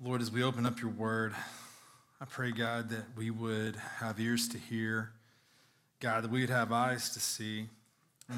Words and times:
Lord, 0.00 0.22
as 0.22 0.30
we 0.30 0.44
open 0.44 0.64
up 0.64 0.80
your 0.80 0.92
word, 0.92 1.34
I 2.20 2.24
pray, 2.24 2.52
God, 2.52 2.88
that 2.90 3.02
we 3.16 3.30
would 3.30 3.74
have 3.98 4.20
ears 4.20 4.46
to 4.50 4.58
hear. 4.58 5.10
God, 5.98 6.22
that 6.22 6.30
we 6.30 6.40
would 6.40 6.50
have 6.50 6.70
eyes 6.70 7.10
to 7.10 7.20
see. 7.20 7.66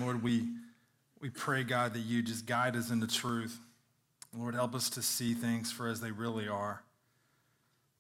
Lord, 0.01 0.23
we, 0.23 0.49
we 1.21 1.29
pray, 1.29 1.63
God, 1.63 1.93
that 1.93 2.01
you 2.01 2.23
just 2.23 2.47
guide 2.47 2.77
us 2.77 2.91
into 2.91 3.07
truth. 3.07 3.59
Lord, 4.35 4.55
help 4.55 4.75
us 4.75 4.89
to 4.91 5.03
see 5.03 5.35
things 5.35 5.71
for 5.71 5.87
as 5.87 6.01
they 6.01 6.11
really 6.11 6.49
are. 6.49 6.83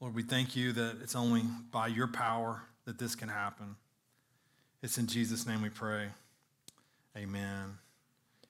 Lord, 0.00 0.14
we 0.14 0.22
thank 0.22 0.56
you 0.56 0.72
that 0.72 0.96
it's 1.02 1.14
only 1.14 1.42
by 1.70 1.88
your 1.88 2.06
power 2.06 2.62
that 2.86 2.98
this 2.98 3.14
can 3.14 3.28
happen. 3.28 3.76
It's 4.82 4.96
in 4.96 5.06
Jesus' 5.06 5.46
name 5.46 5.60
we 5.60 5.68
pray. 5.68 6.06
Amen. 7.14 7.76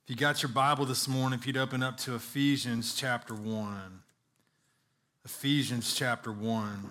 If 0.05 0.11
you 0.11 0.15
got 0.15 0.41
your 0.41 0.53
Bible 0.53 0.87
this 0.87 1.09
morning, 1.09 1.37
if 1.37 1.49
you'd 1.49 1.57
open 1.57 1.83
up 1.83 1.97
to 1.99 2.15
Ephesians 2.15 2.95
chapter 2.95 3.35
1. 3.35 4.02
Ephesians 5.24 5.95
chapter 5.95 6.33
1. 6.33 6.91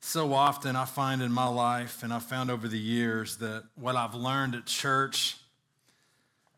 So 0.00 0.32
often 0.32 0.74
I 0.74 0.84
find 0.84 1.20
in 1.20 1.32
my 1.32 1.48
life, 1.48 2.02
and 2.02 2.12
I've 2.12 2.22
found 2.22 2.50
over 2.50 2.66
the 2.66 2.78
years, 2.78 3.36
that 3.38 3.64
what 3.74 3.94
I've 3.94 4.14
learned 4.14 4.54
at 4.54 4.66
church, 4.66 5.36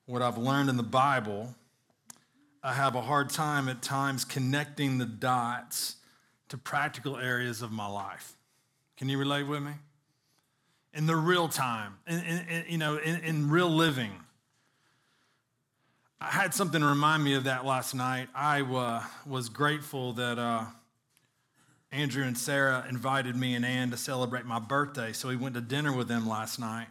what 0.07 0.23
I've 0.23 0.39
learned 0.39 0.69
in 0.69 0.77
the 0.77 0.83
Bible, 0.83 1.55
I 2.63 2.75
have 2.75 2.95
a 2.95 3.01
hard 3.01 3.31
time 3.31 3.69
at 3.69 3.83
times 3.83 4.25
connecting 4.25 4.99
the 4.99 5.07
dots 5.07 5.97
to 6.49 6.59
practical 6.59 7.17
areas 7.17 7.63
of 7.63 7.73
my 7.73 7.87
life. 7.87 8.35
Can 8.97 9.09
you 9.09 9.19
relate 9.19 9.45
with 9.45 9.63
me? 9.63 9.73
In 10.93 11.07
the 11.07 11.17
real 11.17 11.49
time, 11.49 11.95
in, 12.07 12.21
in, 12.21 12.39
in 12.49 12.65
you 12.69 12.79
know, 12.79 12.97
in, 12.97 13.17
in 13.21 13.51
real 13.51 13.71
living. 13.71 14.13
I 16.23 16.27
had 16.27 16.53
something 16.53 16.83
to 16.83 16.87
remind 16.87 17.25
me 17.25 17.33
of 17.33 17.45
that 17.45 17.65
last 17.65 17.95
night. 17.95 18.29
I 18.35 18.61
uh, 18.61 19.03
was 19.25 19.49
grateful 19.49 20.13
that 20.15 20.39
uh, 20.39 20.65
Andrew 21.93 22.25
and 22.25 22.37
Sarah 22.37 22.85
invited 22.91 23.35
me 23.37 23.55
and 23.55 23.65
Ann 23.65 23.91
to 23.91 23.97
celebrate 23.97 24.45
my 24.45 24.59
birthday. 24.59 25.15
So 25.15 25.29
we 25.29 25.37
went 25.37 25.55
to 25.55 25.63
dinner 25.63 25.97
with 25.97 26.09
them 26.09 26.29
last 26.29 26.61
night. 26.61 26.89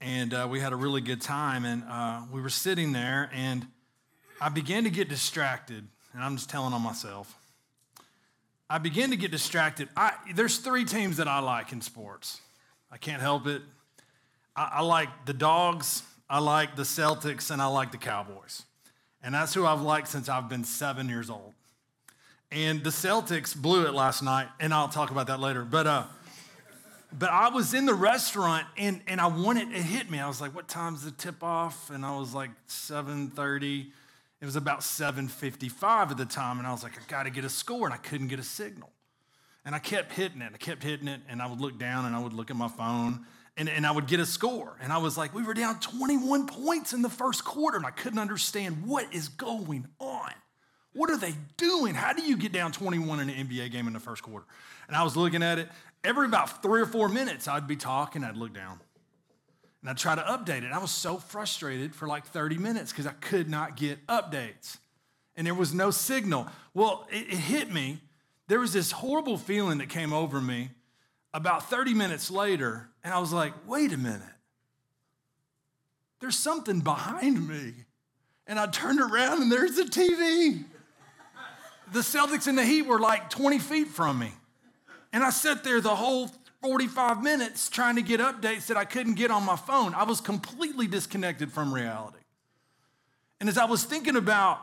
And 0.00 0.32
uh, 0.32 0.48
we 0.50 0.58
had 0.58 0.72
a 0.72 0.76
really 0.76 1.02
good 1.02 1.20
time. 1.20 1.66
And 1.66 1.84
uh, 1.86 2.22
we 2.32 2.40
were 2.40 2.48
sitting 2.48 2.92
there, 2.92 3.30
and 3.34 3.66
I 4.40 4.48
began 4.48 4.84
to 4.84 4.90
get 4.90 5.10
distracted. 5.10 5.86
And 6.14 6.24
I'm 6.24 6.36
just 6.36 6.48
telling 6.48 6.72
on 6.72 6.80
myself. 6.80 7.36
I 8.70 8.78
began 8.78 9.10
to 9.10 9.16
get 9.16 9.30
distracted. 9.30 9.90
I, 9.94 10.14
there's 10.34 10.56
three 10.56 10.86
teams 10.86 11.18
that 11.18 11.28
I 11.28 11.40
like 11.40 11.72
in 11.72 11.82
sports. 11.82 12.40
I 12.90 12.96
can't 12.96 13.20
help 13.20 13.46
it. 13.46 13.60
I, 14.56 14.70
I 14.76 14.80
like 14.80 15.26
the 15.26 15.34
dogs, 15.34 16.04
I 16.30 16.38
like 16.38 16.76
the 16.76 16.84
Celtics 16.84 17.50
and 17.50 17.60
I 17.60 17.66
like 17.66 17.90
the 17.90 17.98
Cowboys. 17.98 18.62
And 19.20 19.34
that's 19.34 19.52
who 19.52 19.66
I've 19.66 19.82
liked 19.82 20.06
since 20.06 20.28
I've 20.28 20.48
been 20.48 20.62
seven 20.62 21.08
years 21.08 21.28
old. 21.28 21.54
And 22.52 22.84
the 22.84 22.90
Celtics 22.90 23.54
blew 23.54 23.86
it 23.86 23.94
last 23.94 24.22
night, 24.22 24.48
and 24.60 24.72
I'll 24.72 24.88
talk 24.88 25.10
about 25.10 25.26
that 25.26 25.40
later. 25.40 25.64
But 25.64 25.86
uh, 25.86 26.04
but 27.12 27.30
I 27.30 27.48
was 27.48 27.74
in 27.74 27.84
the 27.84 27.94
restaurant 27.94 28.66
and 28.76 29.02
and 29.08 29.20
I 29.20 29.26
wanted 29.26 29.72
it 29.72 29.82
hit 29.82 30.08
me. 30.10 30.20
I 30.20 30.28
was 30.28 30.40
like, 30.40 30.54
what 30.54 30.68
time's 30.68 31.04
the 31.04 31.10
tip 31.10 31.42
off? 31.42 31.90
And 31.90 32.04
I 32.06 32.16
was 32.16 32.32
like 32.32 32.50
7:30. 32.68 33.90
It 34.40 34.44
was 34.44 34.56
about 34.56 34.80
7:55 34.80 36.12
at 36.12 36.16
the 36.16 36.24
time, 36.24 36.58
and 36.58 36.66
I 36.66 36.72
was 36.72 36.82
like, 36.82 36.96
I 36.96 37.02
gotta 37.08 37.30
get 37.30 37.44
a 37.44 37.50
score, 37.50 37.86
and 37.86 37.94
I 37.94 37.98
couldn't 37.98 38.28
get 38.28 38.38
a 38.38 38.44
signal. 38.44 38.90
And 39.64 39.74
I 39.74 39.80
kept 39.80 40.12
hitting 40.12 40.42
it, 40.42 40.52
I 40.54 40.58
kept 40.58 40.82
hitting 40.82 41.08
it, 41.08 41.20
and 41.28 41.42
I 41.42 41.46
would 41.46 41.60
look 41.60 41.78
down 41.78 42.06
and 42.06 42.16
I 42.16 42.20
would 42.20 42.32
look 42.32 42.50
at 42.50 42.56
my 42.56 42.68
phone 42.68 43.26
and, 43.60 43.68
and 43.68 43.86
I 43.86 43.90
would 43.90 44.06
get 44.06 44.20
a 44.20 44.26
score. 44.26 44.74
And 44.80 44.90
I 44.90 44.96
was 44.96 45.18
like, 45.18 45.34
we 45.34 45.42
were 45.42 45.52
down 45.52 45.78
21 45.80 46.46
points 46.46 46.94
in 46.94 47.02
the 47.02 47.10
first 47.10 47.44
quarter, 47.44 47.76
and 47.76 47.84
I 47.84 47.90
couldn't 47.90 48.18
understand 48.18 48.86
what 48.86 49.12
is 49.12 49.28
going 49.28 49.86
on. 49.98 50.30
What 50.94 51.10
are 51.10 51.18
they 51.18 51.34
doing? 51.58 51.94
How 51.94 52.14
do 52.14 52.22
you 52.22 52.38
get 52.38 52.52
down 52.52 52.72
21 52.72 53.20
in 53.20 53.28
an 53.28 53.46
NBA 53.46 53.70
game 53.70 53.86
in 53.86 53.92
the 53.92 54.00
first 54.00 54.22
quarter? 54.22 54.46
And 54.88 54.96
I 54.96 55.02
was 55.02 55.14
looking 55.14 55.42
at 55.42 55.58
it. 55.58 55.68
Every 56.02 56.24
about 56.24 56.62
three 56.62 56.80
or 56.80 56.86
four 56.86 57.10
minutes, 57.10 57.48
I'd 57.48 57.68
be 57.68 57.76
talking, 57.76 58.24
I'd 58.24 58.38
look 58.38 58.54
down. 58.54 58.80
And 59.82 59.90
I'd 59.90 59.98
try 59.98 60.14
to 60.14 60.22
update 60.22 60.62
it. 60.62 60.72
I 60.72 60.78
was 60.78 60.90
so 60.90 61.18
frustrated 61.18 61.94
for 61.94 62.08
like 62.08 62.24
30 62.24 62.56
minutes 62.56 62.92
because 62.92 63.06
I 63.06 63.12
could 63.12 63.50
not 63.50 63.76
get 63.76 64.06
updates. 64.06 64.78
And 65.36 65.46
there 65.46 65.54
was 65.54 65.74
no 65.74 65.90
signal. 65.90 66.46
Well, 66.72 67.06
it, 67.12 67.26
it 67.28 67.36
hit 67.36 67.70
me. 67.70 67.98
There 68.48 68.60
was 68.60 68.72
this 68.72 68.90
horrible 68.90 69.36
feeling 69.36 69.78
that 69.78 69.90
came 69.90 70.14
over 70.14 70.40
me 70.40 70.70
about 71.34 71.68
30 71.68 71.92
minutes 71.92 72.30
later, 72.30 72.89
and 73.02 73.14
I 73.14 73.18
was 73.18 73.32
like, 73.32 73.52
wait 73.66 73.92
a 73.92 73.96
minute. 73.96 74.22
There's 76.20 76.36
something 76.36 76.80
behind 76.80 77.48
me. 77.48 77.74
And 78.46 78.58
I 78.58 78.66
turned 78.66 79.00
around 79.00 79.42
and 79.42 79.50
there's 79.50 79.76
the 79.76 79.84
TV. 79.84 80.64
The 81.92 82.00
Celtics 82.00 82.46
and 82.46 82.58
the 82.58 82.64
Heat 82.64 82.82
were 82.82 83.00
like 83.00 83.30
20 83.30 83.58
feet 83.58 83.88
from 83.88 84.18
me. 84.18 84.32
And 85.12 85.24
I 85.24 85.30
sat 85.30 85.64
there 85.64 85.80
the 85.80 85.94
whole 85.94 86.30
45 86.62 87.22
minutes 87.22 87.68
trying 87.68 87.96
to 87.96 88.02
get 88.02 88.20
updates 88.20 88.66
that 88.66 88.76
I 88.76 88.84
couldn't 88.84 89.14
get 89.14 89.30
on 89.30 89.44
my 89.44 89.56
phone. 89.56 89.94
I 89.94 90.04
was 90.04 90.20
completely 90.20 90.86
disconnected 90.86 91.50
from 91.50 91.72
reality. 91.72 92.18
And 93.40 93.48
as 93.48 93.56
I 93.56 93.64
was 93.64 93.84
thinking 93.84 94.16
about 94.16 94.60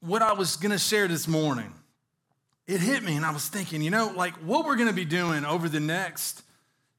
what 0.00 0.22
I 0.22 0.32
was 0.32 0.56
going 0.56 0.72
to 0.72 0.78
share 0.78 1.06
this 1.06 1.28
morning, 1.28 1.72
it 2.66 2.80
hit 2.80 3.02
me 3.02 3.16
and 3.16 3.26
I 3.26 3.32
was 3.32 3.46
thinking, 3.48 3.82
you 3.82 3.90
know, 3.90 4.12
like 4.16 4.34
what 4.36 4.64
we're 4.64 4.76
going 4.76 4.88
to 4.88 4.94
be 4.94 5.04
doing 5.04 5.44
over 5.44 5.68
the 5.68 5.80
next 5.80 6.42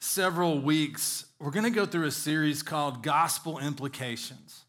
several 0.01 0.59
weeks, 0.59 1.25
we're 1.39 1.51
going 1.51 1.63
to 1.63 1.69
go 1.69 1.85
through 1.85 2.05
a 2.05 2.11
series 2.11 2.63
called 2.63 3.03
Gospel 3.03 3.59
Implications. 3.59 4.65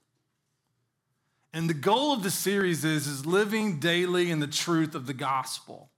And 1.54 1.68
the 1.68 1.74
goal 1.74 2.12
of 2.12 2.22
the 2.22 2.30
series 2.30 2.84
is, 2.84 3.06
is 3.06 3.26
living 3.26 3.80
daily 3.80 4.30
in 4.30 4.40
the 4.40 4.46
truth 4.46 4.94
of 4.94 5.06
the 5.06 5.14
gospel. 5.14 5.90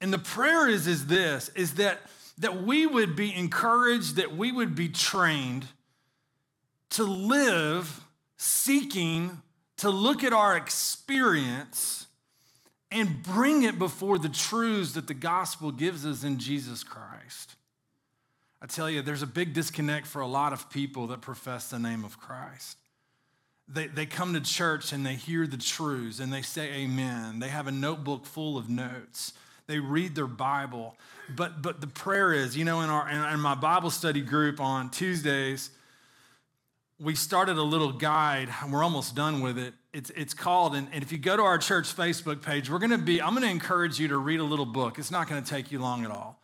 And 0.00 0.12
the 0.12 0.18
prayer 0.18 0.68
is, 0.68 0.86
is 0.86 1.06
this, 1.06 1.48
is 1.50 1.74
that, 1.74 2.00
that 2.38 2.62
we 2.62 2.86
would 2.86 3.16
be 3.16 3.34
encouraged, 3.34 4.16
that 4.16 4.36
we 4.36 4.52
would 4.52 4.74
be 4.74 4.88
trained 4.88 5.66
to 6.90 7.04
live 7.04 8.00
seeking 8.36 9.42
to 9.78 9.90
look 9.90 10.24
at 10.24 10.32
our 10.32 10.56
experience 10.56 12.06
and 12.90 13.22
bring 13.22 13.62
it 13.62 13.78
before 13.78 14.18
the 14.18 14.28
truths 14.28 14.92
that 14.92 15.06
the 15.06 15.14
gospel 15.14 15.72
gives 15.72 16.06
us 16.06 16.22
in 16.22 16.38
Jesus 16.38 16.84
Christ. 16.84 17.55
I 18.60 18.66
tell 18.66 18.88
you, 18.88 19.02
there's 19.02 19.22
a 19.22 19.26
big 19.26 19.52
disconnect 19.52 20.06
for 20.06 20.20
a 20.20 20.26
lot 20.26 20.52
of 20.52 20.70
people 20.70 21.08
that 21.08 21.20
profess 21.20 21.70
the 21.70 21.78
name 21.78 22.04
of 22.04 22.18
Christ. 22.18 22.78
They, 23.68 23.88
they 23.88 24.06
come 24.06 24.32
to 24.34 24.40
church 24.40 24.92
and 24.92 25.04
they 25.04 25.14
hear 25.14 25.46
the 25.46 25.56
truths 25.56 26.20
and 26.20 26.32
they 26.32 26.42
say 26.42 26.72
amen. 26.72 27.40
They 27.40 27.48
have 27.48 27.66
a 27.66 27.72
notebook 27.72 28.24
full 28.24 28.56
of 28.56 28.68
notes. 28.68 29.32
They 29.66 29.80
read 29.80 30.14
their 30.14 30.28
Bible. 30.28 30.96
But, 31.34 31.60
but 31.60 31.80
the 31.80 31.88
prayer 31.88 32.32
is, 32.32 32.56
you 32.56 32.64
know, 32.64 32.82
in, 32.82 32.88
our, 32.88 33.08
in 33.08 33.40
my 33.40 33.56
Bible 33.56 33.90
study 33.90 34.20
group 34.20 34.60
on 34.60 34.90
Tuesdays, 34.90 35.70
we 36.98 37.14
started 37.14 37.58
a 37.58 37.62
little 37.62 37.92
guide, 37.92 38.48
and 38.62 38.72
we're 38.72 38.84
almost 38.84 39.14
done 39.14 39.42
with 39.42 39.58
it. 39.58 39.74
It's, 39.92 40.10
it's 40.10 40.32
called, 40.32 40.74
and, 40.74 40.88
and 40.92 41.02
if 41.02 41.12
you 41.12 41.18
go 41.18 41.36
to 41.36 41.42
our 41.42 41.58
church 41.58 41.94
Facebook 41.94 42.42
page, 42.42 42.70
we're 42.70 42.78
gonna 42.78 42.96
be, 42.96 43.20
I'm 43.20 43.34
gonna 43.34 43.48
encourage 43.48 43.98
you 43.98 44.08
to 44.08 44.16
read 44.16 44.40
a 44.40 44.44
little 44.44 44.64
book. 44.64 44.98
It's 44.98 45.10
not 45.10 45.28
gonna 45.28 45.42
take 45.42 45.70
you 45.72 45.78
long 45.78 46.04
at 46.04 46.10
all. 46.10 46.40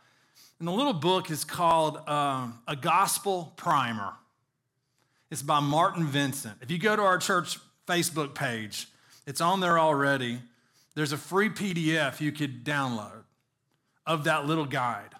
And 0.62 0.68
the 0.68 0.72
little 0.72 0.92
book 0.92 1.28
is 1.28 1.42
called 1.42 2.08
um, 2.08 2.60
A 2.68 2.76
Gospel 2.76 3.52
Primer. 3.56 4.12
It's 5.28 5.42
by 5.42 5.58
Milton 5.58 6.06
Vincent. 6.06 6.54
If 6.60 6.70
you 6.70 6.78
go 6.78 6.94
to 6.94 7.02
our 7.02 7.18
church 7.18 7.58
Facebook 7.88 8.36
page, 8.36 8.86
it's 9.26 9.40
on 9.40 9.58
there 9.58 9.76
already. 9.76 10.38
There's 10.94 11.10
a 11.10 11.16
free 11.16 11.48
PDF 11.48 12.20
you 12.20 12.30
could 12.30 12.64
download 12.64 13.24
of 14.06 14.22
that 14.22 14.46
little 14.46 14.64
guide. 14.64 15.10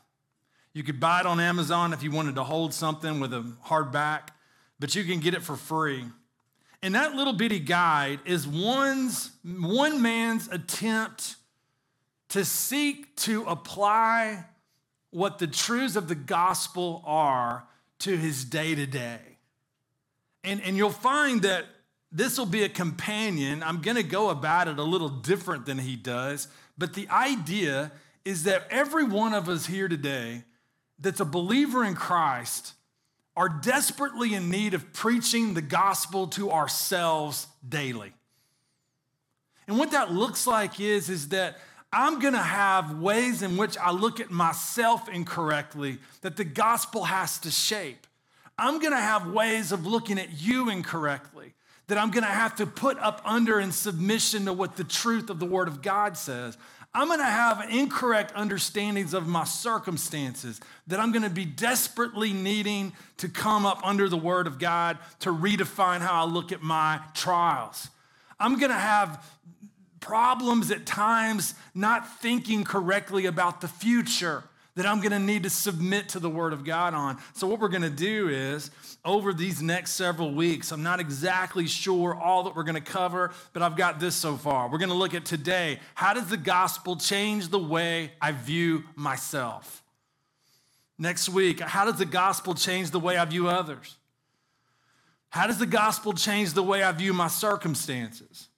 You 0.74 0.84
could 0.84 1.00
buy 1.00 1.18
it 1.18 1.26
on 1.26 1.40
Amazon 1.40 1.92
if 1.92 2.04
you 2.04 2.12
wanted 2.12 2.36
to 2.36 2.44
hold 2.44 2.72
something 2.72 3.18
with 3.18 3.34
a 3.34 3.44
hardback 3.66 4.28
but 4.78 4.94
you 4.94 5.02
can 5.02 5.18
get 5.18 5.34
it 5.34 5.42
for 5.42 5.56
free. 5.56 6.04
And 6.82 6.94
that 6.94 7.16
little 7.16 7.32
bitty 7.32 7.58
guide 7.58 8.20
is 8.26 8.46
one's, 8.46 9.32
one 9.42 10.02
man's 10.02 10.46
attempt 10.52 11.34
to 12.28 12.44
seek 12.44 13.16
to 13.16 13.42
apply 13.46 14.44
what 15.12 15.38
the 15.38 15.46
truths 15.46 15.94
of 15.94 16.08
the 16.08 16.14
gospel 16.16 17.02
are 17.06 17.64
to 18.00 18.16
his 18.16 18.44
day 18.44 18.74
to 18.74 18.86
day. 18.86 19.20
And, 20.42 20.60
and 20.62 20.76
you'll 20.76 20.90
find 20.90 21.42
that 21.42 21.66
this 22.10 22.36
will 22.36 22.46
be 22.46 22.64
a 22.64 22.68
companion. 22.68 23.62
I'm 23.62 23.80
going 23.80 23.96
to 23.96 24.02
go 24.02 24.30
about 24.30 24.68
it 24.68 24.78
a 24.78 24.82
little 24.82 25.08
different 25.08 25.66
than 25.66 25.78
he 25.78 25.94
does, 25.94 26.48
but 26.76 26.94
the 26.94 27.08
idea 27.08 27.92
is 28.24 28.44
that 28.44 28.66
every 28.70 29.04
one 29.04 29.34
of 29.34 29.48
us 29.48 29.66
here 29.66 29.88
today 29.88 30.44
that's 30.98 31.20
a 31.20 31.24
believer 31.24 31.84
in 31.84 31.94
Christ 31.94 32.74
are 33.36 33.48
desperately 33.48 34.34
in 34.34 34.50
need 34.50 34.74
of 34.74 34.92
preaching 34.92 35.54
the 35.54 35.62
gospel 35.62 36.26
to 36.28 36.50
ourselves 36.50 37.46
daily. 37.66 38.12
And 39.66 39.78
what 39.78 39.92
that 39.92 40.12
looks 40.12 40.46
like 40.46 40.80
is, 40.80 41.08
is 41.08 41.28
that 41.28 41.58
I'm 41.92 42.20
going 42.20 42.34
to 42.34 42.38
have 42.38 42.98
ways 42.98 43.42
in 43.42 43.56
which 43.56 43.76
I 43.76 43.90
look 43.90 44.20
at 44.20 44.30
myself 44.30 45.08
incorrectly 45.08 45.98
that 46.22 46.36
the 46.36 46.44
gospel 46.44 47.04
has 47.04 47.38
to 47.40 47.50
shape. 47.50 48.06
I'm 48.58 48.78
gonna 48.78 49.00
have 49.00 49.26
ways 49.26 49.72
of 49.72 49.86
looking 49.86 50.18
at 50.18 50.40
you 50.40 50.68
incorrectly 50.70 51.54
that 51.88 51.98
I'm 51.98 52.10
gonna 52.10 52.26
have 52.26 52.54
to 52.56 52.66
put 52.66 52.98
up 52.98 53.20
under 53.24 53.58
in 53.58 53.72
submission 53.72 54.44
to 54.44 54.52
what 54.52 54.76
the 54.76 54.84
truth 54.84 55.30
of 55.30 55.40
the 55.40 55.46
Word 55.46 55.68
of 55.68 55.82
God 55.82 56.16
says. 56.16 56.56
I'm 56.94 57.08
gonna 57.08 57.24
have 57.24 57.66
incorrect 57.70 58.32
understandings 58.36 59.14
of 59.14 59.26
my 59.26 59.44
circumstances 59.44 60.60
that 60.86 61.00
I'm 61.00 61.12
gonna 61.12 61.30
be 61.30 61.44
desperately 61.44 62.32
needing 62.32 62.92
to 63.16 63.28
come 63.28 63.64
up 63.66 63.80
under 63.84 64.08
the 64.08 64.16
Word 64.16 64.46
of 64.46 64.58
God 64.58 64.98
to 65.20 65.32
redefine 65.32 66.00
how 66.00 66.22
I 66.22 66.24
look 66.24 66.52
at 66.52 66.62
my 66.62 67.00
trials. 67.14 67.88
I'm 68.38 68.58
gonna 68.58 68.78
have 68.78 69.24
problems 70.02 70.70
at 70.70 70.84
times 70.84 71.54
not 71.74 72.20
thinking 72.20 72.64
correctly 72.64 73.24
about 73.24 73.62
the 73.62 73.68
future 73.68 74.44
that 74.74 74.86
I'm 74.86 75.00
going 75.00 75.12
to 75.12 75.18
need 75.18 75.42
to 75.42 75.50
submit 75.50 76.10
to 76.10 76.18
the 76.18 76.30
Word 76.30 76.52
of 76.52 76.64
God 76.64 76.94
on. 76.94 77.18
So, 77.34 77.46
what 77.46 77.60
we're 77.60 77.68
going 77.68 77.82
to 77.82 77.90
do 77.90 78.28
is, 78.28 78.70
over 79.04 79.32
these 79.32 79.60
next 79.60 79.92
several 79.92 80.32
weeks, 80.32 80.72
I'm 80.72 80.82
not 80.82 80.98
exactly 80.98 81.66
sure 81.66 82.14
all 82.14 82.44
that 82.44 82.56
we're 82.56 82.62
going 82.62 82.76
to 82.76 82.80
cover, 82.80 83.32
but 83.52 83.62
I've 83.62 83.76
got 83.76 84.00
this 84.00 84.14
so 84.14 84.36
far. 84.36 84.70
We're 84.70 84.78
going 84.78 84.88
to 84.90 84.94
look 84.94 85.14
at 85.14 85.24
today 85.24 85.78
how 85.94 86.14
does 86.14 86.28
the 86.28 86.36
gospel 86.36 86.96
change 86.96 87.48
the 87.48 87.58
way 87.58 88.12
I 88.20 88.32
view 88.32 88.84
myself? 88.96 89.82
Next 90.98 91.28
week, 91.28 91.60
how 91.60 91.84
does 91.84 91.96
the 91.96 92.06
gospel 92.06 92.54
change 92.54 92.90
the 92.90 93.00
way 93.00 93.16
I 93.16 93.24
view 93.24 93.48
others? 93.48 93.96
How 95.30 95.46
does 95.46 95.58
the 95.58 95.66
gospel 95.66 96.12
change 96.12 96.52
the 96.52 96.62
way 96.62 96.82
I 96.82 96.92
view 96.92 97.12
my 97.12 97.28
circumstances? 97.28 98.48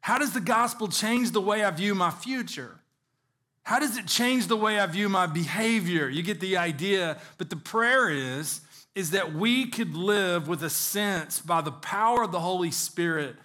How 0.00 0.18
does 0.18 0.32
the 0.32 0.40
gospel 0.40 0.88
change 0.88 1.32
the 1.32 1.40
way 1.40 1.64
I 1.64 1.70
view 1.70 1.94
my 1.94 2.10
future? 2.10 2.80
How 3.62 3.78
does 3.78 3.98
it 3.98 4.06
change 4.06 4.46
the 4.46 4.56
way 4.56 4.80
I 4.80 4.86
view 4.86 5.08
my 5.08 5.26
behavior? 5.26 6.08
You 6.08 6.22
get 6.22 6.40
the 6.40 6.56
idea. 6.56 7.18
But 7.36 7.50
the 7.50 7.56
prayer 7.56 8.08
is, 8.08 8.62
is 8.94 9.10
that 9.10 9.34
we 9.34 9.66
could 9.66 9.94
live 9.94 10.48
with 10.48 10.62
a 10.62 10.70
sense 10.70 11.40
by 11.40 11.60
the 11.60 11.72
power 11.72 12.22
of 12.22 12.32
the 12.32 12.40
Holy 12.40 12.70
Spirit 12.70 13.36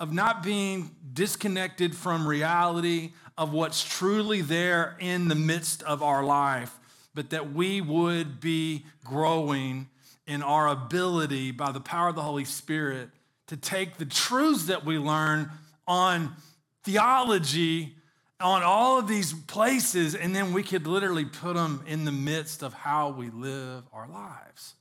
of 0.00 0.12
not 0.12 0.42
being 0.42 0.90
disconnected 1.12 1.94
from 1.94 2.26
reality 2.26 3.12
of 3.36 3.52
what's 3.52 3.84
truly 3.84 4.40
there 4.40 4.96
in 4.98 5.28
the 5.28 5.34
midst 5.34 5.82
of 5.84 6.02
our 6.02 6.24
life, 6.24 6.76
but 7.14 7.30
that 7.30 7.52
we 7.52 7.80
would 7.80 8.40
be 8.40 8.84
growing 9.04 9.88
in 10.26 10.42
our 10.42 10.68
ability 10.68 11.52
by 11.52 11.70
the 11.70 11.80
power 11.80 12.08
of 12.08 12.16
the 12.16 12.22
Holy 12.22 12.44
Spirit 12.44 13.10
to 13.46 13.56
take 13.56 13.96
the 13.96 14.04
truths 14.04 14.66
that 14.66 14.84
we 14.84 14.98
learn 14.98 15.50
on 15.88 16.36
theology 16.84 17.96
on 18.40 18.62
all 18.62 19.00
of 19.00 19.08
these 19.08 19.32
places, 19.32 20.14
and 20.14 20.34
then 20.34 20.52
we 20.52 20.62
could 20.62 20.86
literally 20.86 21.24
put 21.24 21.56
them 21.56 21.82
in 21.88 22.04
the 22.04 22.12
midst 22.12 22.62
of 22.62 22.72
how 22.72 23.08
we 23.08 23.30
live 23.30 23.82
our 23.92 24.06
lives. 24.06 24.74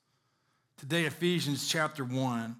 Today, 0.77 1.05
Ephesians 1.05 1.67
chapter 1.67 2.05
1. 2.05 2.55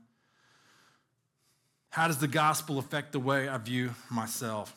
How 1.91 2.07
does 2.07 2.17
the 2.17 2.27
gospel 2.27 2.79
affect 2.79 3.11
the 3.11 3.19
way 3.19 3.47
I 3.47 3.57
view 3.57 3.91
myself? 4.09 4.75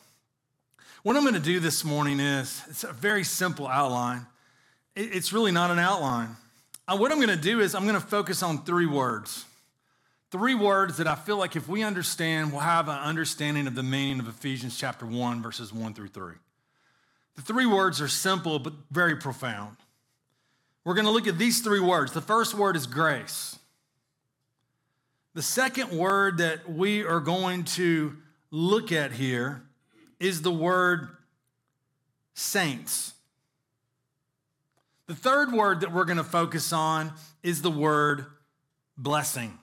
What 1.01 1.15
I'm 1.15 1.23
going 1.23 1.33
to 1.33 1.39
do 1.39 1.59
this 1.59 1.83
morning 1.83 2.19
is 2.19 2.61
it's 2.69 2.83
a 2.83 2.93
very 2.93 3.23
simple 3.23 3.67
outline. 3.67 4.27
It's 4.95 5.33
really 5.33 5.51
not 5.51 5.71
an 5.71 5.79
outline. 5.79 6.35
Uh, 6.87 6.97
what 6.97 7.11
I'm 7.11 7.17
going 7.17 7.29
to 7.29 7.35
do 7.35 7.61
is 7.61 7.73
I'm 7.73 7.87
going 7.87 7.99
to 7.99 8.05
focus 8.05 8.43
on 8.43 8.63
three 8.63 8.85
words. 8.85 9.45
Three 10.31 10.55
words 10.55 10.95
that 10.97 11.07
I 11.07 11.15
feel 11.15 11.35
like 11.35 11.57
if 11.57 11.67
we 11.67 11.83
understand, 11.83 12.53
we'll 12.53 12.61
have 12.61 12.87
an 12.87 12.97
understanding 12.97 13.67
of 13.67 13.75
the 13.75 13.83
meaning 13.83 14.21
of 14.21 14.29
Ephesians 14.29 14.77
chapter 14.77 15.05
1, 15.05 15.41
verses 15.41 15.73
1 15.73 15.93
through 15.93 16.07
3. 16.07 16.35
The 17.35 17.41
three 17.41 17.65
words 17.65 17.99
are 17.99 18.07
simple 18.07 18.57
but 18.57 18.73
very 18.89 19.17
profound. 19.17 19.75
We're 20.85 20.93
going 20.93 21.05
to 21.05 21.11
look 21.11 21.27
at 21.27 21.37
these 21.37 21.59
three 21.59 21.81
words. 21.81 22.13
The 22.13 22.21
first 22.21 22.53
word 22.53 22.77
is 22.77 22.87
grace. 22.87 23.59
The 25.33 25.41
second 25.41 25.91
word 25.91 26.37
that 26.37 26.69
we 26.69 27.03
are 27.03 27.19
going 27.19 27.65
to 27.65 28.15
look 28.51 28.93
at 28.93 29.11
here 29.11 29.63
is 30.17 30.41
the 30.41 30.51
word 30.51 31.09
saints. 32.35 33.13
The 35.07 35.15
third 35.15 35.51
word 35.51 35.81
that 35.81 35.91
we're 35.91 36.05
going 36.05 36.17
to 36.17 36.23
focus 36.23 36.71
on 36.71 37.11
is 37.43 37.61
the 37.61 37.71
word 37.71 38.27
blessing 38.97 39.57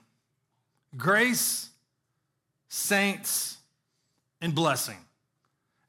grace, 0.97 1.69
saints, 2.67 3.57
and 4.41 4.55
blessing. 4.55 4.97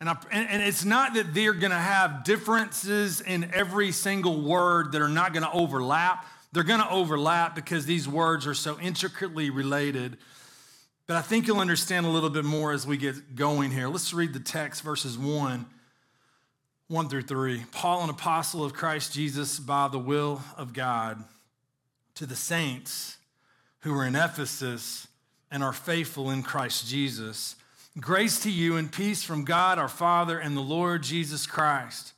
And, 0.01 0.09
I, 0.09 0.17
and, 0.33 0.63
it's 0.63 0.85
not 0.85 1.15
that 1.15 1.35
they're 1.35 1.53
going 1.53 1.73
to 1.73 1.77
have 1.77 2.25
differences 2.25 3.21
in 3.21 3.51
every 3.53 3.93
single 3.93 4.41
word 4.41 4.93
that 4.93 5.03
are 5.03 5.09
not 5.11 5.35
going 5.35 5.43
to 5.43 5.53
overlap. 5.53 6.25
They're 6.53 6.65
going 6.65 6.81
to 6.81 6.91
overlap 6.91 7.55
because 7.55 7.85
these 7.85 8.09
words 8.09 8.47
are 8.47 8.55
so 8.55 8.81
intricately 8.81 9.51
related. 9.51 10.17
But 11.07 11.17
I 11.17 11.23
think 11.23 11.47
you'll 11.47 11.61
understand 11.61 12.07
a 12.07 12.09
little 12.09 12.31
bit 12.31 12.47
more 12.47 12.73
as 12.73 12.87
we 12.87 12.97
get 12.97 13.35
going 13.37 13.71
here. 13.73 13.89
Let's 13.89 14.15
read 14.15 14.33
the 14.33 14.41
text, 14.41 14.83
verses 14.83 15.19
1, 15.19 15.67
1 16.89 17.09
through 17.11 17.23
3. 17.23 17.65
Paul, 17.71 18.05
an 18.05 18.11
apostle 18.11 18.65
of 18.65 18.73
Christ 18.73 19.13
Jesus 19.13 19.59
by 19.59 19.89
the 19.89 19.99
will 19.99 20.41
of 20.57 20.73
God, 20.73 21.23
to 22.15 22.25
the 22.25 22.37
saints 22.37 23.19
who 23.81 23.95
are 23.95 24.07
in 24.07 24.17
Ephesus 24.17 25.07
and 25.51 25.63
are 25.63 25.73
faithful 25.73 26.31
in 26.31 26.43
Christ 26.43 26.89
Jesus. 26.89 27.57
Grace 27.99 28.41
to 28.43 28.51
you 28.51 28.77
and 28.77 28.93
peace 28.93 29.23
from 29.23 29.45
God 29.45 29.79
our 29.79 29.89
Father 29.89 30.39
and 30.39 30.57
the 30.57 30.61
Lord 30.61 31.03
Jesus 31.03 31.47
Christ. 31.47 32.13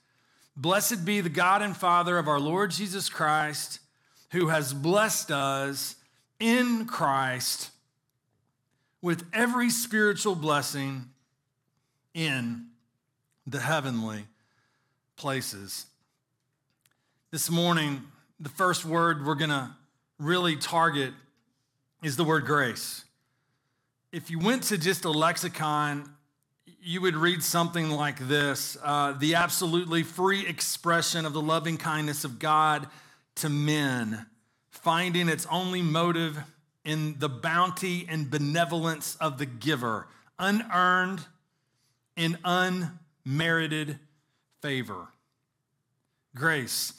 Blessed 0.57 1.05
be 1.05 1.21
the 1.21 1.31
God 1.31 1.63
and 1.63 1.77
Father 1.77 2.19
of 2.19 2.29
our 2.29 2.41
Lord 2.41 2.71
Jesus 2.71 3.09
Christ, 3.09 3.81
who 4.33 4.49
has 4.49 4.75
blessed 4.75 5.31
us 5.31 5.97
in 6.39 6.85
Christ 6.87 7.71
with 9.01 9.25
every 9.33 9.71
spiritual 9.71 10.35
blessing 10.35 11.07
in 12.13 12.67
the 13.47 13.61
heavenly 13.61 14.27
places. 15.17 15.87
This 17.31 17.51
morning, 17.51 18.03
the 18.39 18.51
first 18.51 18.85
word 18.85 19.25
we're 19.25 19.35
going 19.35 19.51
to 19.51 19.71
really 20.19 20.57
target 20.57 21.15
is 22.03 22.17
the 22.17 22.25
word 22.25 22.45
grace. 22.45 23.05
If 24.11 24.31
you 24.31 24.39
went 24.39 24.65
to 24.65 24.77
just 24.77 25.05
a 25.05 25.11
lexicon, 25.11 26.11
you 26.83 27.01
would 27.01 27.17
read 27.17 27.43
something 27.43 27.91
like 27.91 28.19
this 28.29 28.77
uh, 28.83 29.13
the 29.13 29.37
absolutely 29.37 30.03
free 30.03 30.47
expression 30.47 31.25
of 31.25 31.33
the 31.33 31.41
loving 31.41 31.79
kindness 31.79 32.25
of 32.25 32.39
God 32.39 32.89
to 33.37 33.49
men, 33.49 34.27
finding 34.71 35.29
its 35.29 35.47
only 35.51 35.81
motive 35.81 36.39
in 36.85 37.19
the 37.19 37.29
bounty 37.29 38.07
and 38.09 38.31
benevolence 38.31 39.17
of 39.17 39.39
the 39.39 39.47
giver, 39.47 40.09
unearned 40.39 41.21
and 42.17 42.37
unmerited 42.45 43.99
favor. 44.61 45.09
Grace. 46.35 46.93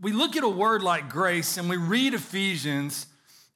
We 0.00 0.12
look 0.12 0.36
at 0.36 0.44
a 0.44 0.48
word 0.48 0.82
like 0.82 1.08
grace 1.08 1.56
and 1.56 1.68
we 1.68 1.76
read 1.76 2.14
Ephesians 2.14 3.06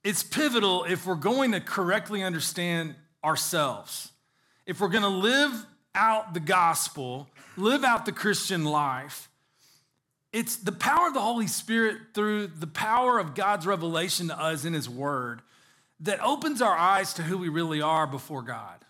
it's 0.05 0.23
pivotal 0.23 0.85
if 0.85 1.07
we're 1.07 1.15
going 1.15 1.53
to 1.53 1.61
correctly 1.61 2.23
understand 2.23 2.95
ourselves. 3.25 4.13
If 4.67 4.81
we're 4.81 4.89
going 4.89 5.03
to 5.03 5.09
live 5.09 5.67
out 5.95 6.35
the 6.35 6.41
gospel, 6.41 7.29
live 7.57 7.85
out 7.85 8.07
the 8.07 8.13
Christian 8.13 8.65
life, 8.65 9.29
it's 10.33 10.57
the 10.57 10.73
power 10.73 11.09
of 11.09 11.15
the 11.15 11.21
Holy 11.21 11.47
Spirit 11.47 11.99
through 12.15 12.49
the 12.49 12.67
power 12.67 13.19
of 13.19 13.35
God's 13.35 13.67
revelation 13.67 14.29
to 14.29 14.39
us 14.39 14.65
in 14.65 14.75
His 14.75 14.89
Word 14.89 15.43
that 16.01 16.21
opens 16.23 16.63
our 16.63 16.77
eyes 16.77 17.15
to 17.15 17.23
who 17.23 17.39
we 17.39 17.49
really 17.49 17.81
are 17.81 18.07
before 18.07 18.43
God. 18.43 18.85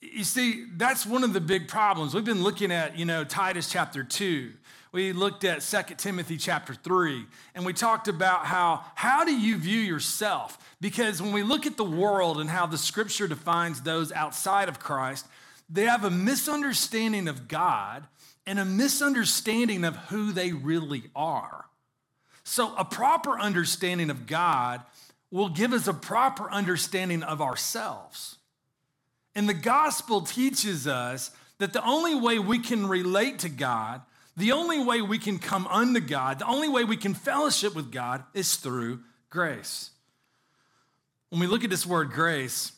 You 0.00 0.24
see, 0.24 0.66
that's 0.76 1.06
one 1.06 1.24
of 1.24 1.32
the 1.32 1.40
big 1.40 1.68
problems. 1.68 2.14
We've 2.14 2.24
been 2.24 2.42
looking 2.42 2.72
at, 2.72 2.98
you 2.98 3.04
know, 3.04 3.24
Titus 3.24 3.70
chapter 3.70 4.02
2 4.02 4.52
we 4.94 5.12
looked 5.12 5.42
at 5.42 5.60
2 5.60 5.96
Timothy 5.96 6.36
chapter 6.36 6.72
3, 6.72 7.26
and 7.56 7.66
we 7.66 7.72
talked 7.72 8.06
about 8.06 8.46
how, 8.46 8.84
how 8.94 9.24
do 9.24 9.36
you 9.36 9.56
view 9.56 9.80
yourself? 9.80 10.56
Because 10.80 11.20
when 11.20 11.32
we 11.32 11.42
look 11.42 11.66
at 11.66 11.76
the 11.76 11.82
world 11.82 12.40
and 12.40 12.48
how 12.48 12.66
the 12.66 12.78
scripture 12.78 13.26
defines 13.26 13.80
those 13.80 14.12
outside 14.12 14.68
of 14.68 14.78
Christ, 14.78 15.26
they 15.68 15.86
have 15.86 16.04
a 16.04 16.10
misunderstanding 16.10 17.26
of 17.26 17.48
God 17.48 18.06
and 18.46 18.60
a 18.60 18.64
misunderstanding 18.64 19.82
of 19.82 19.96
who 19.96 20.30
they 20.30 20.52
really 20.52 21.10
are. 21.16 21.64
So, 22.44 22.72
a 22.76 22.84
proper 22.84 23.36
understanding 23.36 24.10
of 24.10 24.28
God 24.28 24.80
will 25.32 25.48
give 25.48 25.72
us 25.72 25.88
a 25.88 25.94
proper 25.94 26.48
understanding 26.52 27.24
of 27.24 27.42
ourselves. 27.42 28.36
And 29.34 29.48
the 29.48 29.54
gospel 29.54 30.20
teaches 30.20 30.86
us 30.86 31.32
that 31.58 31.72
the 31.72 31.84
only 31.84 32.14
way 32.14 32.38
we 32.38 32.60
can 32.60 32.86
relate 32.86 33.40
to 33.40 33.48
God 33.48 34.02
the 34.36 34.52
only 34.52 34.82
way 34.82 35.00
we 35.00 35.18
can 35.18 35.38
come 35.38 35.66
unto 35.68 36.00
God, 36.00 36.40
the 36.40 36.46
only 36.46 36.68
way 36.68 36.84
we 36.84 36.96
can 36.96 37.14
fellowship 37.14 37.74
with 37.74 37.92
God 37.92 38.24
is 38.34 38.56
through 38.56 39.00
grace. 39.30 39.90
When 41.30 41.40
we 41.40 41.46
look 41.46 41.64
at 41.64 41.70
this 41.70 41.86
word 41.86 42.10
grace, 42.10 42.72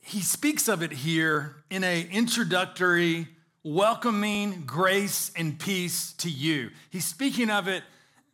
he 0.00 0.20
speaks 0.20 0.68
of 0.68 0.82
it 0.82 0.92
here 0.92 1.56
in 1.70 1.82
a 1.82 2.02
introductory, 2.02 3.28
welcoming 3.64 4.62
grace 4.64 5.32
and 5.36 5.58
peace 5.58 6.12
to 6.14 6.30
you. 6.30 6.70
He's 6.90 7.04
speaking 7.04 7.50
of 7.50 7.68
it 7.68 7.82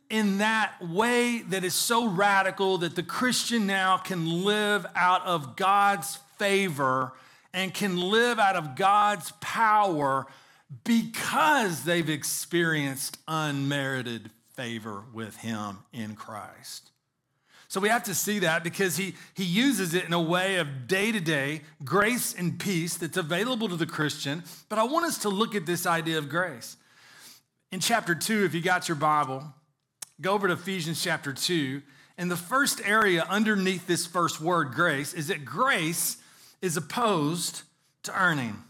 in 0.09 0.37
that 0.37 0.75
way 0.81 1.41
that 1.49 1.63
is 1.63 1.73
so 1.73 2.07
radical 2.07 2.77
that 2.77 2.95
the 2.95 3.03
Christian 3.03 3.65
now 3.65 3.97
can 3.97 4.45
live 4.45 4.85
out 4.95 5.25
of 5.25 5.55
God's 5.55 6.17
favor 6.37 7.13
and 7.53 7.73
can 7.73 7.97
live 7.97 8.37
out 8.37 8.55
of 8.55 8.75
God's 8.75 9.31
power 9.41 10.27
because 10.83 11.83
they've 11.83 12.09
experienced 12.09 13.17
unmerited 13.27 14.31
favor 14.55 15.03
with 15.13 15.37
Him 15.37 15.79
in 15.91 16.15
Christ. 16.15 16.91
So 17.73 17.79
we 17.79 17.89
have 17.89 18.03
to 18.03 18.13
see 18.13 18.37
that 18.39 18.63
because 18.63 18.97
he, 18.97 19.15
he 19.33 19.43
uses 19.43 19.95
it 19.95 20.05
in 20.05 20.13
a 20.13 20.21
way 20.21 20.57
of 20.57 20.87
day 20.87 21.11
to 21.11 21.19
day 21.19 21.61
grace 21.83 22.35
and 22.37 22.59
peace 22.59 22.97
that's 22.97 23.17
available 23.17 23.67
to 23.67 23.75
the 23.75 23.87
Christian. 23.87 24.43
But 24.69 24.77
I 24.77 24.83
want 24.83 25.07
us 25.07 25.17
to 25.19 25.29
look 25.29 25.55
at 25.55 25.65
this 25.65 25.87
idea 25.87 26.19
of 26.19 26.29
grace. 26.29 26.77
In 27.71 27.79
chapter 27.79 28.13
2, 28.13 28.45
if 28.45 28.53
you 28.53 28.61
got 28.61 28.87
your 28.87 28.95
Bible, 28.95 29.43
go 30.21 30.33
over 30.33 30.47
to 30.47 30.53
Ephesians 30.53 31.01
chapter 31.01 31.33
2. 31.33 31.81
And 32.19 32.29
the 32.29 32.37
first 32.37 32.79
area 32.85 33.25
underneath 33.27 33.87
this 33.87 34.05
first 34.05 34.39
word, 34.39 34.73
grace, 34.73 35.15
is 35.15 35.29
that 35.29 35.43
grace 35.43 36.17
is 36.61 36.77
opposed 36.77 37.63
to 38.03 38.15
earning. 38.15 38.63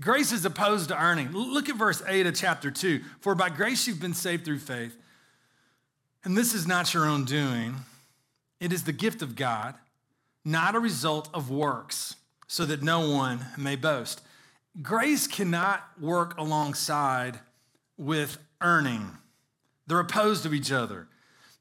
Grace 0.00 0.32
is 0.32 0.44
opposed 0.44 0.88
to 0.88 1.00
earning. 1.00 1.30
Look 1.32 1.68
at 1.68 1.76
verse 1.76 2.02
8 2.06 2.26
of 2.26 2.34
chapter 2.34 2.70
2. 2.70 3.00
For 3.20 3.34
by 3.34 3.48
grace 3.48 3.86
you've 3.86 4.00
been 4.00 4.14
saved 4.14 4.44
through 4.44 4.58
faith. 4.58 4.96
And 6.24 6.36
this 6.36 6.54
is 6.54 6.66
not 6.66 6.94
your 6.94 7.06
own 7.06 7.24
doing, 7.24 7.76
it 8.58 8.72
is 8.72 8.84
the 8.84 8.92
gift 8.92 9.20
of 9.20 9.36
God, 9.36 9.74
not 10.44 10.74
a 10.74 10.80
result 10.80 11.28
of 11.34 11.50
works, 11.50 12.16
so 12.46 12.64
that 12.64 12.82
no 12.82 13.10
one 13.10 13.44
may 13.58 13.76
boast. 13.76 14.22
Grace 14.80 15.26
cannot 15.26 15.82
work 16.00 16.36
alongside 16.38 17.38
with 17.98 18.38
earning, 18.60 19.10
they're 19.86 20.00
opposed 20.00 20.42
to 20.44 20.54
each 20.54 20.72
other. 20.72 21.06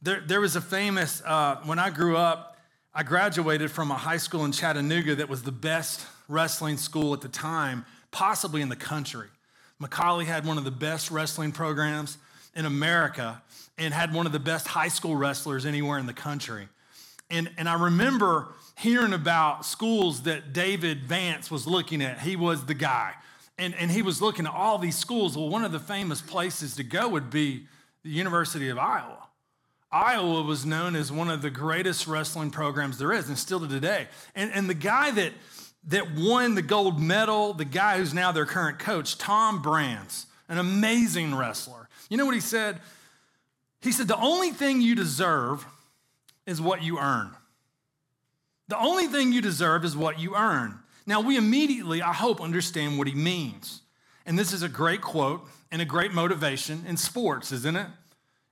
There, 0.02 0.22
there 0.26 0.42
was 0.42 0.56
a 0.56 0.62
famous, 0.62 1.22
uh, 1.26 1.58
when 1.66 1.80
I 1.80 1.90
grew 1.90 2.18
up, 2.18 2.58
I 2.94 3.04
graduated 3.04 3.72
from 3.72 3.92
a 3.92 3.96
high 3.96 4.18
school 4.18 4.46
in 4.46 4.52
Chattanooga 4.52 5.16
that 5.16 5.30
was 5.30 5.44
the 5.44 5.52
best 5.52 6.06
wrestling 6.28 6.78
school 6.78 7.14
at 7.14 7.22
the 7.22 7.30
time, 7.30 7.86
possibly 8.14 8.62
in 8.62 8.70
the 8.70 8.78
country. 8.78 9.28
McCallie 9.82 10.26
had 10.26 10.46
one 10.46 10.58
of 10.58 10.64
the 10.64 10.72
best 10.72 11.12
wrestling 11.12 11.52
programs 11.52 12.18
in 12.56 12.66
America 12.66 13.42
and 13.78 13.94
had 13.94 14.14
one 14.14 14.26
of 14.26 14.32
the 14.32 14.40
best 14.40 14.68
high 14.68 14.88
school 14.88 15.18
wrestlers 15.18 15.66
anywhere 15.66 15.98
in 15.98 16.06
the 16.06 16.14
country. 16.14 16.70
And, 17.30 17.50
and 17.58 17.68
I 17.68 17.74
remember 17.74 18.54
hearing 18.78 19.14
about 19.14 19.66
schools 19.66 20.24
that 20.24 20.54
David 20.54 21.06
Vance 21.06 21.52
was 21.52 21.68
looking 21.68 22.02
at. 22.02 22.22
He 22.22 22.36
was 22.36 22.66
the 22.66 22.74
guy. 22.74 23.14
And, 23.58 23.76
and 23.76 23.92
he 23.92 24.02
was 24.02 24.22
looking 24.22 24.46
at 24.46 24.54
all 24.54 24.78
these 24.78 24.96
schools. 24.96 25.36
Well, 25.36 25.50
one 25.50 25.66
of 25.66 25.72
the 25.72 25.80
famous 25.80 26.22
places 26.22 26.76
to 26.78 26.84
go 26.84 27.10
would 27.10 27.30
be 27.30 27.66
the 28.04 28.10
University 28.10 28.70
of 28.70 28.78
Iowa. 28.78 29.28
Iowa 29.92 30.42
was 30.42 30.66
known 30.66 30.96
as 30.96 31.12
one 31.12 31.30
of 31.30 31.44
the 31.44 31.52
greatest 31.52 32.08
wrestling 32.08 32.50
programs 32.50 32.98
there 32.98 33.12
is, 33.12 33.30
and 33.30 33.38
still 33.38 33.60
to 33.60 33.68
today. 33.68 34.08
And, 34.34 34.52
and 34.52 34.68
the 34.68 34.74
guy 34.74 35.12
that, 35.12 35.34
that 35.88 36.16
won 36.16 36.56
the 36.56 36.62
gold 36.62 37.00
medal, 37.00 37.54
the 37.54 37.66
guy 37.66 37.98
who's 37.98 38.14
now 38.14 38.32
their 38.32 38.46
current 38.46 38.80
coach, 38.80 39.18
Tom 39.18 39.62
Brands, 39.62 40.28
an 40.48 40.58
amazing 40.58 41.36
wrestler. 41.36 41.90
You 42.10 42.18
know 42.18 42.26
what 42.26 42.36
he 42.36 42.42
said? 42.42 42.80
He 43.82 43.92
said, 43.92 44.08
The 44.08 44.18
only 44.18 44.52
thing 44.52 44.82
you 44.82 44.96
deserve 44.96 45.66
is 46.46 46.62
what 46.62 46.84
you 46.84 47.00
earn. 47.00 47.32
The 48.70 48.80
only 48.80 49.08
thing 49.08 49.34
you 49.34 49.42
deserve 49.42 49.84
is 49.84 49.96
what 49.96 50.20
you 50.20 50.36
earn. 50.36 50.80
Now, 51.06 51.22
we 51.22 51.38
immediately, 51.38 52.02
I 52.02 52.14
hope, 52.14 52.40
understand 52.40 52.98
what 52.98 53.08
he 53.08 53.14
means. 53.14 53.82
And 54.26 54.40
this 54.40 54.54
is 54.54 54.64
a 54.64 54.70
great 54.70 55.02
quote 55.02 55.46
and 55.72 55.82
a 55.82 55.86
great 55.86 56.14
motivation 56.14 56.86
in 56.88 56.96
sports, 56.96 57.52
isn't 57.52 57.76
it? 57.76 57.88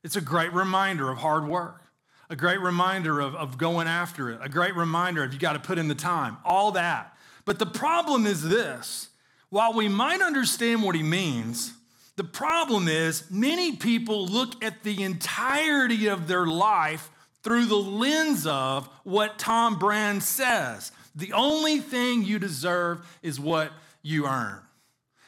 It's 0.04 0.16
a 0.16 0.22
great 0.22 0.52
reminder 0.52 1.10
of 1.10 1.20
hard 1.20 1.48
work, 1.48 1.82
a 2.30 2.36
great 2.36 2.60
reminder 2.60 3.22
of, 3.22 3.36
of 3.36 3.58
going 3.58 3.88
after 3.88 4.30
it, 4.32 4.40
a 4.42 4.50
great 4.50 4.76
reminder 4.76 5.24
of 5.24 5.34
you 5.34 5.40
got 5.40 5.54
to 5.54 5.60
put 5.60 5.78
in 5.78 5.88
the 5.88 5.96
time, 5.96 6.38
all 6.44 6.72
that. 6.72 7.16
But 7.46 7.60
the 7.60 7.66
problem 7.66 8.26
is 8.26 8.44
this 8.44 9.10
while 9.50 9.74
we 9.74 9.88
might 9.88 10.22
understand 10.22 10.84
what 10.84 10.96
he 10.96 11.04
means, 11.04 11.74
the 12.16 12.24
problem 12.24 12.88
is 12.88 13.30
many 13.30 13.76
people 13.76 14.26
look 14.28 14.64
at 14.64 14.84
the 14.84 15.04
entirety 15.04 16.08
of 16.08 16.28
their 16.28 16.46
life 16.46 17.10
through 17.44 17.66
the 17.66 17.76
lens 17.76 18.46
of 18.46 18.88
what 19.04 19.40
Tom 19.40 19.80
Brand 19.80 20.24
says. 20.24 20.92
The 21.16 21.34
only 21.34 21.80
thing 21.80 22.24
you 22.24 22.40
deserve 22.40 23.06
is 23.22 23.40
what 23.40 23.72
you 24.02 24.28
earn. 24.28 24.60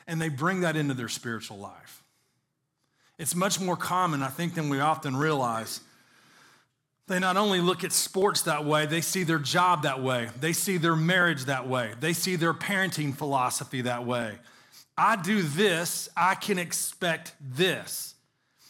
And 0.07 0.21
they 0.21 0.29
bring 0.29 0.61
that 0.61 0.75
into 0.75 0.93
their 0.93 1.09
spiritual 1.09 1.57
life. 1.57 2.03
It's 3.17 3.35
much 3.35 3.59
more 3.59 3.77
common, 3.77 4.21
I 4.21 4.27
think, 4.27 4.53
than 4.53 4.69
we 4.69 4.79
often 4.79 5.15
realize. 5.15 5.81
They 7.07 7.19
not 7.19 7.35
only 7.35 7.59
look 7.59 7.83
at 7.83 7.91
sports 7.91 8.43
that 8.43 8.63
way, 8.63 8.85
they 8.85 9.01
see 9.01 9.23
their 9.23 9.39
job 9.39 9.83
that 9.83 10.01
way. 10.01 10.29
They 10.39 10.53
see 10.53 10.77
their 10.77 10.95
marriage 10.95 11.45
that 11.45 11.67
way. 11.67 11.93
They 11.99 12.13
see 12.13 12.37
their 12.37 12.53
parenting 12.53 13.13
philosophy 13.13 13.81
that 13.81 14.05
way. 14.05 14.37
I 14.97 15.15
do 15.15 15.41
this, 15.41 16.07
I 16.15 16.35
can 16.35 16.57
expect 16.57 17.33
this. 17.41 18.15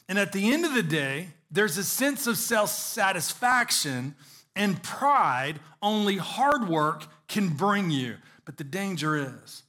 And 0.10 0.18
at 0.18 0.32
the 0.32 0.52
end 0.54 0.66
of 0.66 0.74
the 0.74 0.84
day, 0.84 1.30
there's 1.52 1.78
a 1.78 1.84
sense 1.84 2.28
of 2.28 2.38
self 2.38 2.70
satisfaction 2.70 4.16
and 4.56 4.82
pride 4.82 5.60
only 5.82 6.18
hard 6.18 6.68
work 6.68 7.06
can 7.28 7.50
bring 7.50 7.92
you. 7.92 8.18
But 8.46 8.58
the 8.58 8.64
danger 8.64 9.16
is 9.16 9.64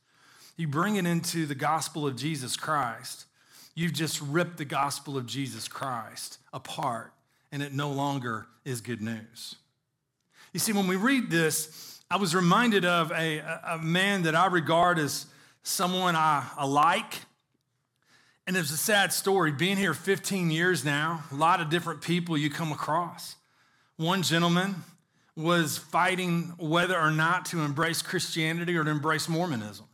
you 0.56 0.68
bring 0.68 0.96
it 0.96 1.06
into 1.06 1.46
the 1.46 1.54
gospel 1.54 2.06
of 2.06 2.16
Jesus 2.16 2.56
Christ, 2.56 3.26
you've 3.74 3.92
just 3.92 4.20
ripped 4.20 4.56
the 4.56 4.64
gospel 4.64 5.16
of 5.16 5.26
Jesus 5.26 5.66
Christ 5.68 6.38
apart, 6.52 7.12
and 7.54 7.62
it 7.62 7.72
no 7.72 7.90
longer 7.90 8.46
is 8.64 8.82
good 8.82 9.00
news. 9.00 9.54
You 10.52 10.58
see, 10.60 10.72
when 10.72 10.88
we 10.88 10.96
read 10.96 11.30
this, 11.30 12.02
I 12.10 12.16
was 12.16 12.34
reminded 12.34 12.84
of 12.84 13.12
a, 13.12 13.38
a 13.38 13.78
man 13.78 14.24
that 14.24 14.34
I 14.34 14.46
regard 14.46 14.98
as 14.98 15.26
someone 15.62 16.16
I, 16.16 16.44
I 16.56 16.66
like 16.66 17.14
and 18.46 18.56
it's 18.56 18.70
a 18.70 18.76
sad 18.76 19.12
story. 19.12 19.52
Being 19.52 19.76
here 19.76 19.94
15 19.94 20.50
years 20.50 20.84
now, 20.84 21.22
a 21.32 21.34
lot 21.34 21.60
of 21.60 21.70
different 21.70 22.02
people 22.02 22.36
you 22.36 22.50
come 22.50 22.72
across. 22.72 23.36
One 23.96 24.22
gentleman 24.22 24.74
was 25.36 25.78
fighting 25.78 26.52
whether 26.58 26.98
or 26.98 27.10
not 27.10 27.46
to 27.46 27.60
embrace 27.60 28.02
Christianity 28.02 28.76
or 28.76 28.84
to 28.84 28.90
embrace 28.90 29.28
Mormonism. 29.28 29.86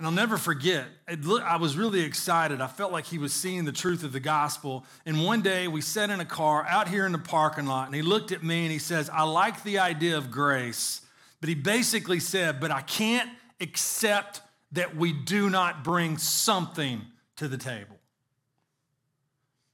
And 0.00 0.06
I'll 0.06 0.14
never 0.14 0.38
forget, 0.38 0.86
I 1.06 1.56
was 1.56 1.76
really 1.76 2.00
excited. 2.00 2.62
I 2.62 2.68
felt 2.68 2.90
like 2.90 3.04
he 3.04 3.18
was 3.18 3.34
seeing 3.34 3.66
the 3.66 3.70
truth 3.70 4.02
of 4.02 4.12
the 4.12 4.20
gospel. 4.20 4.86
And 5.04 5.26
one 5.26 5.42
day 5.42 5.68
we 5.68 5.82
sat 5.82 6.08
in 6.08 6.20
a 6.20 6.24
car 6.24 6.64
out 6.66 6.88
here 6.88 7.04
in 7.04 7.12
the 7.12 7.18
parking 7.18 7.66
lot, 7.66 7.84
and 7.84 7.94
he 7.94 8.00
looked 8.00 8.32
at 8.32 8.42
me 8.42 8.62
and 8.62 8.72
he 8.72 8.78
says, 8.78 9.10
I 9.10 9.24
like 9.24 9.62
the 9.62 9.78
idea 9.78 10.16
of 10.16 10.30
grace. 10.30 11.02
But 11.42 11.50
he 11.50 11.54
basically 11.54 12.18
said, 12.18 12.60
But 12.60 12.70
I 12.70 12.80
can't 12.80 13.28
accept 13.60 14.40
that 14.72 14.96
we 14.96 15.12
do 15.12 15.50
not 15.50 15.84
bring 15.84 16.16
something 16.16 17.02
to 17.36 17.46
the 17.46 17.58
table. 17.58 17.98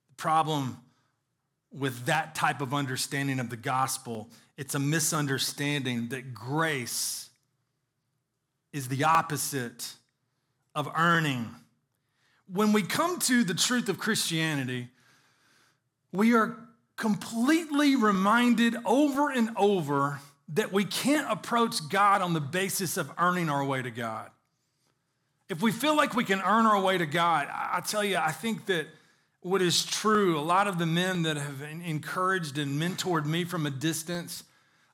The 0.08 0.14
problem 0.16 0.78
with 1.72 2.06
that 2.06 2.34
type 2.34 2.60
of 2.60 2.74
understanding 2.74 3.38
of 3.38 3.48
the 3.48 3.56
gospel, 3.56 4.28
it's 4.56 4.74
a 4.74 4.80
misunderstanding 4.80 6.08
that 6.08 6.34
grace 6.34 7.30
is 8.72 8.88
the 8.88 9.04
opposite 9.04 9.94
of 10.76 10.88
earning. 10.94 11.52
When 12.52 12.72
we 12.72 12.82
come 12.82 13.18
to 13.20 13.42
the 13.42 13.54
truth 13.54 13.88
of 13.88 13.98
Christianity, 13.98 14.88
we 16.12 16.34
are 16.34 16.56
completely 16.94 17.96
reminded 17.96 18.76
over 18.84 19.30
and 19.30 19.50
over 19.56 20.20
that 20.50 20.72
we 20.72 20.84
can't 20.84 21.30
approach 21.30 21.88
God 21.88 22.22
on 22.22 22.34
the 22.34 22.40
basis 22.40 22.96
of 22.96 23.10
earning 23.18 23.50
our 23.50 23.64
way 23.64 23.82
to 23.82 23.90
God. 23.90 24.30
If 25.48 25.62
we 25.62 25.72
feel 25.72 25.96
like 25.96 26.14
we 26.14 26.24
can 26.24 26.40
earn 26.40 26.66
our 26.66 26.80
way 26.80 26.98
to 26.98 27.06
God, 27.06 27.48
I 27.50 27.80
tell 27.80 28.04
you, 28.04 28.16
I 28.16 28.32
think 28.32 28.66
that 28.66 28.86
what 29.40 29.62
is 29.62 29.84
true, 29.84 30.38
a 30.38 30.40
lot 30.40 30.66
of 30.66 30.78
the 30.78 30.86
men 30.86 31.22
that 31.22 31.36
have 31.36 31.62
encouraged 31.62 32.58
and 32.58 32.80
mentored 32.80 33.26
me 33.26 33.44
from 33.44 33.64
a 33.64 33.70
distance, 33.70 34.44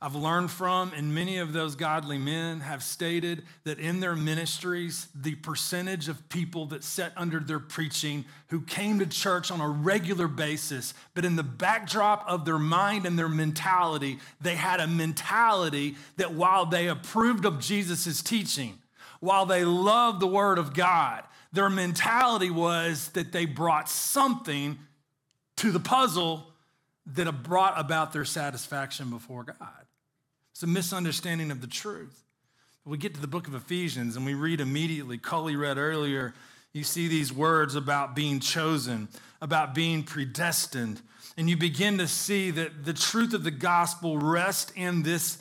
I've 0.02 0.16
learned 0.16 0.50
from, 0.50 0.92
and 0.96 1.14
many 1.14 1.38
of 1.38 1.52
those 1.52 1.76
godly 1.76 2.18
men 2.18 2.58
have 2.58 2.82
stated 2.82 3.44
that 3.62 3.78
in 3.78 4.00
their 4.00 4.16
ministries, 4.16 5.06
the 5.14 5.36
percentage 5.36 6.08
of 6.08 6.28
people 6.28 6.66
that 6.66 6.82
sat 6.82 7.12
under 7.16 7.38
their 7.38 7.60
preaching 7.60 8.24
who 8.48 8.62
came 8.62 8.98
to 8.98 9.06
church 9.06 9.52
on 9.52 9.60
a 9.60 9.68
regular 9.68 10.26
basis, 10.26 10.92
but 11.14 11.24
in 11.24 11.36
the 11.36 11.44
backdrop 11.44 12.24
of 12.26 12.44
their 12.44 12.58
mind 12.58 13.06
and 13.06 13.16
their 13.16 13.28
mentality, 13.28 14.18
they 14.40 14.56
had 14.56 14.80
a 14.80 14.88
mentality 14.88 15.94
that 16.16 16.34
while 16.34 16.66
they 16.66 16.88
approved 16.88 17.44
of 17.44 17.60
Jesus' 17.60 18.22
teaching, 18.22 18.80
while 19.20 19.46
they 19.46 19.64
loved 19.64 20.18
the 20.18 20.26
Word 20.26 20.58
of 20.58 20.74
God, 20.74 21.22
their 21.52 21.70
mentality 21.70 22.50
was 22.50 23.10
that 23.10 23.30
they 23.30 23.46
brought 23.46 23.88
something 23.88 24.80
to 25.58 25.70
the 25.70 25.78
puzzle 25.78 26.48
that 27.14 27.42
brought 27.44 27.78
about 27.78 28.12
their 28.12 28.24
satisfaction 28.24 29.08
before 29.08 29.44
God. 29.44 29.81
It's 30.52 30.62
a 30.62 30.66
misunderstanding 30.66 31.50
of 31.50 31.60
the 31.60 31.66
truth. 31.66 32.22
We 32.84 32.98
get 32.98 33.14
to 33.14 33.20
the 33.20 33.26
book 33.26 33.46
of 33.46 33.54
Ephesians 33.54 34.16
and 34.16 34.26
we 34.26 34.34
read 34.34 34.60
immediately, 34.60 35.18
Cully 35.18 35.56
read 35.56 35.78
earlier, 35.78 36.34
You 36.72 36.84
see 36.84 37.08
these 37.08 37.32
words 37.32 37.74
about 37.74 38.14
being 38.14 38.40
chosen, 38.40 39.08
about 39.40 39.74
being 39.74 40.02
predestined, 40.02 41.00
and 41.36 41.48
you 41.48 41.56
begin 41.56 41.98
to 41.98 42.08
see 42.08 42.50
that 42.50 42.84
the 42.84 42.92
truth 42.92 43.34
of 43.34 43.44
the 43.44 43.50
gospel 43.50 44.18
rests 44.18 44.72
in 44.76 45.02
this 45.02 45.38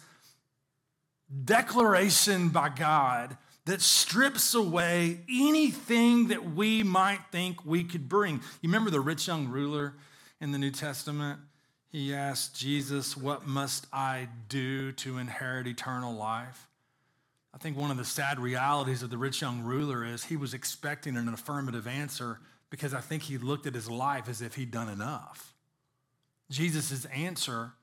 declaration 1.44 2.50
by 2.50 2.70
God 2.70 3.38
that 3.66 3.82
strips 3.82 4.54
away 4.54 5.20
anything 5.30 6.28
that 6.28 6.52
we 6.54 6.84
might 6.84 7.20
think 7.32 7.66
we 7.66 7.84
could 7.84 8.10
bring. 8.10 8.36
You 8.62 8.70
remember 8.70 8.90
the 8.90 9.00
rich 9.00 9.28
young 9.28 9.48
ruler 9.48 9.94
in 10.40 10.52
the 10.52 10.58
New 10.58 10.72
Testament? 10.72 11.40
He 11.92 12.14
asked 12.14 12.56
Jesus, 12.56 13.18
What 13.18 13.46
must 13.46 13.86
I 13.92 14.30
do 14.48 14.94
to 14.94 15.18
inherit 15.18 15.68
eternal 15.68 16.14
life? 16.14 16.68
I 17.54 17.58
think 17.58 17.78
one 17.78 17.92
of 17.92 17.98
the 17.98 18.06
sad 18.06 18.40
realities 18.40 19.04
of 19.04 19.10
the 19.10 19.18
rich 19.18 19.42
young 19.42 19.62
ruler 19.62 20.06
is 20.06 20.24
he 20.24 20.38
was 20.38 20.54
expecting 20.54 21.18
an 21.18 21.28
affirmative 21.28 21.86
answer 21.86 22.40
because 22.70 22.94
I 22.94 23.02
think 23.02 23.24
he 23.24 23.38
looked 23.38 23.68
at 23.68 23.76
his 23.76 23.90
life 23.90 24.30
as 24.30 24.42
if 24.42 24.56
he'd 24.56 24.72
done 24.72 24.88
enough. 24.88 25.54
Jesus' 26.50 27.06
answer 27.06 27.74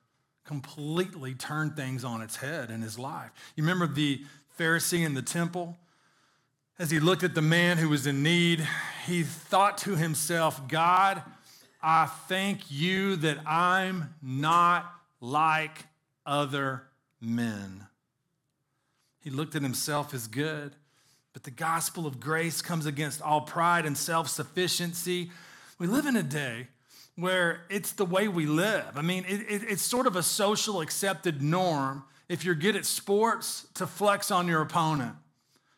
completely 0.44 1.34
turned 1.34 1.76
things 1.76 2.02
on 2.02 2.22
its 2.22 2.36
head 2.36 2.70
in 2.70 2.80
his 2.80 2.98
life. 2.98 3.30
You 3.54 3.62
remember 3.62 3.86
the 3.86 4.24
Pharisee 4.58 5.04
in 5.04 5.12
the 5.12 5.20
temple? 5.20 5.76
As 6.78 6.90
he 6.90 7.00
looked 7.00 7.22
at 7.22 7.34
the 7.34 7.42
man 7.42 7.76
who 7.76 7.90
was 7.90 8.06
in 8.06 8.22
need, 8.22 8.66
he 9.06 9.22
thought 9.22 9.76
to 9.78 9.96
himself, 9.96 10.66
God, 10.68 11.22
I 11.80 12.06
thank 12.06 12.70
you 12.70 13.16
that 13.16 13.38
I'm 13.46 14.14
not 14.20 14.92
like 15.20 15.86
other 16.26 16.82
men. 17.20 17.86
He 19.20 19.30
looked 19.30 19.54
at 19.54 19.62
himself 19.62 20.14
as 20.14 20.26
good, 20.26 20.74
but 21.32 21.44
the 21.44 21.50
gospel 21.50 22.06
of 22.06 22.18
grace 22.18 22.62
comes 22.62 22.86
against 22.86 23.22
all 23.22 23.42
pride 23.42 23.86
and 23.86 23.96
self 23.96 24.28
sufficiency. 24.28 25.30
We 25.78 25.86
live 25.86 26.06
in 26.06 26.16
a 26.16 26.22
day 26.22 26.68
where 27.14 27.62
it's 27.68 27.92
the 27.92 28.04
way 28.04 28.28
we 28.28 28.46
live. 28.46 28.96
I 28.96 29.02
mean, 29.02 29.24
it, 29.28 29.40
it, 29.48 29.62
it's 29.68 29.82
sort 29.82 30.06
of 30.06 30.16
a 30.16 30.22
social 30.22 30.80
accepted 30.80 31.42
norm 31.42 32.04
if 32.28 32.44
you're 32.44 32.54
good 32.54 32.76
at 32.76 32.84
sports 32.84 33.66
to 33.74 33.86
flex 33.86 34.30
on 34.30 34.46
your 34.46 34.60
opponent, 34.62 35.14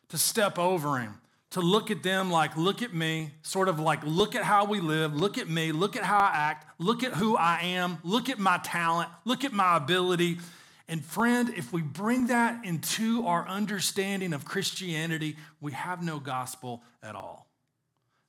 to 0.09 0.17
step 0.17 0.59
over 0.59 0.99
him, 0.99 1.19
to 1.51 1.61
look 1.61 1.91
at 1.91 2.01
them 2.01 2.31
like, 2.31 2.55
look 2.55 2.81
at 2.81 2.93
me, 2.93 3.31
sort 3.41 3.67
of 3.67 3.79
like, 3.79 4.03
look 4.05 4.35
at 4.35 4.43
how 4.43 4.65
we 4.65 4.79
live, 4.79 5.13
look 5.13 5.37
at 5.37 5.49
me, 5.49 5.71
look 5.71 5.95
at 5.95 6.03
how 6.03 6.17
I 6.17 6.31
act, 6.33 6.65
look 6.79 7.03
at 7.03 7.13
who 7.13 7.35
I 7.35 7.59
am, 7.61 7.97
look 8.03 8.29
at 8.29 8.39
my 8.39 8.59
talent, 8.63 9.09
look 9.25 9.43
at 9.43 9.51
my 9.51 9.75
ability. 9.75 10.39
And 10.87 11.03
friend, 11.03 11.49
if 11.55 11.73
we 11.73 11.81
bring 11.81 12.27
that 12.27 12.63
into 12.63 13.27
our 13.27 13.47
understanding 13.47 14.33
of 14.33 14.45
Christianity, 14.45 15.35
we 15.59 15.73
have 15.73 16.01
no 16.01 16.19
gospel 16.19 16.83
at 17.03 17.15
all. 17.15 17.47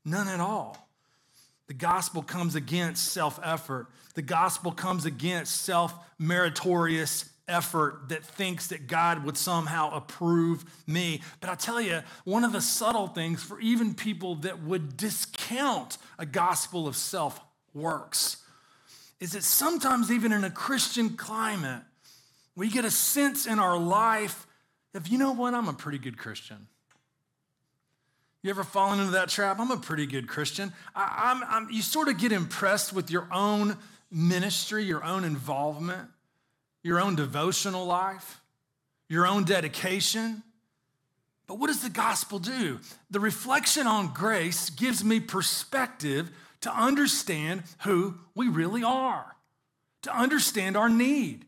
None 0.04 0.26
at 0.26 0.40
all. 0.40 0.88
The 1.68 1.74
gospel 1.74 2.22
comes 2.22 2.56
against 2.56 3.04
self 3.12 3.38
effort. 3.42 3.86
The 4.14 4.22
gospel 4.22 4.72
comes 4.72 5.06
against 5.06 5.62
self 5.62 5.94
meritorious 6.18 7.31
effort 7.48 8.08
that 8.08 8.24
thinks 8.24 8.68
that 8.68 8.86
God 8.86 9.24
would 9.24 9.36
somehow 9.36 9.94
approve 9.94 10.64
me. 10.86 11.22
But 11.40 11.50
I 11.50 11.54
tell 11.54 11.80
you, 11.80 12.02
one 12.24 12.44
of 12.44 12.52
the 12.52 12.60
subtle 12.60 13.08
things 13.08 13.42
for 13.42 13.60
even 13.60 13.94
people 13.94 14.36
that 14.36 14.62
would 14.62 14.96
discount 14.96 15.98
a 16.18 16.26
gospel 16.26 16.86
of 16.86 16.96
self 16.96 17.40
works 17.74 18.38
is 19.20 19.32
that 19.32 19.44
sometimes, 19.44 20.10
even 20.10 20.32
in 20.32 20.44
a 20.44 20.50
Christian 20.50 21.10
climate, 21.10 21.82
we 22.56 22.68
get 22.68 22.84
a 22.84 22.90
sense 22.90 23.46
in 23.46 23.58
our 23.58 23.78
life 23.78 24.46
of, 24.94 25.08
you 25.08 25.16
know 25.18 25.32
what, 25.32 25.54
I'm 25.54 25.68
a 25.68 25.72
pretty 25.72 25.98
good 25.98 26.18
Christian. 26.18 26.66
You 28.42 28.50
ever 28.50 28.64
fallen 28.64 28.98
into 28.98 29.12
that 29.12 29.28
trap? 29.28 29.60
I'm 29.60 29.70
a 29.70 29.76
pretty 29.76 30.06
good 30.06 30.26
Christian. 30.26 30.72
I, 30.94 31.40
I'm, 31.48 31.70
you 31.70 31.82
sort 31.82 32.08
of 32.08 32.18
get 32.18 32.32
impressed 32.32 32.92
with 32.92 33.10
your 33.10 33.28
own 33.32 33.78
ministry, 34.10 34.84
your 34.84 35.04
own 35.04 35.24
involvement 35.24 36.08
your 36.82 37.00
own 37.00 37.14
devotional 37.16 37.86
life, 37.86 38.40
your 39.08 39.26
own 39.26 39.44
dedication. 39.44 40.42
But 41.46 41.58
what 41.58 41.68
does 41.68 41.82
the 41.82 41.90
gospel 41.90 42.38
do? 42.38 42.80
The 43.10 43.20
reflection 43.20 43.86
on 43.86 44.12
grace 44.12 44.70
gives 44.70 45.04
me 45.04 45.20
perspective 45.20 46.30
to 46.62 46.74
understand 46.74 47.64
who 47.80 48.14
we 48.34 48.48
really 48.48 48.82
are, 48.82 49.36
to 50.02 50.16
understand 50.16 50.76
our 50.76 50.88
need. 50.88 51.44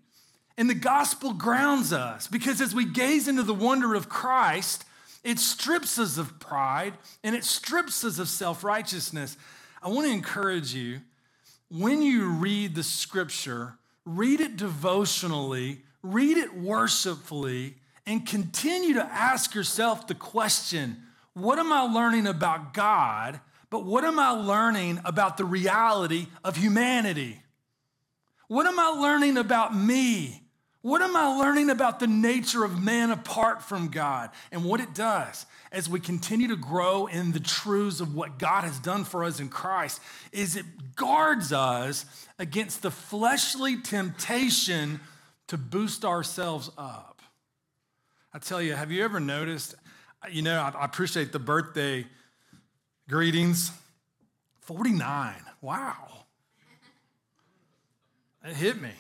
And 0.56 0.70
the 0.70 0.74
gospel 0.74 1.32
grounds 1.32 1.92
us 1.92 2.28
because 2.28 2.61
as 2.61 2.74
we 2.74 2.85
gaze 2.85 3.26
into 3.26 3.42
the 3.42 3.54
wonder 3.54 3.94
of 3.94 4.09
Christ, 4.09 4.85
it 5.24 5.38
strips 5.38 5.98
us 5.98 6.18
of 6.18 6.38
pride 6.38 6.94
and 7.24 7.35
it 7.35 7.44
strips 7.44 8.04
us 8.04 8.18
of 8.18 8.28
self 8.28 8.62
righteousness. 8.62 9.37
I 9.82 9.88
want 9.88 10.06
to 10.06 10.12
encourage 10.12 10.74
you 10.74 11.00
when 11.70 12.02
you 12.02 12.28
read 12.28 12.74
the 12.74 12.82
scripture, 12.82 13.74
read 14.04 14.40
it 14.40 14.56
devotionally, 14.56 15.82
read 16.02 16.36
it 16.36 16.54
worshipfully, 16.54 17.76
and 18.06 18.26
continue 18.26 18.94
to 18.94 19.04
ask 19.04 19.54
yourself 19.54 20.06
the 20.06 20.14
question 20.14 21.00
what 21.32 21.58
am 21.58 21.72
I 21.72 21.80
learning 21.80 22.28
about 22.28 22.74
God? 22.74 23.40
But 23.68 23.84
what 23.84 24.04
am 24.04 24.20
I 24.20 24.30
learning 24.30 25.00
about 25.04 25.36
the 25.36 25.44
reality 25.44 26.28
of 26.44 26.56
humanity? 26.56 27.42
What 28.46 28.66
am 28.66 28.78
I 28.78 28.86
learning 28.86 29.36
about 29.36 29.76
me? 29.76 30.43
What 30.85 31.01
am 31.01 31.16
I 31.16 31.35
learning 31.38 31.70
about 31.70 31.99
the 31.99 32.07
nature 32.07 32.62
of 32.62 32.83
man 32.83 33.11
apart 33.11 33.62
from 33.62 33.88
God 33.88 34.29
and 34.53 34.66
what 34.66 34.81
it 34.81 34.94
does 34.94 35.47
as 35.73 35.88
we 35.88 35.99
continue 35.99 36.49
to 36.49 36.57
grow 36.57 37.07
in 37.07 37.33
the 37.33 37.40
truths 37.40 38.01
of 38.01 38.14
what 38.14 38.38
God 38.38 38.64
has 38.64 38.79
done 38.81 39.05
for 39.05 39.25
us 39.25 39.40
in 39.40 39.49
Christ 39.49 39.99
is 40.31 40.57
it 40.57 40.66
guards 40.94 41.55
us 41.55 42.05
against 42.38 42.83
the 42.83 42.90
fleshly 42.90 43.81
temptation 43.81 45.01
to 45.47 45.57
boost 45.57 46.05
ourselves 46.05 46.70
up. 46.77 47.23
I 48.35 48.38
tell 48.38 48.61
you, 48.61 48.75
have 48.75 48.92
you 48.92 49.05
ever 49.05 49.20
noticed? 49.20 49.77
You 50.31 50.42
know, 50.42 50.61
I 50.61 50.85
appreciate 50.85 51.33
the 51.33 51.38
birthday 51.38 52.05
greetings. 53.09 53.70
49. 54.61 55.35
Wow. 55.62 56.27
It 58.44 58.55
hit 58.55 58.83
me. 58.83 58.90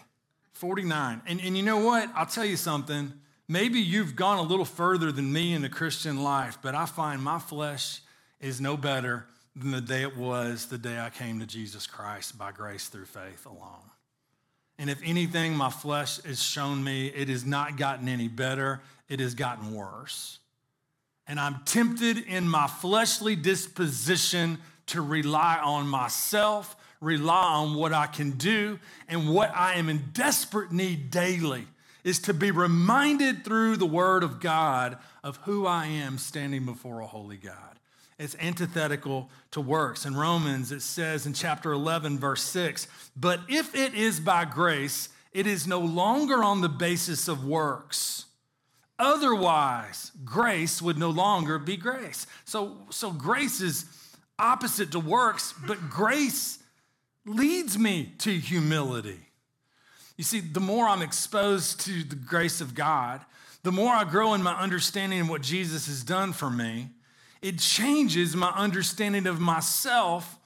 49. 0.64 1.20
And, 1.26 1.42
and 1.42 1.58
you 1.58 1.62
know 1.62 1.76
what? 1.76 2.08
I'll 2.14 2.24
tell 2.24 2.46
you 2.46 2.56
something. 2.56 3.12
Maybe 3.46 3.80
you've 3.80 4.16
gone 4.16 4.38
a 4.38 4.42
little 4.42 4.64
further 4.64 5.12
than 5.12 5.30
me 5.30 5.52
in 5.52 5.60
the 5.60 5.68
Christian 5.68 6.22
life, 6.22 6.56
but 6.62 6.74
I 6.74 6.86
find 6.86 7.20
my 7.20 7.38
flesh 7.38 8.00
is 8.40 8.62
no 8.62 8.78
better 8.78 9.26
than 9.54 9.72
the 9.72 9.82
day 9.82 10.00
it 10.00 10.16
was 10.16 10.64
the 10.64 10.78
day 10.78 10.98
I 10.98 11.10
came 11.10 11.38
to 11.40 11.46
Jesus 11.46 11.86
Christ 11.86 12.38
by 12.38 12.50
grace 12.50 12.88
through 12.88 13.04
faith 13.04 13.44
alone. 13.44 13.90
And 14.78 14.88
if 14.88 14.98
anything, 15.04 15.54
my 15.54 15.68
flesh 15.68 16.22
has 16.22 16.42
shown 16.42 16.82
me 16.82 17.08
it 17.08 17.28
has 17.28 17.44
not 17.44 17.76
gotten 17.76 18.08
any 18.08 18.28
better, 18.28 18.80
it 19.10 19.20
has 19.20 19.34
gotten 19.34 19.74
worse. 19.74 20.38
And 21.26 21.38
I'm 21.38 21.60
tempted 21.66 22.16
in 22.16 22.48
my 22.48 22.68
fleshly 22.68 23.36
disposition 23.36 24.56
to 24.86 25.02
rely 25.02 25.58
on 25.62 25.86
myself 25.86 26.74
rely 27.04 27.54
on 27.54 27.74
what 27.74 27.92
I 27.92 28.06
can 28.06 28.32
do 28.32 28.78
and 29.08 29.32
what 29.32 29.54
I 29.54 29.74
am 29.74 29.88
in 29.88 30.10
desperate 30.12 30.72
need 30.72 31.10
daily 31.10 31.66
is 32.02 32.18
to 32.20 32.34
be 32.34 32.50
reminded 32.50 33.44
through 33.44 33.76
the 33.76 33.86
Word 33.86 34.22
of 34.22 34.40
God 34.40 34.98
of 35.22 35.38
who 35.44 35.66
I 35.66 35.86
am 35.86 36.18
standing 36.18 36.64
before 36.64 37.00
a 37.00 37.06
holy 37.06 37.36
God. 37.36 37.78
It's 38.18 38.36
antithetical 38.40 39.30
to 39.50 39.60
works. 39.60 40.06
In 40.06 40.16
Romans, 40.16 40.70
it 40.70 40.82
says 40.82 41.26
in 41.26 41.32
chapter 41.32 41.72
11, 41.72 42.18
verse 42.18 42.42
6 42.42 42.86
But 43.16 43.40
if 43.48 43.74
it 43.74 43.94
is 43.94 44.20
by 44.20 44.44
grace, 44.44 45.08
it 45.32 45.46
is 45.46 45.66
no 45.66 45.80
longer 45.80 46.44
on 46.44 46.60
the 46.60 46.68
basis 46.68 47.26
of 47.26 47.44
works. 47.44 48.26
Otherwise, 48.98 50.12
grace 50.24 50.80
would 50.80 50.96
no 50.96 51.10
longer 51.10 51.58
be 51.58 51.76
grace. 51.76 52.28
So, 52.44 52.76
so 52.90 53.10
grace 53.10 53.60
is 53.60 53.86
opposite 54.38 54.92
to 54.92 55.00
works, 55.00 55.52
but 55.66 55.90
grace 55.90 56.60
leads 57.26 57.78
me 57.78 58.12
to 58.18 58.32
humility. 58.32 59.20
You 60.16 60.24
see, 60.24 60.40
the 60.40 60.60
more 60.60 60.86
I'm 60.86 61.02
exposed 61.02 61.80
to 61.80 62.04
the 62.04 62.16
grace 62.16 62.60
of 62.60 62.74
God, 62.74 63.20
the 63.62 63.72
more 63.72 63.92
I 63.92 64.04
grow 64.04 64.34
in 64.34 64.42
my 64.42 64.54
understanding 64.54 65.20
of 65.20 65.28
what 65.28 65.42
Jesus 65.42 65.86
has 65.86 66.04
done 66.04 66.32
for 66.32 66.50
me, 66.50 66.90
it 67.42 67.58
changes 67.58 68.36
my 68.36 68.50
understanding 68.50 69.26
of 69.26 69.40
myself 69.40 70.38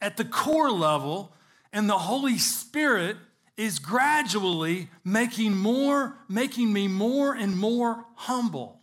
at 0.00 0.16
the 0.16 0.24
core 0.24 0.70
level, 0.70 1.32
and 1.72 1.88
the 1.88 1.98
Holy 1.98 2.38
Spirit 2.38 3.16
is 3.56 3.78
gradually 3.78 4.88
making 5.04 5.56
more, 5.56 6.16
making 6.28 6.72
me 6.72 6.88
more 6.88 7.32
and 7.34 7.56
more 7.56 8.04
humble. 8.16 8.80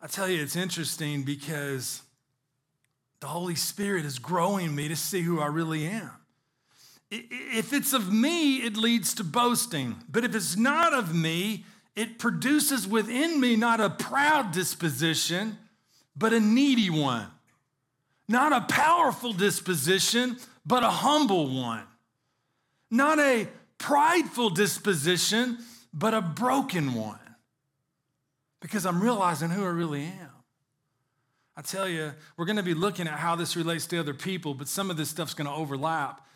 I 0.00 0.06
tell 0.06 0.28
you, 0.28 0.42
it's 0.42 0.56
interesting 0.56 1.22
because 1.22 2.02
the 3.24 3.30
Holy 3.30 3.54
Spirit 3.54 4.04
is 4.04 4.18
growing 4.18 4.74
me 4.74 4.88
to 4.88 4.96
see 4.96 5.22
who 5.22 5.40
I 5.40 5.46
really 5.46 5.86
am. 5.86 6.10
If 7.10 7.72
it's 7.72 7.94
of 7.94 8.12
me, 8.12 8.56
it 8.56 8.76
leads 8.76 9.14
to 9.14 9.24
boasting. 9.24 9.96
But 10.10 10.24
if 10.24 10.34
it's 10.34 10.58
not 10.58 10.92
of 10.92 11.14
me, 11.14 11.64
it 11.96 12.18
produces 12.18 12.86
within 12.86 13.40
me 13.40 13.56
not 13.56 13.80
a 13.80 13.88
proud 13.88 14.52
disposition, 14.52 15.56
but 16.14 16.34
a 16.34 16.40
needy 16.40 16.90
one. 16.90 17.26
Not 18.28 18.52
a 18.52 18.60
powerful 18.60 19.32
disposition, 19.32 20.36
but 20.66 20.84
a 20.84 20.90
humble 20.90 21.48
one. 21.48 21.84
Not 22.90 23.18
a 23.18 23.48
prideful 23.78 24.50
disposition, 24.50 25.56
but 25.94 26.12
a 26.12 26.20
broken 26.20 26.92
one. 26.92 27.18
Because 28.60 28.84
I'm 28.84 29.02
realizing 29.02 29.48
who 29.48 29.64
I 29.64 29.68
really 29.68 30.02
am. 30.02 30.23
I 31.56 31.62
tell 31.62 31.88
you, 31.88 32.12
we're 32.36 32.46
going 32.46 32.56
to 32.56 32.62
be 32.62 32.74
looking 32.74 33.06
at 33.06 33.14
how 33.14 33.36
this 33.36 33.54
relates 33.54 33.86
to 33.88 33.98
other 33.98 34.14
people, 34.14 34.54
but 34.54 34.66
some 34.66 34.90
of 34.90 34.96
this 34.96 35.08
stuff's 35.08 35.34
going 35.34 35.46
to 35.46 35.54
overlap. 35.54 36.26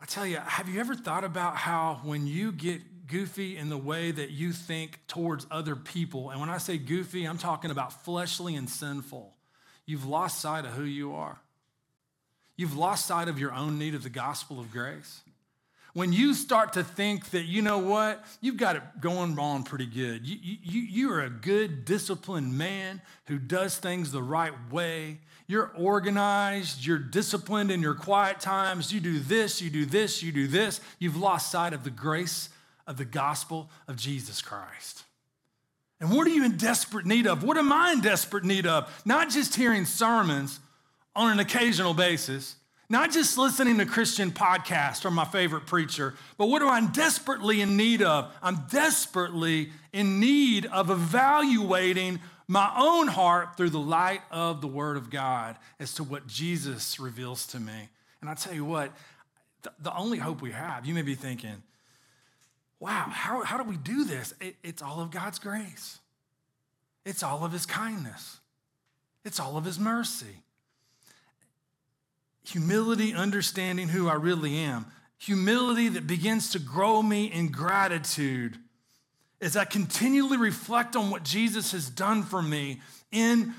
I 0.00 0.06
tell 0.06 0.26
you, 0.26 0.38
have 0.38 0.68
you 0.68 0.80
ever 0.80 0.94
thought 0.94 1.24
about 1.24 1.56
how 1.56 2.00
when 2.04 2.26
you 2.26 2.52
get 2.52 3.06
goofy 3.06 3.56
in 3.58 3.68
the 3.68 3.76
way 3.76 4.10
that 4.10 4.30
you 4.30 4.52
think 4.52 5.00
towards 5.08 5.46
other 5.50 5.76
people, 5.76 6.30
and 6.30 6.40
when 6.40 6.48
I 6.48 6.58
say 6.58 6.78
goofy, 6.78 7.24
I'm 7.24 7.38
talking 7.38 7.70
about 7.70 8.04
fleshly 8.04 8.54
and 8.54 8.68
sinful, 8.68 9.34
you've 9.84 10.06
lost 10.06 10.40
sight 10.40 10.64
of 10.64 10.72
who 10.72 10.84
you 10.84 11.14
are. 11.14 11.38
You've 12.56 12.76
lost 12.76 13.06
sight 13.06 13.28
of 13.28 13.38
your 13.38 13.52
own 13.52 13.78
need 13.78 13.94
of 13.94 14.02
the 14.02 14.10
gospel 14.10 14.60
of 14.60 14.70
grace. 14.70 15.20
When 15.92 16.12
you 16.12 16.34
start 16.34 16.74
to 16.74 16.84
think 16.84 17.30
that, 17.30 17.44
you 17.44 17.62
know 17.62 17.78
what, 17.78 18.24
you've 18.40 18.56
got 18.56 18.76
it 18.76 18.82
going 19.00 19.38
on 19.38 19.64
pretty 19.64 19.86
good. 19.86 20.26
You, 20.26 20.36
you, 20.40 20.80
you 20.82 21.12
are 21.12 21.22
a 21.22 21.30
good, 21.30 21.84
disciplined 21.84 22.56
man 22.56 23.02
who 23.26 23.38
does 23.38 23.76
things 23.76 24.12
the 24.12 24.22
right 24.22 24.52
way. 24.70 25.18
You're 25.48 25.72
organized, 25.76 26.86
you're 26.86 26.98
disciplined 26.98 27.72
in 27.72 27.82
your 27.82 27.94
quiet 27.94 28.38
times. 28.38 28.92
You 28.92 29.00
do 29.00 29.18
this, 29.18 29.60
you 29.60 29.68
do 29.68 29.84
this, 29.84 30.22
you 30.22 30.30
do 30.30 30.46
this. 30.46 30.80
You've 31.00 31.16
lost 31.16 31.50
sight 31.50 31.72
of 31.72 31.82
the 31.82 31.90
grace 31.90 32.50
of 32.86 32.96
the 32.96 33.04
gospel 33.04 33.68
of 33.88 33.96
Jesus 33.96 34.40
Christ. 34.40 35.02
And 35.98 36.10
what 36.12 36.26
are 36.26 36.30
you 36.30 36.44
in 36.44 36.56
desperate 36.56 37.04
need 37.04 37.26
of? 37.26 37.42
What 37.42 37.56
am 37.56 37.72
I 37.72 37.92
in 37.92 38.00
desperate 38.00 38.44
need 38.44 38.66
of? 38.66 39.02
Not 39.04 39.28
just 39.28 39.56
hearing 39.56 39.84
sermons 39.84 40.60
on 41.16 41.32
an 41.32 41.40
occasional 41.40 41.94
basis 41.94 42.54
not 42.90 43.12
just 43.12 43.38
listening 43.38 43.78
to 43.78 43.86
Christian 43.86 44.32
podcasts 44.32 45.04
or 45.04 45.12
my 45.12 45.24
favorite 45.24 45.64
preacher, 45.64 46.14
but 46.36 46.48
what 46.48 46.60
am 46.60 46.68
I 46.68 46.80
desperately 46.90 47.60
in 47.60 47.76
need 47.76 48.02
of? 48.02 48.34
I'm 48.42 48.64
desperately 48.68 49.70
in 49.92 50.18
need 50.18 50.66
of 50.66 50.90
evaluating 50.90 52.18
my 52.48 52.68
own 52.76 53.06
heart 53.06 53.56
through 53.56 53.70
the 53.70 53.78
light 53.78 54.22
of 54.32 54.60
the 54.60 54.66
Word 54.66 54.96
of 54.96 55.08
God 55.08 55.56
as 55.78 55.94
to 55.94 56.04
what 56.04 56.26
Jesus 56.26 56.98
reveals 56.98 57.46
to 57.48 57.60
me. 57.60 57.88
And 58.20 58.28
I 58.28 58.34
tell 58.34 58.54
you 58.54 58.64
what, 58.64 58.90
the, 59.80 59.94
only 59.94 60.18
hope 60.18 60.42
we 60.42 60.50
have, 60.50 60.84
you 60.84 60.92
may 60.92 61.02
be 61.02 61.14
thinking, 61.14 61.62
wow, 62.80 63.06
how, 63.08 63.44
how 63.44 63.56
do 63.56 63.62
we 63.62 63.76
do 63.76 64.04
this? 64.04 64.34
It, 64.40 64.56
it's 64.64 64.82
all 64.82 65.00
of 65.00 65.12
God's 65.12 65.38
grace, 65.38 66.00
it's 67.06 67.22
all 67.22 67.44
of 67.44 67.52
His 67.52 67.66
kindness, 67.66 68.40
it's 69.24 69.38
all 69.38 69.56
of 69.56 69.64
His 69.64 69.78
mercy 69.78 70.42
humility, 72.44 73.14
understanding 73.14 73.88
who 73.88 74.08
I 74.08 74.14
really 74.14 74.56
am, 74.58 74.86
humility 75.18 75.88
that 75.90 76.06
begins 76.06 76.50
to 76.50 76.58
grow 76.58 77.02
me 77.02 77.26
in 77.26 77.48
gratitude 77.48 78.58
as 79.40 79.56
I 79.56 79.64
continually 79.64 80.36
reflect 80.36 80.96
on 80.96 81.10
what 81.10 81.22
Jesus 81.22 81.72
has 81.72 81.88
done 81.88 82.22
for 82.22 82.42
me 82.42 82.80
in 83.10 83.54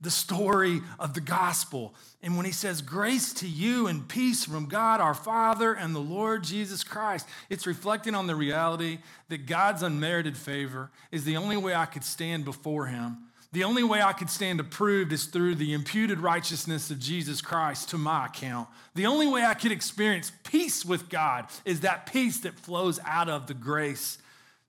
the 0.00 0.10
story 0.10 0.82
of 0.98 1.14
the 1.14 1.20
gospel. 1.20 1.94
And 2.22 2.36
when 2.36 2.44
he 2.44 2.52
says, 2.52 2.82
Grace 2.82 3.32
to 3.34 3.48
you 3.48 3.86
and 3.86 4.06
peace 4.06 4.44
from 4.44 4.66
God 4.66 5.00
our 5.00 5.14
Father 5.14 5.72
and 5.72 5.94
the 5.94 6.00
Lord 6.00 6.44
Jesus 6.44 6.84
Christ, 6.84 7.26
it's 7.48 7.66
reflecting 7.66 8.14
on 8.14 8.26
the 8.26 8.34
reality 8.34 8.98
that 9.28 9.46
God's 9.46 9.82
unmerited 9.82 10.36
favor 10.36 10.90
is 11.10 11.24
the 11.24 11.38
only 11.38 11.56
way 11.56 11.74
I 11.74 11.86
could 11.86 12.04
stand 12.04 12.44
before 12.44 12.86
him 12.86 13.18
the 13.54 13.64
only 13.64 13.84
way 13.84 14.02
I 14.02 14.12
could 14.12 14.28
stand 14.28 14.58
approved 14.58 15.12
is 15.12 15.26
through 15.26 15.54
the 15.54 15.72
imputed 15.72 16.18
righteousness 16.18 16.90
of 16.90 16.98
Jesus 16.98 17.40
Christ 17.40 17.88
to 17.90 17.98
my 17.98 18.26
account. 18.26 18.68
The 18.94 19.06
only 19.06 19.28
way 19.28 19.44
I 19.44 19.54
could 19.54 19.72
experience 19.72 20.32
peace 20.42 20.84
with 20.84 21.08
God 21.08 21.46
is 21.64 21.80
that 21.80 22.06
peace 22.12 22.40
that 22.40 22.58
flows 22.58 22.98
out 23.06 23.28
of 23.28 23.46
the 23.46 23.54
grace 23.54 24.18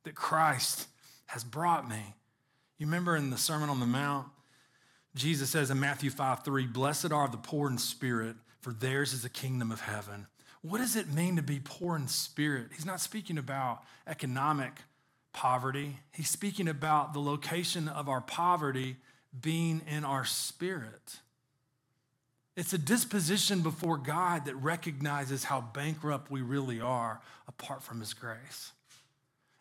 that 0.03 0.13
Christ 0.13 0.87
has 1.25 1.43
brought 1.43 1.89
me. 1.89 2.13
You 2.77 2.85
remember 2.85 3.15
in 3.15 3.31
the 3.31 3.37
Sermon 3.37 3.69
on 3.69 3.79
the 3.79 3.85
Mount, 3.87 4.27
Jesus 5.15 5.49
says 5.49 5.71
in 5.71 5.79
Matthew 5.79 6.11
5 6.11 6.43
3, 6.43 6.67
Blessed 6.67 7.11
are 7.11 7.27
the 7.27 7.37
poor 7.37 7.69
in 7.69 7.79
spirit, 7.79 8.35
for 8.61 8.71
theirs 8.71 9.13
is 9.13 9.23
the 9.23 9.29
kingdom 9.29 9.71
of 9.71 9.81
heaven. 9.81 10.27
What 10.61 10.77
does 10.77 10.95
it 10.95 11.11
mean 11.11 11.35
to 11.37 11.41
be 11.41 11.59
poor 11.63 11.95
in 11.95 12.07
spirit? 12.07 12.67
He's 12.75 12.85
not 12.85 12.99
speaking 12.99 13.37
about 13.37 13.83
economic 14.05 14.73
poverty. 15.35 15.97
He's 16.13 16.29
speaking 16.29 16.69
about 16.69 17.13
the 17.13 17.19
location 17.19 17.89
of 17.89 18.07
our 18.07 18.21
poverty 18.21 18.95
being 19.39 19.81
in 19.85 20.05
our 20.05 20.23
spirit. 20.23 21.19
It's 22.55 22.71
a 22.71 22.77
disposition 22.77 23.59
before 23.59 23.97
God 23.97 24.45
that 24.45 24.55
recognizes 24.55 25.43
how 25.43 25.59
bankrupt 25.59 26.31
we 26.31 26.41
really 26.41 26.79
are 26.79 27.19
apart 27.49 27.83
from 27.83 27.99
His 27.99 28.13
grace. 28.13 28.71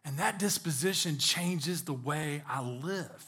And 0.05 0.17
that 0.19 0.39
disposition 0.39 1.19
changes 1.19 1.83
the 1.83 1.93
way 1.93 2.45
I 2.49 2.63
live. 2.63 3.27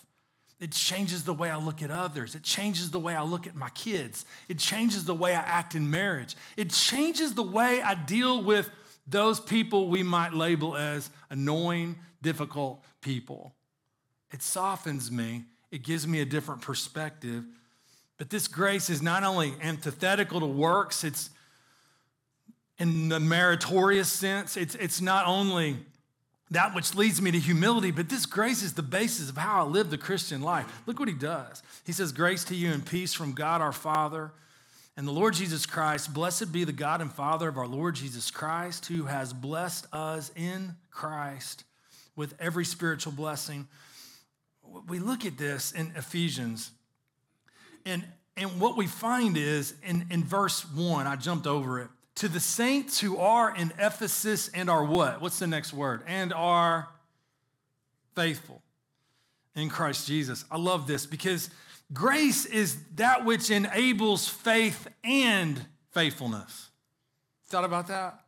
It 0.61 0.71
changes 0.71 1.25
the 1.25 1.35
way 1.35 1.51
I 1.51 1.57
look 1.57 1.83
at 1.83 1.91
others. 1.91 2.37
It 2.37 2.45
changes 2.45 2.93
the 2.93 3.01
way 3.01 3.17
I 3.17 3.25
look 3.25 3.49
at 3.49 3.57
my 3.57 3.71
kids. 3.71 4.25
It 4.49 4.59
changes 4.59 5.05
the 5.05 5.15
way 5.15 5.35
I 5.35 5.41
act 5.41 5.75
in 5.75 5.91
marriage. 5.91 6.37
It 6.57 6.71
changes 6.71 7.35
the 7.35 7.43
way 7.43 7.83
I 7.83 7.95
deal 7.95 8.41
with 8.45 8.71
those 9.05 9.41
people 9.41 9.89
we 9.89 10.05
might 10.05 10.33
label 10.33 10.77
as 10.77 11.11
annoying, 11.29 11.97
difficult 12.23 12.83
people. 13.01 13.55
It 14.33 14.43
softens 14.43 15.11
me, 15.11 15.45
it 15.71 15.83
gives 15.83 16.07
me 16.07 16.21
a 16.21 16.25
different 16.25 16.63
perspective. 16.63 17.45
But 18.19 18.31
this 18.31 18.49
grace 18.49 18.89
is 18.89 19.03
not 19.03 19.25
only 19.25 19.55
antithetical 19.63 20.41
to 20.41 20.47
works, 20.47 21.05
it's 21.05 21.31
in 22.79 23.09
the 23.09 23.21
meritorious 23.21 24.11
sense, 24.11 24.57
it's, 24.57 24.75
it's 24.75 25.01
not 25.01 25.27
only 25.27 25.77
that 26.51 26.75
which 26.75 26.95
leads 26.95 27.21
me 27.21 27.31
to 27.33 27.39
humility, 27.39 27.91
but 27.91 28.09
this 28.09 28.25
grace 28.25 28.63
is 28.63 28.75
the 28.75 28.83
basis 28.83 29.31
of 29.31 29.37
how 29.37 29.65
I 29.65 29.69
live 29.69 29.91
the 29.91 29.99
Christian 29.99 30.43
life. 30.43 30.67
Look 30.87 31.01
what 31.01 31.09
he 31.09 31.15
does. 31.15 31.63
He 31.85 31.93
says, 31.93 32.13
Grace 32.13 32.45
to 32.45 32.55
you 32.55 32.71
and 32.71 32.85
peace 32.85 33.13
from 33.15 33.33
God 33.33 33.61
our 33.61 33.73
Father 33.73 34.31
and 34.97 35.09
the 35.09 35.13
Lord 35.13 35.35
Jesus 35.35 35.67
Christ. 35.67 36.15
Blessed 36.15 36.53
be 36.53 36.65
the 36.65 36.73
God 36.73 37.01
and 37.01 37.13
Father 37.13 37.49
of 37.49 37.59
our 37.59 37.67
Lord 37.67 37.97
Jesus 37.97 38.31
Christ, 38.31 38.87
who 38.87 39.05
has 39.05 39.33
blessed 39.33 39.87
us 39.93 40.31
in 40.37 40.77
Christ 40.91 41.65
with 42.17 42.35
every 42.41 42.65
spiritual 42.65 43.13
blessing. 43.13 43.69
We 44.89 44.99
look 44.99 45.25
at 45.25 45.39
this 45.39 45.71
in 45.73 45.93
Ephesians, 45.95 46.73
and, 47.85 48.05
and 48.37 48.61
what 48.61 48.77
we 48.77 48.87
find 48.87 49.37
is 49.37 49.75
in, 49.85 50.07
in 50.11 50.25
verse 50.25 50.63
one, 50.75 51.07
I 51.07 51.15
jumped 51.15 51.47
over 51.47 51.81
it. 51.81 51.89
To 52.17 52.29
the 52.29 52.41
saints 52.41 52.99
who 52.99 53.19
are 53.19 53.55
in 53.55 53.73
Ephesus 53.79 54.49
and 54.49 54.69
are 54.71 54.85
what? 54.85 55.21
What's 55.21 55.39
the 55.39 55.47
next 55.47 55.73
word? 55.73 56.03
And 56.07 56.33
are 56.33 56.89
faithful 58.15 58.63
in 59.55 59.69
Christ 59.69 60.09
Jesus. 60.09 60.45
I 60.51 60.57
love 60.57 60.87
this 60.87 61.07
because 61.07 61.51
grace 61.93 62.45
is 62.47 62.79
that 62.97 63.25
which 63.25 63.51
enables 63.51 64.27
faith 64.29 64.89
and 65.05 65.65
faithfulness. 65.93 66.71
Thought 67.49 67.65
about 67.65 67.89
that? 67.89 68.21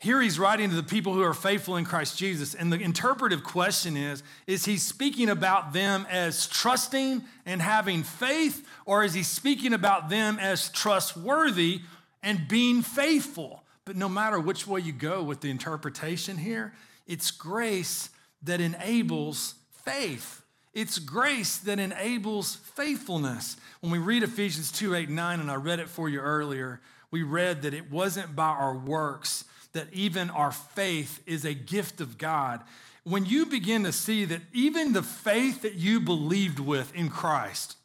Here 0.00 0.20
he's 0.20 0.38
writing 0.38 0.70
to 0.70 0.76
the 0.76 0.84
people 0.84 1.12
who 1.12 1.22
are 1.22 1.34
faithful 1.34 1.76
in 1.76 1.84
Christ 1.84 2.16
Jesus. 2.16 2.54
And 2.54 2.72
the 2.72 2.78
interpretive 2.78 3.42
question 3.42 3.96
is 3.96 4.22
Is 4.46 4.64
he 4.64 4.76
speaking 4.76 5.28
about 5.28 5.72
them 5.72 6.06
as 6.08 6.46
trusting 6.46 7.24
and 7.44 7.60
having 7.60 8.04
faith, 8.04 8.66
or 8.86 9.02
is 9.02 9.14
he 9.14 9.24
speaking 9.24 9.72
about 9.72 10.08
them 10.08 10.38
as 10.38 10.68
trustworthy 10.68 11.80
and 12.22 12.46
being 12.46 12.82
faithful? 12.82 13.64
But 13.84 13.96
no 13.96 14.08
matter 14.08 14.38
which 14.38 14.66
way 14.66 14.80
you 14.80 14.92
go 14.92 15.22
with 15.22 15.40
the 15.40 15.50
interpretation 15.50 16.36
here, 16.36 16.74
it's 17.06 17.32
grace 17.32 18.10
that 18.42 18.60
enables 18.60 19.56
faith. 19.84 20.42
It's 20.74 21.00
grace 21.00 21.58
that 21.58 21.80
enables 21.80 22.54
faithfulness. 22.54 23.56
When 23.80 23.90
we 23.90 23.98
read 23.98 24.22
Ephesians 24.22 24.70
2 24.70 24.94
8, 24.94 25.10
9, 25.10 25.40
and 25.40 25.50
I 25.50 25.56
read 25.56 25.80
it 25.80 25.88
for 25.88 26.08
you 26.08 26.20
earlier, 26.20 26.80
we 27.10 27.24
read 27.24 27.62
that 27.62 27.74
it 27.74 27.90
wasn't 27.90 28.36
by 28.36 28.50
our 28.50 28.76
works 28.76 29.44
that 29.72 29.88
even 29.92 30.30
our 30.30 30.52
faith 30.52 31.22
is 31.26 31.44
a 31.44 31.54
gift 31.54 32.00
of 32.00 32.18
God, 32.18 32.60
when 33.04 33.24
you 33.24 33.46
begin 33.46 33.84
to 33.84 33.92
see 33.92 34.24
that 34.26 34.42
even 34.52 34.92
the 34.92 35.02
faith 35.02 35.62
that 35.62 35.74
you 35.74 36.00
believed 36.00 36.58
with 36.58 36.94
in 36.94 37.08
Christ 37.08 37.76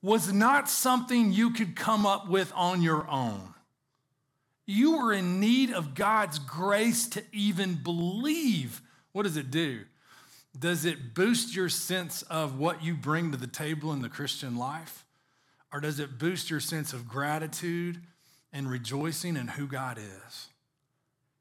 was 0.00 0.32
not 0.32 0.68
something 0.68 1.32
you 1.32 1.50
could 1.50 1.76
come 1.76 2.06
up 2.06 2.28
with 2.28 2.52
on 2.54 2.82
your 2.82 3.08
own, 3.08 3.54
you 4.66 4.96
were 4.96 5.12
in 5.12 5.40
need 5.40 5.72
of 5.72 5.94
God's 5.94 6.38
grace 6.38 7.08
to 7.10 7.22
even 7.32 7.74
believe. 7.74 8.80
What 9.12 9.24
does 9.24 9.36
it 9.36 9.50
do? 9.50 9.80
Does 10.58 10.84
it 10.84 11.14
boost 11.14 11.56
your 11.56 11.68
sense 11.68 12.22
of 12.22 12.58
what 12.58 12.84
you 12.84 12.94
bring 12.94 13.32
to 13.32 13.38
the 13.38 13.46
table 13.46 13.92
in 13.92 14.02
the 14.02 14.08
Christian 14.08 14.56
life? 14.56 15.04
Or 15.72 15.80
does 15.80 15.98
it 15.98 16.18
boost 16.18 16.50
your 16.50 16.60
sense 16.60 16.92
of 16.92 17.08
gratitude 17.08 18.00
and 18.52 18.70
rejoicing 18.70 19.36
in 19.36 19.48
who 19.48 19.66
God 19.66 19.98
is? 19.98 20.48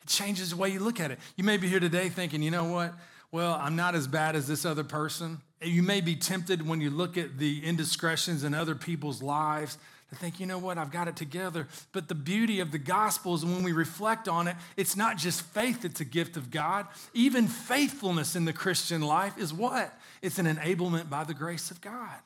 It 0.02 0.08
changes 0.08 0.52
the 0.52 0.56
way 0.58 0.70
you 0.70 0.80
look 0.80 1.00
at 1.00 1.12
it. 1.12 1.20
You 1.36 1.44
may 1.44 1.58
be 1.58 1.68
here 1.68 1.80
today 1.80 2.10
thinking, 2.10 2.42
you 2.42 2.52
know 2.52 2.66
what? 2.66 2.94
well, 3.32 3.54
I'm 3.54 3.76
not 3.76 3.96
as 3.96 4.08
bad 4.08 4.36
as 4.36 4.48
this 4.48 4.66
other 4.66 4.84
person. 4.84 5.40
You 5.62 5.84
may 5.84 6.02
be 6.02 6.16
tempted 6.16 6.68
when 6.68 6.82
you 6.82 6.90
look 6.90 7.18
at 7.18 7.38
the 7.38 7.66
indiscretions 7.66 8.44
in 8.44 8.54
other 8.54 8.76
people's 8.76 9.22
lives 9.22 9.78
to 10.10 10.16
think, 10.16 10.42
you 10.42 10.46
know 10.46 10.58
what, 10.58 10.78
I've 10.78 10.92
got 10.92 11.08
it 11.08 11.16
together. 11.16 11.68
But 11.94 12.10
the 12.10 12.16
beauty 12.16 12.60
of 12.60 12.74
the 12.74 12.78
gospel 12.78 13.34
is 13.34 13.46
when 13.46 13.64
we 13.64 13.72
reflect 13.72 14.28
on 14.28 14.50
it, 14.50 14.58
it's 14.76 14.98
not 14.98 15.18
just 15.18 15.42
faith 15.42 15.84
that's 15.84 16.02
a 16.02 16.06
gift 16.06 16.36
of 16.36 16.52
God. 16.52 16.88
Even 17.14 17.48
faithfulness 17.48 18.36
in 18.36 18.44
the 18.44 18.52
Christian 18.52 19.02
life 19.02 19.38
is 19.38 19.54
what? 19.54 19.98
It's 20.22 20.38
an 20.38 20.48
enablement 20.48 21.10
by 21.10 21.24
the 21.24 21.34
grace 21.34 21.72
of 21.72 21.80
God. 21.80 22.20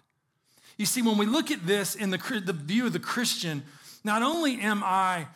You 0.78 0.88
see, 0.88 1.04
when 1.04 1.20
we 1.20 1.28
look 1.28 1.52
at 1.52 1.68
this 1.68 1.94
in 1.94 2.10
the, 2.10 2.42
the 2.44 2.54
view 2.54 2.88
of 2.88 2.94
the 2.94 3.00
Christian, 3.00 3.64
not 4.04 4.24
only 4.24 4.60
am 4.60 4.82
I 4.84 5.28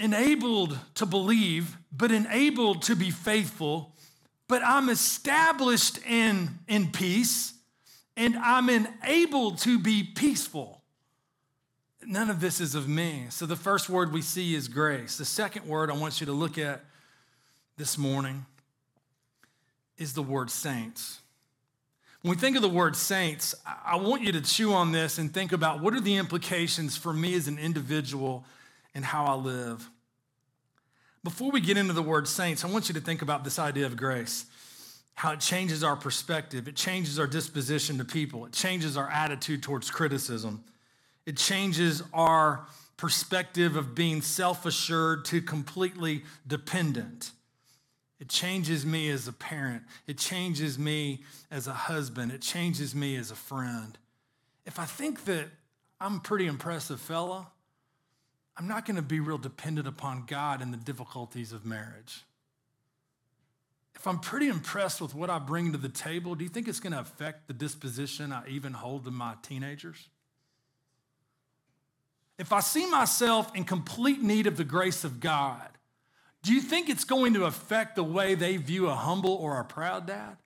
enabled 0.00 0.78
to 0.94 1.06
believe, 1.06 1.76
but 1.92 2.12
enabled 2.12 2.82
to 2.82 2.96
be 2.96 3.10
faithful, 3.10 3.94
but 4.48 4.62
I'm 4.64 4.88
established 4.88 5.98
in, 6.06 6.58
in 6.68 6.90
peace 6.90 7.54
and 8.16 8.36
I'm 8.36 8.68
enabled 8.68 9.58
to 9.58 9.78
be 9.78 10.02
peaceful. 10.02 10.82
None 12.04 12.30
of 12.30 12.40
this 12.40 12.60
is 12.60 12.74
of 12.74 12.88
me. 12.88 13.26
So 13.30 13.46
the 13.46 13.56
first 13.56 13.88
word 13.88 14.12
we 14.12 14.22
see 14.22 14.54
is 14.54 14.66
grace. 14.66 15.18
The 15.18 15.24
second 15.24 15.66
word 15.66 15.90
I 15.90 15.94
want 15.94 16.20
you 16.20 16.26
to 16.26 16.32
look 16.32 16.58
at 16.58 16.84
this 17.76 17.98
morning 17.98 18.46
is 19.98 20.14
the 20.14 20.22
word 20.22 20.50
saints. 20.50 21.20
When 22.22 22.34
we 22.34 22.40
think 22.40 22.56
of 22.56 22.62
the 22.62 22.68
word 22.68 22.96
saints, 22.96 23.54
I 23.84 23.96
want 23.96 24.22
you 24.22 24.32
to 24.32 24.40
chew 24.40 24.72
on 24.72 24.90
this 24.90 25.18
and 25.18 25.32
think 25.32 25.52
about 25.52 25.80
what 25.80 25.94
are 25.94 26.00
the 26.00 26.16
implications 26.16 26.96
for 26.96 27.12
me 27.12 27.34
as 27.34 27.46
an 27.46 27.58
individual 27.58 28.44
and 28.94 29.04
how 29.04 29.24
I 29.24 29.34
live. 29.34 29.88
Before 31.24 31.50
we 31.50 31.60
get 31.60 31.76
into 31.76 31.92
the 31.92 32.02
word 32.02 32.28
saints, 32.28 32.64
I 32.64 32.68
want 32.68 32.88
you 32.88 32.94
to 32.94 33.00
think 33.00 33.22
about 33.22 33.44
this 33.44 33.58
idea 33.58 33.86
of 33.86 33.96
grace 33.96 34.46
how 35.18 35.32
it 35.32 35.40
changes 35.40 35.82
our 35.82 35.96
perspective, 35.96 36.68
it 36.68 36.76
changes 36.76 37.18
our 37.18 37.26
disposition 37.26 37.98
to 37.98 38.04
people, 38.04 38.46
it 38.46 38.52
changes 38.52 38.96
our 38.96 39.10
attitude 39.10 39.64
towards 39.64 39.90
criticism, 39.90 40.62
it 41.26 41.36
changes 41.36 42.04
our 42.14 42.64
perspective 42.96 43.74
of 43.74 43.96
being 43.96 44.22
self 44.22 44.64
assured 44.64 45.24
to 45.24 45.42
completely 45.42 46.22
dependent. 46.46 47.32
It 48.20 48.28
changes 48.28 48.86
me 48.86 49.10
as 49.10 49.26
a 49.26 49.32
parent. 49.32 49.82
It 50.06 50.18
changes 50.18 50.78
me 50.78 51.24
as 51.50 51.66
a 51.66 51.72
husband. 51.72 52.32
It 52.32 52.42
changes 52.42 52.94
me 52.94 53.16
as 53.16 53.30
a 53.30 53.36
friend. 53.36 53.96
If 54.66 54.78
I 54.78 54.84
think 54.84 55.24
that 55.26 55.46
I'm 56.00 56.16
a 56.16 56.20
pretty 56.20 56.46
impressive 56.46 57.00
fella, 57.00 57.48
I'm 58.58 58.66
not 58.66 58.84
going 58.84 58.96
to 58.96 59.02
be 59.02 59.20
real 59.20 59.38
dependent 59.38 59.86
upon 59.86 60.24
God 60.26 60.60
in 60.60 60.72
the 60.72 60.76
difficulties 60.76 61.52
of 61.52 61.64
marriage 61.64 62.24
if 63.98 64.06
I'm 64.06 64.20
pretty 64.20 64.46
impressed 64.46 65.00
with 65.00 65.12
what 65.12 65.28
I 65.28 65.40
bring 65.40 65.72
to 65.72 65.78
the 65.78 65.88
table, 65.88 66.36
do 66.36 66.44
you 66.44 66.50
think 66.50 66.68
it's 66.68 66.78
going 66.78 66.92
to 66.92 67.00
affect 67.00 67.48
the 67.48 67.52
disposition 67.52 68.32
I 68.32 68.48
even 68.48 68.72
hold 68.72 69.04
to 69.06 69.10
my 69.10 69.34
teenagers? 69.42 70.08
If 72.38 72.52
I 72.52 72.60
see 72.60 72.88
myself 72.88 73.54
in 73.56 73.64
complete 73.64 74.22
need 74.22 74.46
of 74.46 74.56
the 74.56 74.62
grace 74.62 75.02
of 75.02 75.18
God, 75.18 75.68
do 76.44 76.54
you 76.54 76.60
think 76.60 76.88
it's 76.88 77.02
going 77.02 77.34
to 77.34 77.46
affect 77.46 77.96
the 77.96 78.04
way 78.04 78.36
they 78.36 78.56
view 78.56 78.86
a 78.86 78.94
humble 78.94 79.34
or 79.34 79.58
a 79.58 79.64
proud 79.64 80.06
dad? 80.06 80.36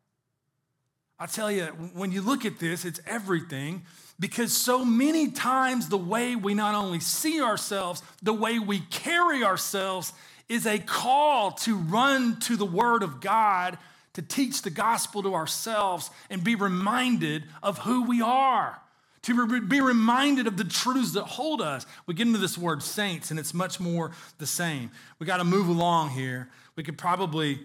I 1.18 1.26
tell 1.26 1.52
you, 1.52 1.66
when 1.92 2.10
you 2.10 2.22
look 2.22 2.46
at 2.46 2.58
this, 2.58 2.86
it's 2.86 3.00
everything 3.06 3.84
because 4.22 4.56
so 4.56 4.84
many 4.84 5.32
times 5.32 5.88
the 5.88 5.98
way 5.98 6.36
we 6.36 6.54
not 6.54 6.76
only 6.76 7.00
see 7.00 7.42
ourselves, 7.42 8.04
the 8.22 8.32
way 8.32 8.60
we 8.60 8.78
carry 8.78 9.42
ourselves 9.42 10.12
is 10.48 10.64
a 10.64 10.78
call 10.78 11.50
to 11.50 11.76
run 11.76 12.38
to 12.38 12.56
the 12.56 12.64
Word 12.64 13.02
of 13.02 13.20
God 13.20 13.76
to 14.12 14.22
teach 14.22 14.62
the 14.62 14.70
gospel 14.70 15.24
to 15.24 15.34
ourselves 15.34 16.08
and 16.30 16.44
be 16.44 16.54
reminded 16.54 17.42
of 17.64 17.78
who 17.78 18.04
we 18.04 18.22
are, 18.22 18.80
to 19.22 19.60
be 19.60 19.80
reminded 19.80 20.46
of 20.46 20.56
the 20.56 20.64
truths 20.64 21.14
that 21.14 21.24
hold 21.24 21.60
us. 21.60 21.84
We 22.06 22.14
get 22.14 22.28
into 22.28 22.38
this 22.38 22.56
word 22.56 22.84
saints, 22.84 23.32
and 23.32 23.40
it's 23.40 23.52
much 23.52 23.80
more 23.80 24.12
the 24.38 24.46
same. 24.46 24.92
We 25.18 25.26
got 25.26 25.38
to 25.38 25.44
move 25.44 25.66
along 25.66 26.10
here. 26.10 26.48
We 26.76 26.84
could 26.84 26.96
probably 26.96 27.58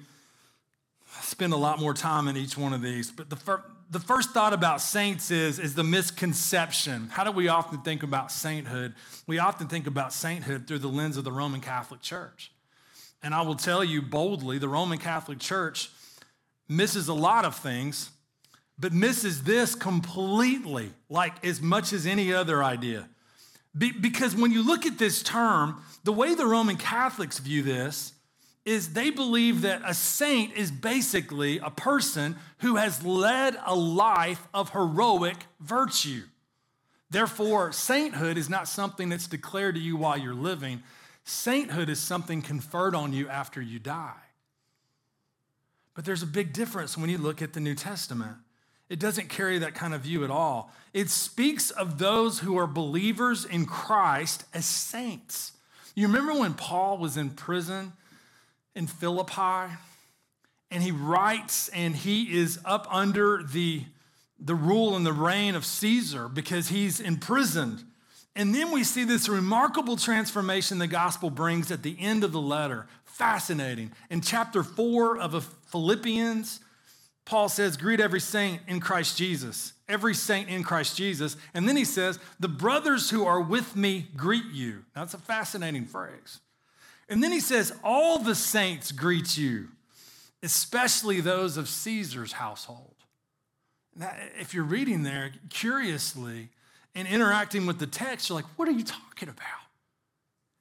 spend 1.22 1.54
a 1.54 1.58
lot 1.58 1.80
more 1.80 1.94
time 1.94 2.28
in 2.28 2.36
each 2.36 2.58
one 2.58 2.74
of 2.74 2.82
these, 2.82 3.12
but 3.12 3.30
the 3.30 3.36
first 3.36 3.64
the 3.90 4.00
first 4.00 4.32
thought 4.32 4.54
about 4.54 4.82
saints 4.82 5.32
is, 5.32 5.60
is 5.60 5.74
the 5.76 5.84
misconception. 5.84 7.10
How 7.10 7.24
do 7.24 7.32
we 7.32 7.48
often 7.48 7.82
think 7.82 8.04
about 8.04 8.32
sainthood? 8.32 8.96
We 9.26 9.40
often 9.40 9.68
think 9.68 9.88
about 9.88 10.12
sainthood 10.12 10.68
through 10.68 10.80
the 10.80 10.90
lens 10.90 11.18
of 11.18 11.24
the 11.24 11.32
Roman 11.32 11.62
Catholic 11.62 12.02
Church. 12.02 12.52
And 13.24 13.34
I 13.34 13.42
will 13.42 13.56
tell 13.56 13.84
you 13.84 14.02
boldly 14.02 14.58
the 14.58 14.68
Roman 14.68 14.98
Catholic 14.98 15.40
Church 15.40 15.90
misses 16.68 17.08
a 17.08 17.14
lot 17.14 17.46
of 17.46 17.56
things, 17.56 18.12
but 18.78 18.94
misses 18.94 19.44
this 19.44 19.74
completely, 19.74 20.92
like 21.10 21.44
as 21.46 21.62
much 21.62 21.94
as 21.94 22.06
any 22.06 22.34
other 22.34 22.64
idea. 22.64 23.08
Be- 23.76 23.92
because 23.92 24.36
when 24.36 24.52
you 24.52 24.66
look 24.66 24.86
at 24.86 24.98
this 24.98 25.24
term, 25.24 25.82
the 26.04 26.12
way 26.12 26.36
the 26.36 26.46
Roman 26.46 26.76
Catholics 26.76 27.40
view 27.40 27.64
this 27.64 28.14
is 28.68 28.94
they 28.94 29.10
believe 29.10 29.62
that 29.62 29.82
a 29.86 29.94
saint 29.94 30.54
is 30.56 30.70
basically 30.70 31.58
a 31.60 31.72
person 31.72 32.36
who 32.60 32.76
has 32.76 33.04
led 33.04 33.58
a 33.66 33.74
life 33.74 34.48
of 34.54 34.70
heroic 34.72 35.38
virtue. 35.60 36.24
Therefore, 37.10 37.72
sainthood 37.72 38.38
is 38.38 38.50
not 38.50 38.68
something 38.68 39.10
that's 39.10 39.28
declared 39.28 39.76
to 39.76 39.82
you 39.82 39.96
while 39.96 40.18
you're 40.18 40.36
living, 40.36 40.84
Sainthood 41.30 41.90
is 41.90 42.00
something 42.00 42.42
conferred 42.42 42.96
on 42.96 43.12
you 43.12 43.28
after 43.28 43.62
you 43.62 43.80
die. 43.80 44.14
But 45.94 46.06
there's 46.06 46.24
a 46.24 46.28
big 46.28 46.54
difference 46.54 46.98
when 46.98 47.10
you 47.10 47.18
look 47.18 47.42
at 47.42 47.52
the 47.52 47.60
New 47.60 47.76
Testament. 47.76 48.38
It 48.88 48.98
doesn't 48.98 49.28
carry 49.28 49.60
that 49.60 49.76
kind 49.76 49.94
of 49.94 50.02
view 50.02 50.24
at 50.24 50.32
all. 50.32 50.72
It 50.94 51.10
speaks 51.10 51.70
of 51.70 51.98
those 51.98 52.40
who 52.40 52.58
are 52.58 52.66
believers 52.66 53.44
in 53.44 53.66
Christ 53.66 54.46
as 54.54 54.66
saints. 54.66 55.52
You 55.96 56.08
remember 56.08 56.34
when 56.34 56.54
Paul 56.54 56.98
was 56.98 57.18
in 57.18 57.32
prison 57.32 57.92
in 58.78 58.88
Philippi 58.88 59.74
and 60.70 60.84
he 60.84 60.92
writes 60.92 61.70
and 61.70 61.96
he 61.96 62.38
is 62.38 62.60
up 62.66 62.88
under 62.90 63.44
the, 63.44 63.84
the 64.40 64.56
rule 64.56 64.96
and 64.96 65.06
the 65.06 65.14
reign 65.14 65.56
of 65.56 65.66
Caesar 65.66 66.28
because 66.28 66.70
he's 66.70 67.00
imprisoned. 67.00 67.84
And 68.36 68.54
then 68.54 68.72
we 68.72 68.84
see 68.84 69.04
this 69.04 69.28
remarkable 69.28 69.98
transformation 69.98 70.78
the 70.78 70.88
gospel 70.88 71.30
brings 71.30 71.72
at 71.72 71.84
the 71.84 71.98
end 72.00 72.24
of 72.24 72.32
the 72.32 72.42
letter. 72.42 72.88
Fascinating. 73.06 73.92
In 74.12 74.22
chapter 74.22 74.62
four 74.62 75.18
of 75.18 75.44
Philippians, 75.72 76.60
Paul 77.26 77.50
says, 77.50 77.78
Greet 77.78 78.00
every 78.00 78.20
saint 78.20 78.62
in 78.68 78.80
Christ 78.80 79.18
Jesus, 79.18 79.74
every 79.90 80.14
saint 80.14 80.50
in 80.50 80.64
Christ 80.64 80.96
Jesus. 80.96 81.36
And 81.54 81.68
then 81.68 81.76
he 81.76 81.84
says, 81.84 82.20
The 82.40 82.48
brothers 82.48 83.10
who 83.10 83.26
are 83.26 83.42
with 83.42 83.76
me 83.76 84.08
greet 84.16 84.46
you. 84.54 84.86
Now, 84.96 85.02
That's 85.02 85.16
a 85.16 85.20
fascinating 85.20 85.86
phrase. 85.86 86.40
And 87.10 87.24
then 87.24 87.32
he 87.32 87.40
says, 87.40 87.74
All 87.84 88.20
the 88.20 88.36
saints 88.36 88.92
greet 88.92 89.38
you, 89.38 89.70
especially 90.44 91.22
those 91.22 91.58
of 91.58 91.68
Caesar's 91.70 92.34
household. 92.34 92.96
Now, 93.96 94.14
if 94.40 94.54
you're 94.54 94.64
reading 94.64 95.04
there, 95.04 95.32
curiously, 95.50 96.50
and 96.98 97.08
interacting 97.08 97.66
with 97.66 97.78
the 97.78 97.88
text, 97.88 98.28
you're 98.28 98.36
like, 98.36 98.46
what 98.58 98.68
are 98.68 98.72
you 98.72 98.84
talking 98.84 99.30
about? 99.30 99.46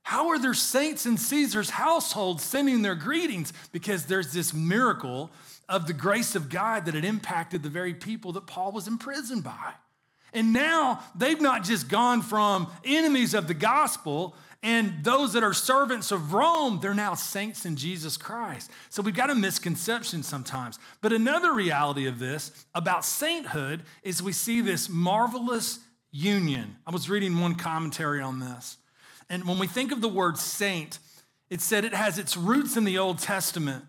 How 0.03 0.29
are 0.29 0.39
there 0.39 0.55
saints 0.55 1.05
in 1.05 1.17
Caesar's 1.17 1.71
household 1.71 2.41
sending 2.41 2.83
their 2.83 2.95
greetings? 2.95 3.53
Because 3.73 4.05
there's 4.05 4.33
this 4.33 4.55
miracle 4.55 5.31
of 5.69 5.87
the 5.87 5.93
grace 5.93 6.35
of 6.35 6.49
God 6.49 6.85
that 6.85 6.95
had 6.95 7.05
impacted 7.05 7.63
the 7.63 7.69
very 7.69 7.95
people 7.95 8.33
that 8.33 8.47
Paul 8.47 8.73
was 8.73 8.87
imprisoned 8.87 9.45
by. 9.45 9.73
And 10.33 10.53
now 10.53 11.03
they've 11.15 11.41
not 11.41 11.65
just 11.65 11.89
gone 11.89 12.21
from 12.23 12.69
enemies 12.85 13.33
of 13.33 13.49
the 13.49 13.55
gospel 13.55 14.37
and 14.63 15.05
those 15.05 15.33
that 15.35 15.45
are 15.45 15.53
servants 15.53 16.11
of 16.11 16.33
Rome, 16.33 16.81
they're 16.81 16.95
now 16.95 17.15
saints 17.15 17.67
in 17.67 17.77
Jesus 17.77 18.17
Christ. 18.17 18.71
So 18.89 19.03
we've 19.03 19.15
got 19.15 19.31
a 19.31 19.35
misconception 19.35 20.23
sometimes. 20.23 20.79
But 21.01 21.13
another 21.13 21.53
reality 21.53 22.07
of 22.07 22.19
this 22.19 22.67
about 22.75 23.05
sainthood 23.05 23.83
is 24.03 24.23
we 24.23 24.33
see 24.33 24.61
this 24.61 24.89
marvelous 24.89 25.81
union. 26.11 26.77
I 26.87 26.91
was 26.91 27.11
reading 27.11 27.39
one 27.39 27.55
commentary 27.55 28.21
on 28.21 28.41
this. 28.41 28.79
And 29.29 29.45
when 29.45 29.59
we 29.59 29.67
think 29.67 29.93
of 29.93 30.01
the 30.01 30.09
word 30.09 30.39
saint, 30.39 30.99
it 31.51 31.61
said 31.61 31.85
it 31.85 31.95
has 31.95 32.19
its 32.19 32.37
roots 32.37 32.77
in 32.77 32.85
the 32.85 32.99
Old 32.99 33.19
Testament, 33.19 33.85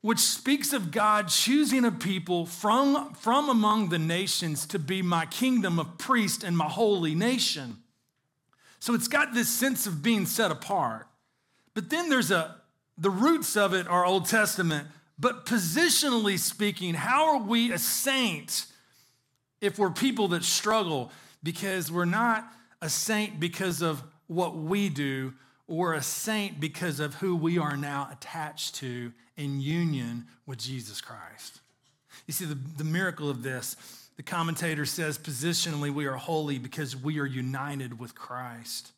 which 0.00 0.18
speaks 0.18 0.72
of 0.72 0.90
God 0.90 1.28
choosing 1.28 1.84
a 1.84 1.92
people 1.92 2.44
from, 2.44 3.14
from 3.14 3.48
among 3.48 3.88
the 3.88 3.98
nations 3.98 4.66
to 4.66 4.78
be 4.78 5.00
my 5.00 5.26
kingdom 5.26 5.78
of 5.78 5.96
priests 5.98 6.44
and 6.44 6.56
my 6.56 6.68
holy 6.68 7.14
nation. 7.14 7.81
So 8.82 8.94
it's 8.94 9.06
got 9.08 9.32
this 9.32 9.48
sense 9.48 9.86
of 9.86 10.02
being 10.02 10.26
set 10.26 10.50
apart. 10.50 11.06
But 11.72 11.88
then 11.88 12.08
there's 12.08 12.30
a, 12.30 12.56
the 12.98 13.10
roots 13.10 13.56
of 13.56 13.72
it 13.74 13.86
are 13.86 14.04
Old 14.04 14.26
Testament. 14.26 14.88
But 15.18 15.46
positionally 15.46 16.38
speaking, 16.38 16.94
how 16.94 17.36
are 17.36 17.42
we 17.42 17.70
a 17.72 17.78
saint 17.78 18.66
if 19.60 19.78
we're 19.78 19.90
people 19.90 20.28
that 20.28 20.42
struggle? 20.42 21.12
because 21.42 21.90
we're 21.90 22.04
not 22.04 22.46
a 22.80 22.88
saint 22.88 23.40
because 23.40 23.82
of 23.82 24.02
what 24.26 24.56
we 24.56 24.88
do, 24.88 25.34
we're 25.66 25.94
a 25.94 26.02
saint 26.02 26.60
because 26.60 27.00
of 27.00 27.14
who 27.16 27.34
we 27.36 27.58
are 27.58 27.76
now 27.76 28.08
attached 28.12 28.76
to 28.76 29.12
in 29.36 29.60
union 29.60 30.26
with 30.46 30.58
Jesus 30.58 31.00
Christ. 31.00 31.61
You 32.32 32.34
see, 32.34 32.44
the, 32.46 32.58
the 32.78 32.84
miracle 32.84 33.28
of 33.28 33.42
this, 33.42 33.76
the 34.16 34.22
commentator 34.22 34.86
says 34.86 35.18
positionally, 35.18 35.90
we 35.90 36.06
are 36.06 36.16
holy 36.16 36.58
because 36.58 36.96
we 36.96 37.18
are 37.18 37.26
united 37.26 38.00
with 38.00 38.14
Christ. 38.14 38.92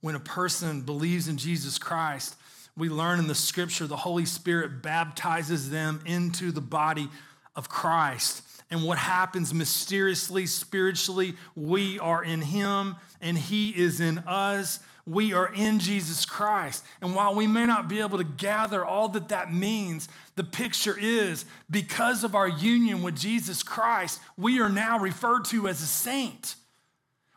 When 0.00 0.16
a 0.16 0.20
person 0.20 0.82
believes 0.82 1.28
in 1.28 1.36
Jesus 1.36 1.78
Christ, 1.78 2.34
we 2.76 2.88
learn 2.88 3.20
in 3.20 3.28
the 3.28 3.34
scripture 3.36 3.86
the 3.86 3.94
Holy 3.94 4.24
Spirit 4.24 4.82
baptizes 4.82 5.70
them 5.70 6.00
into 6.04 6.50
the 6.50 6.60
body 6.60 7.08
of 7.54 7.68
Christ. 7.68 8.42
And 8.72 8.82
what 8.82 8.98
happens 8.98 9.54
mysteriously, 9.54 10.46
spiritually, 10.46 11.34
we 11.54 12.00
are 12.00 12.24
in 12.24 12.40
Him 12.40 12.96
and 13.20 13.38
He 13.38 13.70
is 13.70 14.00
in 14.00 14.18
us. 14.26 14.80
We 15.06 15.32
are 15.32 15.52
in 15.54 15.78
Jesus 15.78 16.26
Christ. 16.26 16.84
And 17.00 17.14
while 17.14 17.34
we 17.34 17.46
may 17.46 17.64
not 17.64 17.88
be 17.88 18.00
able 18.00 18.18
to 18.18 18.24
gather 18.24 18.84
all 18.84 19.08
that 19.10 19.28
that 19.28 19.54
means, 19.54 20.08
the 20.34 20.42
picture 20.42 20.96
is 20.98 21.44
because 21.70 22.24
of 22.24 22.34
our 22.34 22.48
union 22.48 23.02
with 23.02 23.16
Jesus 23.16 23.62
Christ, 23.62 24.20
we 24.36 24.60
are 24.60 24.68
now 24.68 24.98
referred 24.98 25.44
to 25.46 25.68
as 25.68 25.80
a 25.80 25.86
saint. 25.86 26.56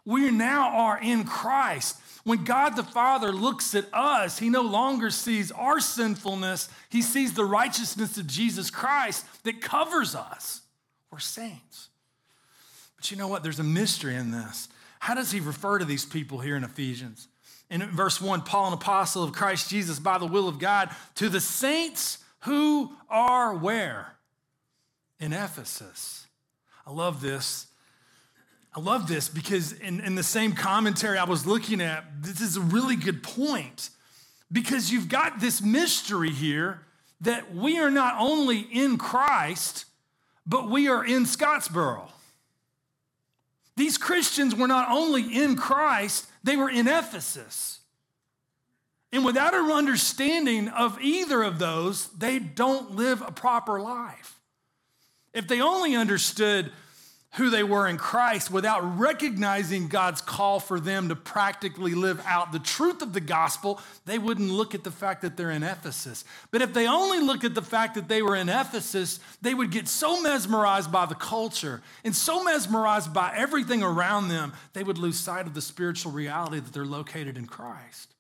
We 0.04 0.32
now 0.32 0.70
are 0.70 1.00
in 1.00 1.26
Christ. 1.26 1.98
When 2.24 2.44
God 2.44 2.76
the 2.76 2.84
Father 2.84 3.32
looks 3.32 3.76
at 3.76 3.86
us, 3.94 4.40
he 4.40 4.50
no 4.50 4.62
longer 4.62 5.12
sees 5.12 5.52
our 5.52 5.80
sinfulness, 5.80 6.70
he 6.90 7.04
sees 7.04 7.34
the 7.34 7.46
righteousness 7.46 8.18
of 8.18 8.26
Jesus 8.26 8.72
Christ 8.72 9.26
that 9.44 9.62
covers 9.62 10.16
us. 10.16 10.62
We're 11.12 11.20
saints. 11.20 11.90
But 12.96 13.12
you 13.12 13.18
know 13.18 13.28
what? 13.28 13.44
There's 13.44 13.60
a 13.60 13.64
mystery 13.64 14.16
in 14.16 14.32
this. 14.32 14.68
How 15.00 15.14
does 15.14 15.32
he 15.32 15.40
refer 15.40 15.78
to 15.80 15.86
these 15.86 16.06
people 16.06 16.40
here 16.40 16.56
in 16.56 16.64
Ephesians? 16.64 17.28
In 17.70 17.86
verse 17.92 18.20
1, 18.20 18.42
Paul, 18.42 18.68
an 18.68 18.74
apostle 18.74 19.24
of 19.24 19.32
Christ 19.32 19.70
Jesus 19.70 20.00
by 20.00 20.18
the 20.18 20.26
will 20.26 20.48
of 20.48 20.58
God, 20.58 20.90
to 21.16 21.30
the 21.30 21.40
saints 21.40 22.18
who 22.42 22.94
are 23.10 23.54
where? 23.54 24.16
In 25.20 25.34
Ephesus. 25.34 26.26
I 26.88 26.92
love 26.92 27.22
this. 27.22 27.68
I 28.76 28.80
love 28.80 29.08
this 29.08 29.30
because 29.30 29.74
in, 29.74 30.00
in 30.00 30.16
the 30.16 30.24
same 30.24 30.54
commentary 30.54 31.18
I 31.18 31.26
was 31.26 31.46
looking 31.46 31.82
at, 31.82 32.06
this 32.22 32.42
is 32.42 32.56
a 32.56 32.62
really 32.62 32.96
good 32.96 33.24
point 33.24 33.90
because 34.52 34.92
you've 34.92 35.10
got 35.10 35.40
this 35.40 35.62
mystery 35.62 36.32
here 36.32 36.82
that 37.22 37.54
we 37.54 37.80
are 37.80 37.92
not 37.92 38.16
only 38.20 38.60
in 38.60 38.98
Christ, 38.98 39.86
but 40.46 40.70
we 40.70 40.88
are 40.88 41.06
in 41.06 41.26
Scottsboro. 41.26 42.10
These 43.80 43.98
Christians 43.98 44.54
were 44.54 44.68
not 44.68 44.92
only 44.92 45.24
in 45.24 45.56
Christ, 45.56 46.28
they 46.44 46.58
were 46.58 46.70
in 46.70 46.86
Ephesus. 46.86 47.80
And 49.14 49.24
without 49.24 49.54
an 49.54 49.72
understanding 49.72 50.68
of 50.68 51.00
either 51.02 51.42
of 51.42 51.60
those, 51.60 52.10
they 52.10 52.40
don't 52.40 52.98
live 52.98 53.22
a 53.22 53.32
proper 53.32 53.80
life. 53.80 54.38
If 55.34 55.48
they 55.48 55.62
only 55.62 55.96
understood 55.96 56.74
who 57.34 57.52
they 57.52 57.64
were 57.64 57.88
in 57.88 57.98
Christ 57.98 58.50
without 58.50 58.98
recognizing 58.98 59.88
God's 59.88 60.20
call 60.20 60.60
for 60.60 60.80
them 60.80 61.10
to 61.10 61.16
practically 61.16 61.94
live 61.94 62.20
out 62.26 62.52
the 62.52 62.60
truth 62.60 63.04
of 63.04 63.14
the 63.14 63.22
gospel, 63.22 63.80
they 64.06 64.18
wouldn't 64.18 64.50
look 64.50 64.74
at 64.74 64.84
the 64.84 64.92
fact 64.92 65.22
that 65.22 65.38
they're 65.38 65.52
in 65.52 65.62
Ephesus. 65.62 66.26
But 66.50 66.64
if 66.64 66.74
they 66.74 66.88
only 66.88 67.20
look 67.20 67.44
at 67.44 67.54
the 67.54 67.62
fact 67.62 67.94
that 67.96 68.08
they 68.08 68.24
were 68.24 68.36
in 68.36 68.50
Ephesus, 68.50 69.20
they 69.44 69.54
would 69.54 69.70
get 69.70 69.88
so 69.88 70.22
mesmerized 70.24 70.92
by 70.92 71.06
the 71.06 71.16
culture 71.16 71.84
and 72.04 72.16
so 72.16 72.44
mesmerized 72.44 73.14
by 73.14 73.32
everything 73.36 73.84
around 73.84 74.30
them, 74.30 74.54
they 74.74 74.84
would 74.84 74.98
lose 74.98 75.20
sight 75.20 75.46
of 75.46 75.54
the 75.54 75.62
spiritual 75.62 76.12
reality 76.12 76.60
that 76.60 76.74
they're 76.74 76.84
located 76.84 77.38
in 77.38 77.46
Christ. 77.46 78.16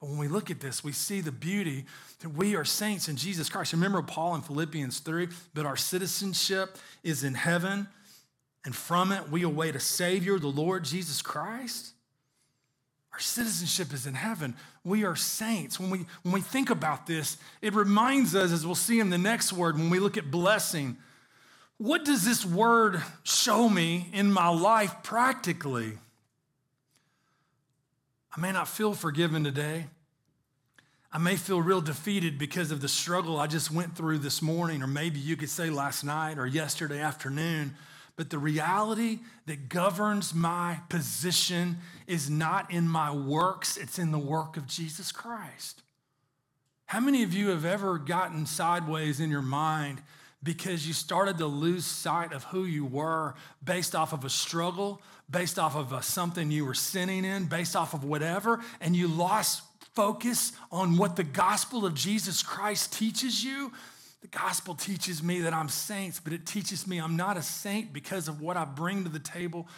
But 0.00 0.08
when 0.08 0.18
we 0.18 0.26
look 0.26 0.50
at 0.50 0.58
this, 0.58 0.82
we 0.82 0.90
see 0.90 1.20
the 1.20 1.30
beauty 1.30 1.84
that 2.18 2.30
we 2.30 2.56
are 2.56 2.64
saints 2.64 3.08
in 3.08 3.14
Jesus 3.14 3.48
Christ. 3.48 3.72
Remember 3.72 4.02
Paul 4.02 4.34
in 4.34 4.40
Philippians 4.40 4.98
3 4.98 5.28
that 5.54 5.64
our 5.64 5.76
citizenship 5.76 6.76
is 7.04 7.22
in 7.22 7.34
heaven 7.34 7.86
and 8.64 8.74
from 8.74 9.12
it 9.12 9.30
we 9.30 9.42
await 9.42 9.76
a 9.76 9.80
Savior, 9.80 10.38
the 10.38 10.48
Lord 10.48 10.84
Jesus 10.84 11.22
Christ. 11.22 11.92
Our 13.12 13.20
citizenship 13.20 13.92
is 13.92 14.06
in 14.06 14.14
heaven. 14.14 14.54
We 14.84 15.04
are 15.04 15.16
saints. 15.16 15.78
When 15.78 15.90
we, 15.90 16.06
when 16.22 16.32
we 16.32 16.40
think 16.40 16.70
about 16.70 17.06
this, 17.06 17.36
it 17.60 17.74
reminds 17.74 18.34
us, 18.34 18.52
as 18.52 18.64
we'll 18.64 18.74
see 18.74 19.00
in 19.00 19.10
the 19.10 19.18
next 19.18 19.52
word, 19.52 19.76
when 19.76 19.90
we 19.90 19.98
look 19.98 20.16
at 20.16 20.30
blessing, 20.30 20.96
what 21.76 22.04
does 22.04 22.24
this 22.24 22.46
word 22.46 23.02
show 23.22 23.68
me 23.68 24.08
in 24.12 24.32
my 24.32 24.48
life 24.48 24.94
practically? 25.02 25.92
I 28.34 28.40
may 28.40 28.52
not 28.52 28.66
feel 28.66 28.94
forgiven 28.94 29.44
today. 29.44 29.88
I 31.12 31.18
may 31.18 31.36
feel 31.36 31.60
real 31.60 31.82
defeated 31.82 32.38
because 32.38 32.70
of 32.70 32.80
the 32.80 32.88
struggle 32.88 33.38
I 33.38 33.46
just 33.46 33.70
went 33.70 33.94
through 33.94 34.18
this 34.18 34.40
morning, 34.40 34.82
or 34.82 34.86
maybe 34.86 35.20
you 35.20 35.36
could 35.36 35.50
say 35.50 35.68
last 35.68 36.02
night 36.02 36.38
or 36.38 36.46
yesterday 36.46 37.00
afternoon. 37.00 37.74
But 38.16 38.30
the 38.30 38.38
reality 38.38 39.20
that 39.46 39.68
governs 39.68 40.34
my 40.34 40.80
position 40.88 41.78
is 42.06 42.28
not 42.28 42.70
in 42.70 42.88
my 42.88 43.14
works, 43.14 43.76
it's 43.76 43.98
in 43.98 44.12
the 44.12 44.18
work 44.18 44.56
of 44.56 44.66
Jesus 44.66 45.12
Christ. 45.12 45.82
How 46.86 47.00
many 47.00 47.22
of 47.22 47.32
you 47.32 47.48
have 47.48 47.64
ever 47.64 47.98
gotten 47.98 48.44
sideways 48.44 49.18
in 49.18 49.30
your 49.30 49.42
mind 49.42 50.02
because 50.42 50.86
you 50.86 50.92
started 50.92 51.38
to 51.38 51.46
lose 51.46 51.86
sight 51.86 52.32
of 52.32 52.44
who 52.44 52.64
you 52.64 52.84
were 52.84 53.34
based 53.64 53.94
off 53.94 54.12
of 54.12 54.24
a 54.24 54.30
struggle, 54.30 55.00
based 55.30 55.58
off 55.58 55.76
of 55.76 55.92
a, 55.92 56.02
something 56.02 56.50
you 56.50 56.66
were 56.66 56.74
sinning 56.74 57.24
in, 57.24 57.46
based 57.46 57.76
off 57.76 57.94
of 57.94 58.04
whatever, 58.04 58.60
and 58.80 58.94
you 58.96 59.08
lost 59.08 59.62
focus 59.94 60.52
on 60.70 60.96
what 60.96 61.16
the 61.16 61.24
gospel 61.24 61.86
of 61.86 61.94
Jesus 61.94 62.42
Christ 62.42 62.92
teaches 62.92 63.44
you? 63.44 63.72
The 64.22 64.28
gospel 64.28 64.74
teaches 64.74 65.22
me 65.22 65.40
that 65.40 65.52
I'm 65.52 65.68
saints, 65.68 66.20
but 66.20 66.32
it 66.32 66.46
teaches 66.46 66.86
me 66.86 66.98
I'm 66.98 67.16
not 67.16 67.36
a 67.36 67.42
saint 67.42 67.92
because 67.92 68.28
of 68.28 68.40
what 68.40 68.56
I 68.56 68.64
bring 68.64 69.02
to 69.02 69.10
the 69.10 69.18
table. 69.18 69.68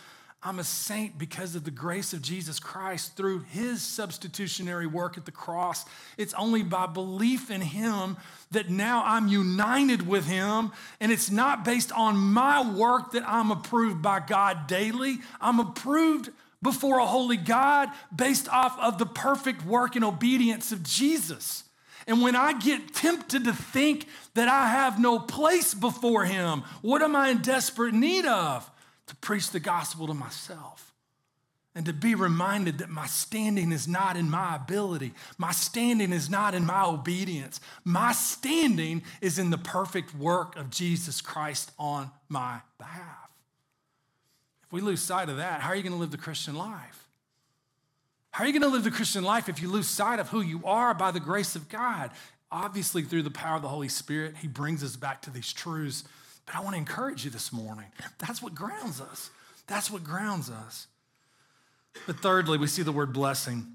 I'm 0.43 0.59
a 0.59 0.65
saint 0.65 1.17
because 1.17 1.55
of 1.55 1.65
the 1.65 1.71
grace 1.71 2.13
of 2.13 2.21
Jesus 2.21 2.61
Christ 2.61 3.17
through 3.17 3.41
his 3.51 3.81
substitutionary 3.81 4.87
work 4.87 5.17
at 5.17 5.25
the 5.25 5.33
cross. 5.33 5.87
It's 6.19 6.35
only 6.35 6.63
by 6.63 6.87
belief 6.87 7.51
in 7.51 7.63
him 7.63 8.19
that 8.51 8.69
now 8.69 9.03
I'm 9.07 9.29
united 9.29 10.07
with 10.07 10.27
him. 10.27 10.73
And 11.01 11.11
it's 11.11 11.31
not 11.31 11.65
based 11.65 11.91
on 11.93 12.19
my 12.19 12.71
work 12.71 13.13
that 13.13 13.27
I'm 13.27 13.51
approved 13.51 14.03
by 14.03 14.21
God 14.21 14.67
daily. 14.67 15.21
I'm 15.41 15.59
approved 15.59 16.29
before 16.61 16.99
a 16.99 17.07
holy 17.07 17.39
God 17.39 17.89
based 18.15 18.51
off 18.51 18.79
of 18.79 18.99
the 18.99 19.07
perfect 19.07 19.65
work 19.65 19.97
and 19.97 20.05
obedience 20.05 20.71
of 20.73 20.83
Jesus. 20.83 21.65
And 22.07 22.23
when 22.23 22.37
I 22.37 22.53
get 22.59 22.95
tempted 22.95 23.45
to 23.45 23.53
think 23.53 24.07
that 24.35 24.49
I 24.49 24.69
have 24.69 25.01
no 25.01 25.19
place 25.19 25.75
before 25.75 26.25
Him, 26.25 26.63
what 26.83 27.03
am 27.03 27.17
I 27.17 27.31
in 27.31 27.39
desperate 27.39 27.95
need 27.95 28.27
of? 28.27 28.71
To 29.09 29.17
preach 29.17 29.51
the 29.51 29.61
gospel 29.61 30.07
to 30.07 30.15
myself 30.15 30.95
and 31.75 31.87
to 31.87 31.93
be 31.93 32.15
reminded 32.15 32.79
that 32.79 32.89
my 32.89 33.07
standing 33.07 33.73
is 33.73 33.89
not 33.89 34.17
in 34.17 34.31
my 34.31 34.57
ability. 34.57 35.13
My 35.39 35.51
standing 35.51 36.13
is 36.13 36.31
not 36.31 36.55
in 36.55 36.65
my 36.65 36.85
obedience. 36.85 37.61
My 37.85 38.13
standing 38.13 39.03
is 39.21 39.39
in 39.39 39.51
the 39.51 39.59
perfect 39.59 40.15
work 40.15 40.57
of 40.57 40.71
Jesus 40.71 41.21
Christ 41.21 41.73
on 41.79 42.11
my 42.29 42.61
behalf. 42.79 43.29
If 44.67 44.73
we 44.73 44.81
lose 44.81 45.03
sight 45.03 45.29
of 45.29 45.39
that, 45.39 45.61
how 45.61 45.71
are 45.71 45.77
you 45.77 45.83
going 45.83 45.93
to 45.93 45.99
live 45.99 46.13
the 46.13 46.17
Christian 46.17 46.55
life? 46.55 47.04
How 48.35 48.43
are 48.43 48.49
you 48.49 48.53
going 48.53 48.63
to 48.63 48.69
live 48.69 48.83
the 48.83 48.91
Christian 48.91 49.23
life 49.23 49.49
if 49.49 49.63
you 49.63 49.71
lose 49.71 49.89
sight 49.89 50.19
of 50.19 50.29
who 50.31 50.41
you 50.41 50.61
are 50.65 50.93
by 50.93 51.13
the 51.13 51.21
grace 51.21 51.55
of 51.55 51.69
God? 51.69 52.11
Obviously, 52.51 53.03
through 53.03 53.23
the 53.23 53.31
power 53.31 53.55
of 53.55 53.63
the 53.63 53.69
Holy 53.69 53.87
Spirit, 53.87 54.35
He 54.39 54.49
brings 54.49 54.83
us 54.83 54.97
back 54.97 55.23
to 55.23 55.31
these 55.31 55.53
truths. 55.53 56.03
But 56.45 56.57
I 56.57 56.61
want 56.61 56.73
to 56.73 56.79
encourage 56.79 57.25
you 57.25 57.31
this 57.31 57.53
morning. 57.53 57.87
That's 58.19 58.43
what 58.43 58.53
grounds 58.53 59.01
us. 59.01 59.31
That's 59.69 59.89
what 59.89 60.03
grounds 60.03 60.51
us. 60.51 60.89
But 62.09 62.19
thirdly, 62.19 62.59
we 62.59 62.67
see 62.67 62.83
the 62.83 62.91
word 62.91 63.13
blessing. 63.13 63.69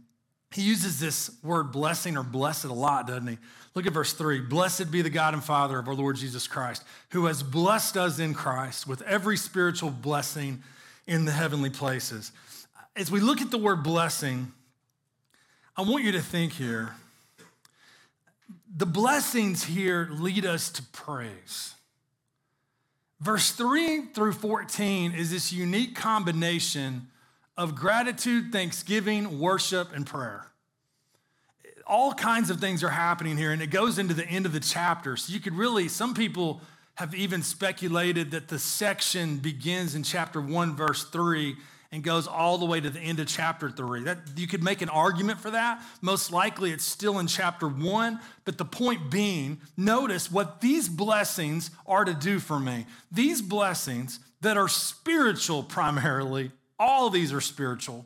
He 0.52 0.64
uses 0.64 1.00
this 1.00 1.32
word 1.42 1.72
blessing 1.72 2.18
or 2.18 2.24
blessed 2.24 2.66
a 2.66 2.74
lot, 2.74 3.08
doesn't 3.08 3.28
he? 3.28 3.38
Look 3.76 3.88
at 3.88 3.94
verse 3.94 4.12
three. 4.12 4.42
Blessed 4.42 4.92
be 4.92 5.02
the 5.02 5.10
God 5.10 5.34
and 5.34 5.42
Father 5.42 5.80
of 5.80 5.88
our 5.88 5.96
Lord 5.96 6.18
Jesus 6.18 6.48
Christ, 6.48 6.84
who 7.12 7.28
has 7.28 7.44
blessed 7.44 7.96
us 7.96 8.20
in 8.20 8.34
Christ 8.34 8.88
with 8.88 9.04
every 9.04 9.38
spiritual 9.38 9.90
blessing 9.90 10.62
in 11.08 11.24
the 11.24 11.32
heavenly 11.32 11.70
places 11.70 12.34
as 13.00 13.10
we 13.10 13.22
look 13.22 13.42
at 13.42 13.50
the 13.50 13.58
word 13.58 13.82
blessing, 13.82 14.52
I 15.76 15.82
want 15.82 16.04
you 16.04 16.12
to 16.14 16.22
think 16.22 16.54
here. 16.54 16.96
The 18.76 18.86
blessings 18.86 19.64
here 19.64 20.10
lead 20.12 20.46
us 20.46 20.70
to 20.72 20.84
praise. 20.84 21.74
Verse 23.20 23.52
3 23.52 24.06
through 24.14 24.34
14 24.34 25.12
is 25.12 25.32
this 25.32 25.52
unique 25.52 25.96
combination 25.96 27.08
of 27.58 27.76
gratitude, 27.76 28.52
thanksgiving, 28.54 29.40
worship, 29.40 29.94
and 29.94 30.06
prayer. 30.06 30.48
All 31.86 32.14
kinds 32.14 32.50
of 32.50 32.62
things 32.62 32.84
are 32.84 32.90
happening 32.90 33.36
here, 33.36 33.52
and 33.52 33.62
it 33.62 33.68
goes 33.68 34.00
into 34.00 34.14
the 34.14 34.26
end 34.26 34.46
of 34.46 34.54
the 34.54 34.62
chapter. 34.62 35.18
So 35.18 35.34
you 35.34 35.42
could 35.42 35.56
really, 35.56 35.90
some 35.90 36.14
people 36.14 36.62
have 36.96 37.14
even 37.14 37.44
speculated 37.44 38.32
that 38.32 38.48
the 38.48 38.60
section 38.60 39.38
begins 39.38 39.96
in 39.96 40.04
chapter 40.04 40.40
1, 40.40 40.76
verse 40.76 41.04
3, 41.04 41.56
and 41.92 42.04
goes 42.04 42.28
all 42.28 42.58
the 42.58 42.66
way 42.66 42.80
to 42.80 42.90
the 42.90 43.00
end 43.00 43.20
of 43.20 43.28
chapter 43.28 43.70
three. 43.70 44.04
That 44.04 44.20
you 44.36 44.48
could 44.48 44.62
make 44.64 44.82
an 44.82 44.90
argument 44.90 45.40
for 45.40 45.52
that. 45.52 45.82
Most 46.02 46.32
likely 46.32 46.72
it's 46.72 46.84
still 46.84 47.18
in 47.20 47.28
chapter 47.28 47.68
one, 47.68 48.20
but 48.46 48.58
the 48.58 48.66
point 48.66 49.10
being, 49.10 49.60
notice 49.76 50.32
what 50.32 50.62
these 50.62 50.88
blessings 50.88 51.72
are 51.88 52.06
to 52.06 52.14
do 52.14 52.40
for 52.40 52.60
me. 52.60 52.86
These 53.12 53.42
blessings 53.42 54.20
that 54.42 54.56
are 54.56 54.68
spiritual 54.68 55.64
primarily, 55.64 56.52
all 56.78 57.10
these 57.10 57.34
are 57.34 57.42
spiritual, 57.42 58.06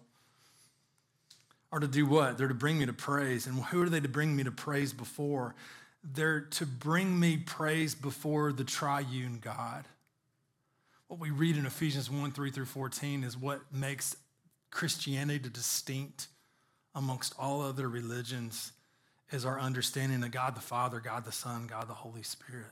are 1.71 1.79
to 1.79 1.87
do 1.87 2.05
what? 2.05 2.37
They're 2.37 2.47
to 2.47 2.53
bring 2.53 2.77
me 2.77 2.85
to 2.85 2.93
praise. 2.93 3.47
And 3.47 3.59
who 3.65 3.81
are 3.81 3.89
they 3.89 3.99
to 3.99 4.07
bring 4.07 4.35
me 4.35 4.43
to 4.43 4.51
praise 4.51 4.93
before? 4.93 5.55
They're 6.03 6.41
to 6.41 6.65
bring 6.65 7.19
me 7.19 7.37
praise 7.37 7.95
before 7.95 8.53
the 8.53 8.63
triune 8.63 9.39
God. 9.41 9.85
What 11.13 11.19
we 11.19 11.29
read 11.29 11.57
in 11.57 11.67
Ephesians 11.67 12.09
1 12.09 12.31
3 12.31 12.49
through 12.49 12.65
14 12.65 13.23
is 13.23 13.37
what 13.37 13.61
makes 13.71 14.15
Christianity 14.71 15.47
distinct 15.47 16.25
amongst 16.95 17.35
all 17.37 17.61
other 17.61 17.87
religions 17.87 18.71
is 19.31 19.45
our 19.45 19.59
understanding 19.59 20.23
of 20.23 20.31
God 20.31 20.55
the 20.55 20.59
Father, 20.59 20.99
God 20.99 21.23
the 21.23 21.31
Son, 21.31 21.67
God 21.67 21.87
the 21.87 21.93
Holy 21.93 22.23
Spirit. 22.23 22.71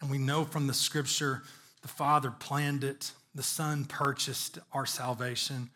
And 0.00 0.10
we 0.10 0.16
know 0.16 0.44
from 0.44 0.66
the 0.66 0.72
scripture 0.72 1.42
the 1.82 1.88
Father 1.88 2.30
planned 2.30 2.82
it, 2.82 3.12
the 3.34 3.42
Son 3.42 3.84
purchased 3.84 4.58
our 4.72 4.86
salvation, 4.86 5.68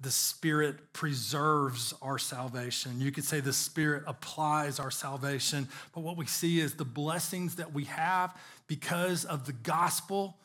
the 0.00 0.10
Spirit 0.10 0.92
preserves 0.92 1.94
our 2.02 2.18
salvation. 2.18 3.00
You 3.00 3.12
could 3.12 3.24
say 3.24 3.38
the 3.38 3.52
Spirit 3.52 4.02
applies 4.08 4.80
our 4.80 4.90
salvation. 4.90 5.68
But 5.94 6.00
what 6.00 6.16
we 6.16 6.26
see 6.26 6.58
is 6.58 6.74
the 6.74 6.84
blessings 6.84 7.54
that 7.54 7.72
we 7.72 7.84
have 7.84 8.36
because 8.66 9.24
of 9.24 9.46
the 9.46 9.52
gospel 9.52 10.38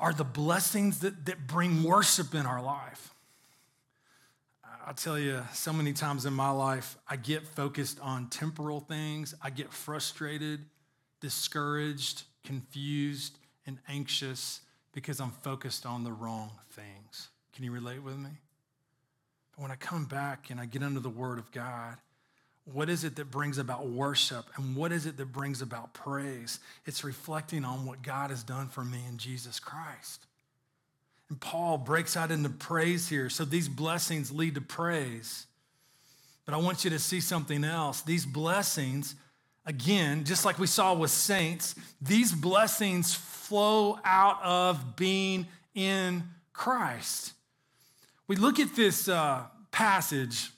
are 0.00 0.12
the 0.14 0.24
blessings 0.24 1.00
that, 1.00 1.26
that 1.26 1.46
bring 1.46 1.84
worship 1.84 2.34
in 2.34 2.46
our 2.46 2.62
life. 2.62 3.14
I'll 4.86 4.94
tell 4.94 5.18
you, 5.18 5.42
so 5.52 5.72
many 5.72 5.92
times 5.92 6.24
in 6.24 6.32
my 6.32 6.50
life, 6.50 6.96
I 7.06 7.16
get 7.16 7.46
focused 7.46 8.00
on 8.00 8.28
temporal 8.28 8.80
things. 8.80 9.34
I 9.42 9.50
get 9.50 9.72
frustrated, 9.72 10.64
discouraged, 11.20 12.22
confused, 12.44 13.38
and 13.66 13.78
anxious 13.88 14.62
because 14.92 15.20
I'm 15.20 15.30
focused 15.30 15.84
on 15.84 16.02
the 16.02 16.12
wrong 16.12 16.50
things. 16.70 17.28
Can 17.54 17.64
you 17.64 17.70
relate 17.70 18.02
with 18.02 18.16
me? 18.16 18.30
But 19.52 19.62
when 19.62 19.70
I 19.70 19.76
come 19.76 20.06
back 20.06 20.50
and 20.50 20.58
I 20.58 20.64
get 20.64 20.82
under 20.82 21.00
the 21.00 21.10
Word 21.10 21.38
of 21.38 21.52
God, 21.52 21.98
what 22.64 22.88
is 22.88 23.04
it 23.04 23.16
that 23.16 23.30
brings 23.30 23.58
about 23.58 23.88
worship 23.88 24.44
and 24.56 24.76
what 24.76 24.92
is 24.92 25.06
it 25.06 25.16
that 25.16 25.32
brings 25.32 25.62
about 25.62 25.92
praise? 25.92 26.60
It's 26.86 27.04
reflecting 27.04 27.64
on 27.64 27.86
what 27.86 28.02
God 28.02 28.30
has 28.30 28.42
done 28.42 28.68
for 28.68 28.84
me 28.84 28.98
in 29.08 29.18
Jesus 29.18 29.58
Christ. 29.58 30.26
And 31.28 31.40
Paul 31.40 31.78
breaks 31.78 32.16
out 32.16 32.30
into 32.30 32.50
praise 32.50 33.08
here. 33.08 33.30
So 33.30 33.44
these 33.44 33.68
blessings 33.68 34.32
lead 34.32 34.56
to 34.56 34.60
praise. 34.60 35.46
But 36.44 36.54
I 36.54 36.58
want 36.58 36.84
you 36.84 36.90
to 36.90 36.98
see 36.98 37.20
something 37.20 37.64
else. 37.64 38.02
These 38.02 38.26
blessings, 38.26 39.14
again, 39.64 40.24
just 40.24 40.44
like 40.44 40.58
we 40.58 40.66
saw 40.66 40.94
with 40.94 41.12
saints, 41.12 41.76
these 42.02 42.32
blessings 42.32 43.14
flow 43.14 43.98
out 44.04 44.42
of 44.42 44.96
being 44.96 45.46
in 45.74 46.24
Christ. 46.52 47.32
We 48.26 48.36
look 48.36 48.58
at 48.58 48.74
this 48.74 49.08
uh, 49.08 49.44
passage 49.70 50.50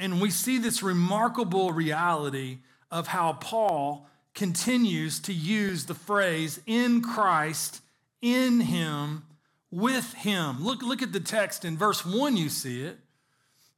and 0.00 0.20
we 0.20 0.30
see 0.30 0.58
this 0.58 0.82
remarkable 0.82 1.72
reality 1.72 2.58
of 2.90 3.08
how 3.08 3.34
Paul 3.34 4.08
continues 4.34 5.20
to 5.20 5.32
use 5.32 5.84
the 5.84 5.94
phrase 5.94 6.60
in 6.66 7.02
Christ, 7.02 7.82
in 8.22 8.60
Him, 8.60 9.24
with 9.70 10.14
Him. 10.14 10.64
Look, 10.64 10.82
look 10.82 11.02
at 11.02 11.12
the 11.12 11.20
text 11.20 11.64
in 11.64 11.76
verse 11.76 12.04
1, 12.04 12.36
you 12.36 12.48
see 12.48 12.82
it. 12.82 12.98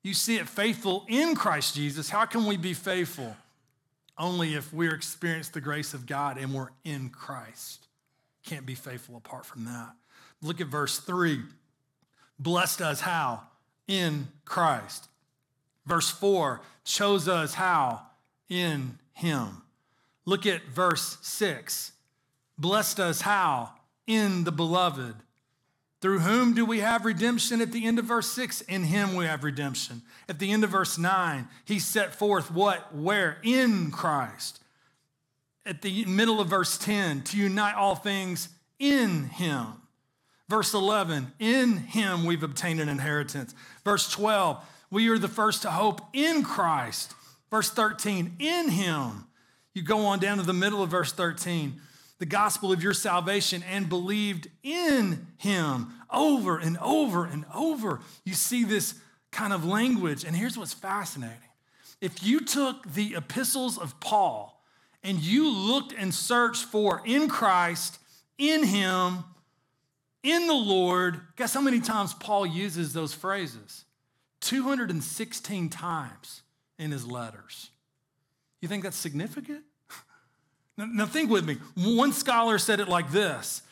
You 0.03 0.15
see 0.15 0.37
it 0.37 0.49
faithful 0.49 1.05
in 1.09 1.35
Christ 1.35 1.75
Jesus. 1.75 2.09
How 2.09 2.25
can 2.25 2.47
we 2.47 2.57
be 2.57 2.75
faithful? 2.75 3.37
Only 4.19 4.55
if 4.55 4.73
we're 4.73 4.95
experienced 4.95 5.55
the 5.55 5.61
grace 5.61 5.95
of 5.95 6.07
God 6.07 6.39
and 6.39 6.55
we're 6.55 6.71
in 6.85 7.09
Christ. 7.09 7.87
Can't 8.45 8.67
be 8.67 8.75
faithful 8.75 9.17
apart 9.17 9.47
from 9.47 9.65
that. 9.65 9.93
Look 10.41 10.61
at 10.61 10.67
verse 10.67 10.99
3. 10.99 11.41
Blessed 12.39 12.81
us 12.83 13.01
how? 13.01 13.43
In 13.87 14.29
Christ. 14.45 15.09
Verse 15.87 16.11
4 16.11 16.61
shows 16.85 17.29
us 17.29 17.55
how 17.55 18.03
in 18.49 18.99
him. 19.13 19.63
Look 20.25 20.47
at 20.47 20.65
verse 20.67 21.19
6. 21.23 21.93
Blessed 22.59 23.01
us 23.01 23.23
how 23.23 23.71
in 24.07 24.45
the 24.45 24.53
beloved. 24.53 25.17
Through 26.01 26.21
whom 26.21 26.55
do 26.55 26.65
we 26.65 26.81
have 26.81 27.05
redemption 27.05 27.61
at 27.61 27.71
the 27.71 27.87
end 27.87 27.99
of 27.99 28.05
verse 28.05 28.31
6? 28.33 28.63
In 28.63 28.85
him 28.85 29.15
we 29.15 29.25
have 29.25 29.45
redemption. 29.45 30.03
At 30.29 30.41
the 30.41 30.51
end 30.51 30.65
of 30.65 30.71
verse 30.71 30.99
9, 30.99 31.49
he 31.65 31.79
set 31.79 32.15
forth 32.15 32.51
what? 32.51 32.95
Where? 32.95 33.39
In 33.43 33.93
Christ. 33.93 34.61
At 35.65 35.83
the 35.83 36.05
middle 36.07 36.41
of 36.41 36.49
verse 36.49 36.77
10, 36.77 37.23
to 37.23 37.37
unite 37.37 37.77
all 37.77 37.95
things 37.95 38.49
in 38.81 39.25
him. 39.29 39.67
Verse 40.49 40.75
11, 40.75 41.33
in 41.39 41.77
him 41.77 42.25
we've 42.25 42.43
obtained 42.43 42.81
an 42.81 42.89
inheritance. 42.89 43.55
Verse 43.85 44.11
12, 44.11 44.63
we 44.93 45.09
are 45.09 45.19
the 45.19 45.27
first 45.27 45.63
to 45.63 45.71
hope 45.71 46.03
in 46.13 46.45
Christ. 46.45 47.15
Verse 47.51 47.71
13, 47.71 48.37
in 48.39 48.69
him. 48.69 49.27
You 49.75 49.83
go 49.83 50.05
on 50.05 50.19
down 50.19 50.37
to 50.37 50.43
the 50.43 50.53
middle 50.53 50.83
of 50.83 50.91
verse 50.91 51.13
13, 51.13 51.81
the 52.19 52.27
gospel 52.27 52.73
of 52.73 52.83
your 52.83 52.93
salvation 52.93 53.65
and 53.69 53.89
believed 53.89 54.49
in 54.63 55.27
him 55.39 55.95
over 56.11 56.59
and 56.59 56.77
over 56.77 57.25
and 57.25 57.47
over. 57.55 58.01
You 58.27 58.35
see 58.35 58.65
this 58.65 58.95
kind 59.31 59.55
of 59.55 59.65
language. 59.65 60.25
And 60.25 60.37
here's 60.37 60.59
what's 60.59 60.75
fascinating 60.75 61.39
if 62.03 62.23
you 62.23 62.41
took 62.41 62.93
the 62.93 63.15
epistles 63.17 63.79
of 63.79 63.99
Paul 63.99 64.63
and 65.03 65.19
you 65.19 65.51
looked 65.51 65.95
and 65.97 66.13
searched 66.13 66.65
for 66.65 67.01
in 67.07 67.29
Christ, 67.29 67.99
in 68.37 68.63
him, 68.63 69.25
in 70.23 70.47
the 70.47 70.53
Lord, 70.53 71.19
guess 71.37 71.55
how 71.55 71.63
many 71.63 71.81
times 71.81 72.13
Paul 72.13 72.45
uses 72.45 72.93
those 72.93 73.15
phrases? 73.15 73.87
216 74.43 75.71
times 75.71 76.43
in 76.79 76.91
his 76.91 77.07
letters. 77.07 77.71
You 78.61 78.69
think 78.69 78.83
that's 78.83 78.97
significant? 78.97 79.63
now, 80.77 80.87
now, 80.87 81.07
think 81.07 81.31
with 81.31 81.45
me. 81.47 81.57
One 81.75 82.13
scholar 82.13 82.59
said 82.59 82.81
it 82.81 82.89
like 82.89 83.11
this 83.11 83.63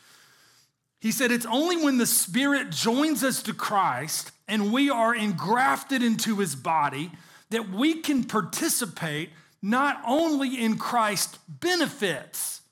He 1.01 1.13
said, 1.13 1.31
It's 1.31 1.47
only 1.47 1.77
when 1.77 1.99
the 1.99 2.07
Spirit 2.07 2.71
joins 2.71 3.23
us 3.23 3.43
to 3.45 3.53
Christ 3.53 4.33
and 4.51 4.73
we 4.73 4.91
are 4.91 5.15
engrafted 5.15 6.03
into 6.03 6.39
his 6.39 6.57
body 6.57 7.13
that 7.51 7.71
we 7.71 8.01
can 8.01 8.25
participate 8.25 9.31
not 9.63 10.03
only 10.05 10.61
in 10.61 10.77
Christ's 10.77 11.39
benefits, 11.49 12.63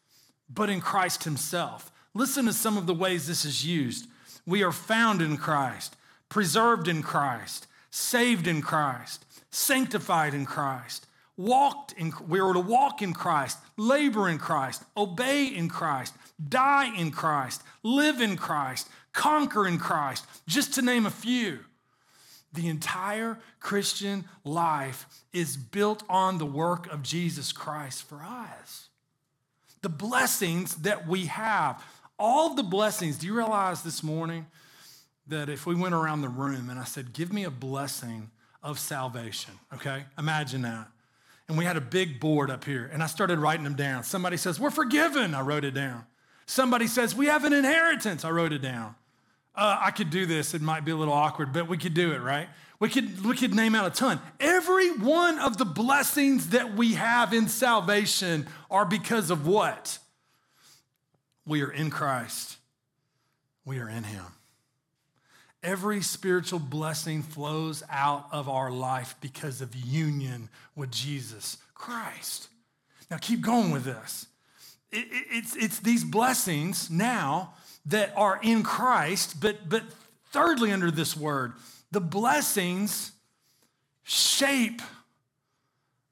but 0.52 0.70
in 0.70 0.80
Christ 0.80 1.22
himself. 1.24 1.92
Listen 2.14 2.46
to 2.46 2.52
some 2.52 2.76
of 2.76 2.86
the 2.86 2.94
ways 2.94 3.26
this 3.26 3.44
is 3.44 3.64
used. 3.64 4.08
We 4.44 4.64
are 4.64 4.72
found 4.72 5.22
in 5.22 5.36
Christ, 5.36 5.94
preserved 6.28 6.88
in 6.88 7.02
Christ, 7.02 7.67
saved 7.90 8.46
in 8.46 8.62
Christ, 8.62 9.24
sanctified 9.50 10.34
in 10.34 10.46
Christ, 10.46 11.06
walked 11.36 11.92
in 11.92 12.12
we 12.26 12.40
were 12.40 12.52
to 12.52 12.60
walk 12.60 13.00
in 13.00 13.12
Christ, 13.12 13.58
labor 13.76 14.28
in 14.28 14.38
Christ, 14.38 14.82
obey 14.96 15.46
in 15.46 15.68
Christ, 15.68 16.14
die 16.48 16.94
in 16.96 17.10
Christ, 17.10 17.62
live 17.82 18.20
in 18.20 18.36
Christ, 18.36 18.88
conquer 19.12 19.66
in 19.66 19.78
Christ, 19.78 20.26
just 20.46 20.74
to 20.74 20.82
name 20.82 21.06
a 21.06 21.10
few. 21.10 21.60
The 22.52 22.68
entire 22.68 23.38
Christian 23.60 24.24
life 24.44 25.06
is 25.32 25.56
built 25.56 26.02
on 26.08 26.38
the 26.38 26.46
work 26.46 26.90
of 26.92 27.02
Jesus 27.02 27.52
Christ 27.52 28.02
for 28.02 28.22
us. 28.22 28.88
The 29.82 29.88
blessings 29.88 30.76
that 30.76 31.06
we 31.06 31.26
have, 31.26 31.84
all 32.18 32.54
the 32.54 32.62
blessings, 32.62 33.18
do 33.18 33.26
you 33.26 33.34
realize 33.36 33.82
this 33.82 34.02
morning 34.02 34.46
that 35.28 35.48
if 35.48 35.66
we 35.66 35.74
went 35.74 35.94
around 35.94 36.22
the 36.22 36.28
room 36.28 36.70
and 36.70 36.78
I 36.78 36.84
said, 36.84 37.12
Give 37.12 37.32
me 37.32 37.44
a 37.44 37.50
blessing 37.50 38.30
of 38.62 38.78
salvation, 38.78 39.54
okay? 39.74 40.04
Imagine 40.18 40.62
that. 40.62 40.88
And 41.48 41.56
we 41.56 41.64
had 41.64 41.76
a 41.76 41.80
big 41.80 42.20
board 42.20 42.50
up 42.50 42.64
here, 42.64 42.90
and 42.92 43.02
I 43.02 43.06
started 43.06 43.38
writing 43.38 43.64
them 43.64 43.74
down. 43.74 44.04
Somebody 44.04 44.36
says, 44.36 44.60
We're 44.60 44.70
forgiven. 44.70 45.34
I 45.34 45.40
wrote 45.40 45.64
it 45.64 45.72
down. 45.72 46.04
Somebody 46.46 46.86
says, 46.86 47.14
We 47.14 47.26
have 47.26 47.44
an 47.44 47.52
inheritance. 47.52 48.24
I 48.24 48.30
wrote 48.30 48.52
it 48.52 48.62
down. 48.62 48.94
Uh, 49.54 49.78
I 49.80 49.90
could 49.90 50.10
do 50.10 50.24
this. 50.24 50.54
It 50.54 50.62
might 50.62 50.84
be 50.84 50.92
a 50.92 50.96
little 50.96 51.14
awkward, 51.14 51.52
but 51.52 51.68
we 51.68 51.78
could 51.78 51.94
do 51.94 52.12
it, 52.12 52.18
right? 52.18 52.48
We 52.80 52.88
could, 52.88 53.24
we 53.24 53.34
could 53.34 53.54
name 53.54 53.74
out 53.74 53.86
a 53.86 53.90
ton. 53.90 54.20
Every 54.38 54.92
one 54.92 55.38
of 55.40 55.56
the 55.56 55.64
blessings 55.64 56.50
that 56.50 56.74
we 56.74 56.94
have 56.94 57.32
in 57.32 57.48
salvation 57.48 58.46
are 58.70 58.84
because 58.84 59.30
of 59.30 59.48
what? 59.48 59.98
We 61.44 61.62
are 61.62 61.72
in 61.72 61.90
Christ, 61.90 62.56
we 63.64 63.78
are 63.78 63.88
in 63.88 64.04
Him. 64.04 64.24
Every 65.62 66.02
spiritual 66.02 66.60
blessing 66.60 67.22
flows 67.22 67.82
out 67.90 68.26
of 68.30 68.48
our 68.48 68.70
life 68.70 69.16
because 69.20 69.60
of 69.60 69.74
union 69.74 70.48
with 70.76 70.90
Jesus 70.90 71.58
Christ. 71.74 72.48
Now, 73.10 73.18
keep 73.18 73.40
going 73.40 73.70
with 73.70 73.84
this. 73.84 74.26
It, 74.92 75.06
it, 75.10 75.26
it's, 75.30 75.56
it's 75.56 75.80
these 75.80 76.04
blessings 76.04 76.90
now 76.90 77.54
that 77.86 78.12
are 78.16 78.38
in 78.42 78.62
Christ, 78.62 79.40
but, 79.40 79.68
but 79.68 79.82
Thirdly, 80.30 80.72
under 80.72 80.90
this 80.90 81.16
word, 81.16 81.54
the 81.90 82.00
blessings 82.00 83.12
shape 84.02 84.82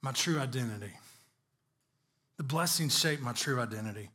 my 0.00 0.12
true 0.12 0.38
identity. 0.38 0.92
The 2.38 2.42
blessings 2.42 2.98
shape 2.98 3.20
my 3.20 3.32
true 3.32 3.60
identity. 3.60 4.08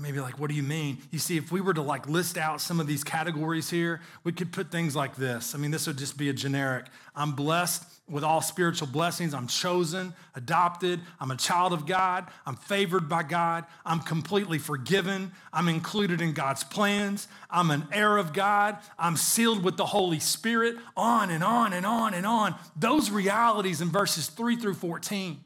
You 0.00 0.04
may 0.04 0.12
be 0.12 0.20
like, 0.20 0.38
what 0.38 0.48
do 0.48 0.56
you 0.56 0.62
mean? 0.62 0.96
You 1.10 1.18
see, 1.18 1.36
if 1.36 1.52
we 1.52 1.60
were 1.60 1.74
to 1.74 1.82
like 1.82 2.08
list 2.08 2.38
out 2.38 2.62
some 2.62 2.80
of 2.80 2.86
these 2.86 3.04
categories 3.04 3.68
here, 3.68 4.00
we 4.24 4.32
could 4.32 4.50
put 4.50 4.72
things 4.72 4.96
like 4.96 5.14
this. 5.14 5.54
I 5.54 5.58
mean, 5.58 5.70
this 5.70 5.86
would 5.86 5.98
just 5.98 6.16
be 6.16 6.30
a 6.30 6.32
generic. 6.32 6.86
I'm 7.14 7.32
blessed 7.32 7.84
with 8.08 8.24
all 8.24 8.40
spiritual 8.40 8.88
blessings. 8.88 9.34
I'm 9.34 9.46
chosen, 9.46 10.14
adopted. 10.34 11.02
I'm 11.20 11.30
a 11.30 11.36
child 11.36 11.74
of 11.74 11.84
God. 11.84 12.28
I'm 12.46 12.56
favored 12.56 13.10
by 13.10 13.24
God. 13.24 13.66
I'm 13.84 14.00
completely 14.00 14.56
forgiven. 14.56 15.32
I'm 15.52 15.68
included 15.68 16.22
in 16.22 16.32
God's 16.32 16.64
plans. 16.64 17.28
I'm 17.50 17.70
an 17.70 17.86
heir 17.92 18.16
of 18.16 18.32
God. 18.32 18.78
I'm 18.98 19.18
sealed 19.18 19.62
with 19.62 19.76
the 19.76 19.84
Holy 19.84 20.18
Spirit. 20.18 20.76
On 20.96 21.28
and 21.28 21.44
on 21.44 21.74
and 21.74 21.84
on 21.84 22.14
and 22.14 22.24
on. 22.24 22.54
Those 22.74 23.10
realities 23.10 23.82
in 23.82 23.90
verses 23.90 24.28
3 24.28 24.56
through 24.56 24.74
14 24.74 25.40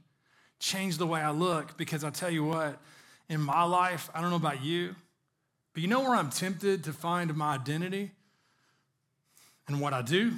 change 0.61 0.99
the 0.99 1.09
way 1.09 1.21
I 1.21 1.33
look 1.33 1.77
because 1.77 2.05
I 2.05 2.11
tell 2.11 2.31
you 2.31 2.45
what, 2.45 2.79
in 3.29 3.41
my 3.41 3.65
life, 3.65 4.11
I 4.15 4.21
don't 4.21 4.31
know 4.31 4.37
about 4.37 4.63
you, 4.63 4.95
but 5.73 5.83
you 5.83 5.89
know 5.89 6.01
where 6.01 6.15
I'm 6.15 6.31
tempted 6.31 6.85
to 6.85 6.93
find 6.93 7.35
my 7.35 7.55
identity? 7.55 8.13
And 9.67 9.81
what 9.81 9.95
I 9.95 10.03
do, 10.03 10.33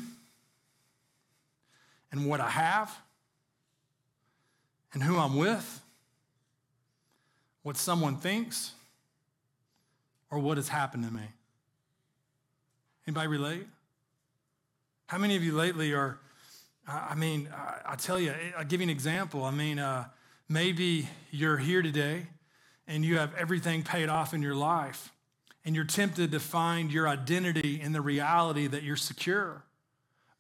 and 2.13 2.27
what 2.29 2.41
I 2.41 2.49
have, 2.49 2.97
and 4.93 5.03
who 5.03 5.19
I'm 5.19 5.37
with, 5.37 5.83
what 7.65 7.77
someone 7.77 8.19
thinks, 8.19 8.71
or 10.31 10.39
what 10.39 10.59
has 10.59 10.69
happened 10.69 11.05
to 11.05 11.13
me. 11.13 11.25
Anybody 13.09 13.27
relate? 13.27 13.67
How 15.09 15.19
many 15.19 15.35
of 15.35 15.43
you 15.43 15.53
lately 15.53 15.93
are, 15.93 16.19
I 16.87 17.17
mean, 17.17 17.49
I 17.85 17.97
tell 17.97 18.21
you, 18.21 18.33
I'll 18.57 18.65
give 18.65 18.81
you 18.81 18.85
an 18.85 18.91
example. 18.91 19.43
I 19.43 19.51
mean, 19.51 19.81
uh, 19.81 20.05
maybe 20.49 21.09
you're 21.33 21.59
here 21.59 21.83
today 21.83 22.27
and 22.87 23.05
you 23.05 23.19
have 23.19 23.35
everything 23.35 23.83
paid 23.83 24.09
off 24.09 24.35
in 24.35 24.43
your 24.43 24.55
life, 24.55 25.13
and 25.65 25.75
you're 25.75 25.85
tempted 25.85 26.33
to 26.33 26.41
find 26.41 26.93
your 26.93 27.09
identity 27.09 27.81
in 27.81 27.93
the 27.93 28.01
reality 28.01 28.67
that 28.67 28.83
you're 28.83 28.97
secure. 28.97 29.65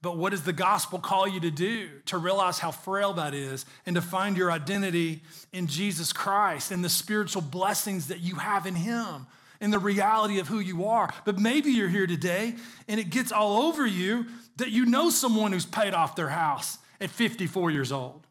But 0.03 0.19
what 0.19 0.31
does 0.31 0.43
the 0.43 0.53
gospel 0.53 0.99
call 0.99 1.27
you 1.27 1.41
to 1.41 1.51
do? 1.51 1.89
To 2.07 2.19
realize 2.19 2.59
how 2.59 2.71
frail 2.71 3.15
that 3.15 3.35
is 3.35 3.67
and 3.87 3.97
to 3.97 4.03
find 4.03 4.37
your 4.37 4.53
identity 4.53 5.23
in 5.53 5.67
Jesus 5.67 6.13
Christ 6.13 6.71
and 6.71 6.85
the 6.85 6.89
spiritual 6.89 7.43
blessings 7.43 8.09
that 8.09 8.21
you 8.21 8.37
have 8.37 8.67
in 8.67 8.77
Him 8.77 9.27
and 9.61 9.73
the 9.73 9.79
reality 9.79 10.39
of 10.39 10.49
who 10.49 10.61
you 10.61 10.85
are. 10.85 11.13
But 11.25 11.39
maybe 11.39 11.73
you're 11.73 11.89
here 11.89 12.07
today 12.07 12.55
and 12.87 13.01
it 13.01 13.11
gets 13.11 13.33
all 13.33 13.63
over 13.65 13.87
you 13.87 14.27
that 14.57 14.71
you 14.71 14.87
know 14.87 15.11
someone 15.11 15.53
who's 15.53 15.67
paid 15.67 15.95
off 15.95 16.15
their 16.15 16.29
house 16.29 16.79
at 17.01 17.11
54 17.11 17.71
years 17.71 17.91
old. 17.91 18.26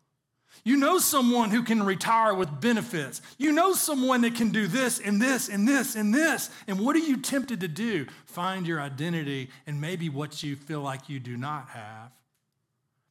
You 0.65 0.77
know 0.77 0.97
someone 0.97 1.51
who 1.51 1.61
can 1.61 1.83
retire 1.83 2.33
with 2.33 2.59
benefits. 2.59 3.21
You 3.37 3.51
know 3.51 3.73
someone 3.73 4.21
that 4.21 4.33
can 4.33 4.49
do 4.49 4.65
this 4.65 4.99
and 4.99 5.21
this 5.21 5.47
and 5.47 5.67
this 5.67 5.95
and 5.95 6.13
this. 6.13 6.49
And 6.67 6.79
what 6.79 6.95
are 6.95 6.99
you 6.99 7.17
tempted 7.17 7.59
to 7.59 7.67
do? 7.67 8.07
Find 8.25 8.65
your 8.65 8.81
identity 8.81 9.51
and 9.67 9.79
maybe 9.79 10.09
what 10.09 10.41
you 10.41 10.55
feel 10.55 10.81
like 10.81 11.07
you 11.07 11.19
do 11.19 11.37
not 11.37 11.69
have. 11.69 12.11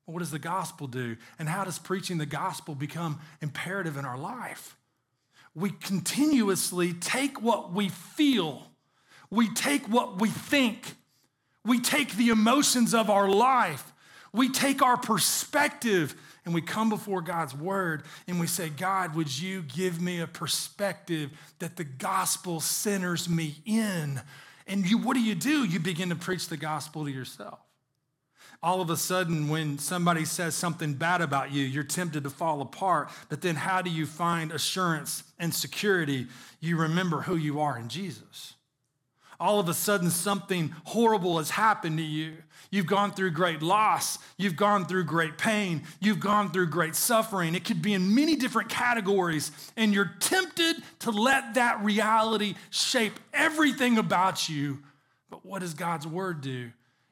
What 0.06 0.18
does 0.18 0.32
the 0.32 0.40
gospel 0.40 0.88
do? 0.88 1.16
And 1.38 1.48
how 1.48 1.62
does 1.62 1.78
preaching 1.78 2.18
the 2.18 2.26
gospel 2.26 2.74
become 2.74 3.20
imperative 3.40 3.96
in 3.96 4.04
our 4.04 4.18
life? 4.18 4.76
We 5.54 5.70
continuously 5.70 6.92
take 6.92 7.40
what 7.40 7.72
we 7.72 7.88
feel, 7.88 8.66
we 9.30 9.48
take 9.54 9.88
what 9.88 10.20
we 10.20 10.28
think, 10.28 10.96
we 11.64 11.78
take 11.78 12.16
the 12.16 12.30
emotions 12.30 12.92
of 12.92 13.08
our 13.08 13.28
life, 13.28 13.92
we 14.32 14.48
take 14.48 14.82
our 14.82 14.96
perspective 14.96 16.16
and 16.44 16.54
we 16.54 16.60
come 16.60 16.90
before 16.90 17.22
God's 17.22 17.54
word 17.54 18.02
and 18.28 18.38
we 18.38 18.46
say, 18.46 18.68
God, 18.68 19.14
would 19.14 19.40
you 19.40 19.62
give 19.62 20.00
me 20.00 20.20
a 20.20 20.26
perspective 20.26 21.30
that 21.58 21.76
the 21.76 21.84
gospel 21.84 22.60
centers 22.60 23.28
me 23.28 23.56
in? 23.64 24.20
And 24.66 24.88
you, 24.88 24.98
what 24.98 25.14
do 25.14 25.22
you 25.22 25.34
do? 25.34 25.64
You 25.64 25.80
begin 25.80 26.10
to 26.10 26.16
preach 26.16 26.48
the 26.48 26.56
gospel 26.56 27.04
to 27.04 27.10
yourself. 27.10 27.60
All 28.62 28.80
of 28.80 28.88
a 28.88 28.96
sudden, 28.96 29.48
when 29.48 29.78
somebody 29.78 30.24
says 30.24 30.54
something 30.54 30.94
bad 30.94 31.20
about 31.20 31.52
you, 31.52 31.64
you're 31.64 31.82
tempted 31.82 32.24
to 32.24 32.30
fall 32.30 32.62
apart. 32.62 33.10
But 33.28 33.42
then, 33.42 33.56
how 33.56 33.82
do 33.82 33.90
you 33.90 34.06
find 34.06 34.52
assurance 34.52 35.22
and 35.38 35.54
security? 35.54 36.28
You 36.60 36.78
remember 36.78 37.20
who 37.20 37.36
you 37.36 37.60
are 37.60 37.78
in 37.78 37.88
Jesus 37.90 38.54
all 39.44 39.60
of 39.60 39.68
a 39.68 39.74
sudden 39.74 40.08
something 40.08 40.74
horrible 40.84 41.36
has 41.36 41.50
happened 41.50 41.98
to 41.98 42.02
you. 42.02 42.32
You've 42.70 42.86
gone 42.86 43.12
through 43.12 43.32
great 43.32 43.60
loss. 43.60 44.18
You've 44.38 44.56
gone 44.56 44.86
through 44.86 45.04
great 45.04 45.36
pain. 45.36 45.82
You've 46.00 46.18
gone 46.18 46.50
through 46.50 46.68
great 46.68 46.96
suffering. 46.96 47.54
It 47.54 47.62
could 47.62 47.82
be 47.82 47.92
in 47.92 48.14
many 48.14 48.36
different 48.36 48.70
categories, 48.70 49.52
and 49.76 49.92
you're 49.92 50.12
tempted 50.18 50.76
to 51.00 51.10
let 51.10 51.54
that 51.54 51.84
reality 51.84 52.54
shape 52.70 53.20
everything 53.34 53.98
about 53.98 54.48
you. 54.48 54.78
But 55.28 55.44
what 55.44 55.60
does 55.60 55.74
God's 55.74 56.06
word 56.06 56.40
do? 56.40 56.70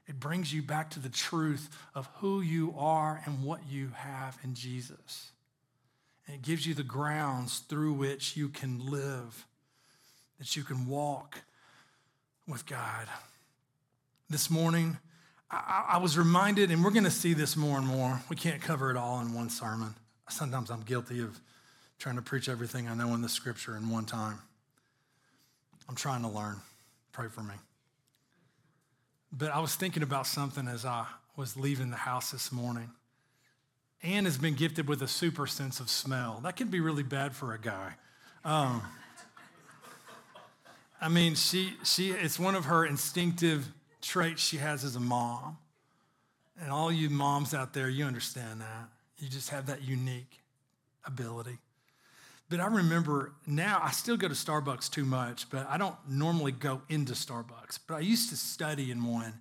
It 0.09 0.19
brings 0.19 0.55
you 0.55 0.63
back 0.63 0.89
to 0.93 1.01
the 1.01 1.11
truth 1.11 1.69
of 1.95 2.09
who 2.17 2.41
you 2.41 2.75
are 2.79 3.21
and 3.27 3.45
what 3.45 3.61
you 3.69 3.91
have 3.95 4.39
in 4.43 4.55
Jesus. 4.55 5.33
And 6.27 6.35
it 6.35 6.43
gives 6.43 6.67
you 6.67 6.73
the 6.73 6.83
grounds 6.83 7.59
through 7.59 7.93
which 7.93 8.39
you 8.39 8.49
can 8.49 8.91
live, 8.91 9.47
that 10.39 10.57
you 10.57 10.65
can 10.65 10.87
walk 10.87 11.43
with 12.47 12.67
God. 12.67 13.07
This 14.29 14.51
morning, 14.51 14.99
I, 15.51 15.87
I 15.93 15.99
was 15.99 16.17
reminded, 16.17 16.71
and 16.71 16.83
we're 16.85 16.91
going 16.91 17.05
to 17.05 17.11
see 17.11 17.35
this 17.35 17.57
more 17.57 17.79
and 17.79 17.87
more. 17.87 18.21
We 18.29 18.37
can't 18.37 18.61
cover 18.61 18.91
it 18.91 18.97
all 18.97 19.21
in 19.21 19.35
one 19.35 19.51
sermon. 19.51 19.95
Sometimes 20.29 20.71
I'm 20.71 20.83
guilty 20.83 21.21
of 21.21 21.39
trying 21.99 22.17
to 22.17 22.23
preach 22.23 22.49
everything 22.49 22.89
I 22.89 22.95
know 22.95 23.15
in 23.15 23.23
the 23.23 23.29
scripture 23.29 23.77
in 23.77 23.91
one 23.91 24.07
time. 24.07 24.39
I'm 25.89 25.95
trying 25.95 26.23
to 26.23 26.29
learn. 26.29 26.57
Pray 27.13 27.29
for 27.29 27.43
me. 27.43 27.55
But 29.31 29.51
I 29.51 29.61
was 29.61 29.75
thinking 29.75 30.03
about 30.03 30.27
something 30.27 30.67
as 30.69 30.85
I 30.85 31.07
was 31.37 31.57
leaving 31.57 31.91
the 31.91 31.97
house 31.97 32.31
this 32.31 32.51
morning. 32.51 32.91
Anne 34.03 34.25
has 34.25 34.37
been 34.37 34.55
gifted 34.55 34.89
with 34.89 35.01
a 35.03 35.09
super 35.09 35.47
sense 35.47 35.81
of 35.81 35.89
smell. 35.89 36.41
That 36.43 36.57
can 36.57 36.69
be 36.69 36.81
really 36.81 37.03
bad 37.03 37.35
for 37.35 37.55
a 37.55 37.59
guy. 37.59 37.93
Um, 38.45 38.83
I 41.03 41.09
mean, 41.09 41.35
she, 41.35 41.75
she, 41.83 42.13
it's 42.13 42.39
one 42.39 42.55
of 42.55 42.67
her 42.67 42.87
instinctive 42.87 43.67
traits 44.01 44.41
she 44.41 44.59
has 44.59 44.85
as 44.85 44.95
a 44.95 45.01
mom. 45.01 45.59
And 46.61 46.71
all 46.71 46.93
you 46.93 47.11
moms 47.11 47.55
out 47.55 47.73
there, 47.73 47.89
you 47.89 48.05
understand 48.05 48.61
that. 48.61 48.89
You 49.19 49.29
just 49.29 49.51
have 49.51 49.67
that 49.67 49.83
unique 49.83 50.39
ability. 51.05 51.59
But 52.49 52.61
I 52.61 52.67
remember 52.67 53.33
now, 53.49 53.81
I 53.83 53.91
still 53.91 54.17
go 54.17 54.29
to 54.29 54.35
Starbucks 54.35 54.89
too 54.91 55.05
much, 55.05 55.51
but 55.51 55.67
I 55.69 55.77
don't 55.77 55.97
normally 56.09 56.53
go 56.53 56.83
into 56.89 57.15
Starbucks. 57.15 57.81
But 57.89 57.97
I 57.97 58.01
used 58.01 58.31
to 58.31 58.37
study 58.37 58.93
in 58.93 59.05
one 59.05 59.33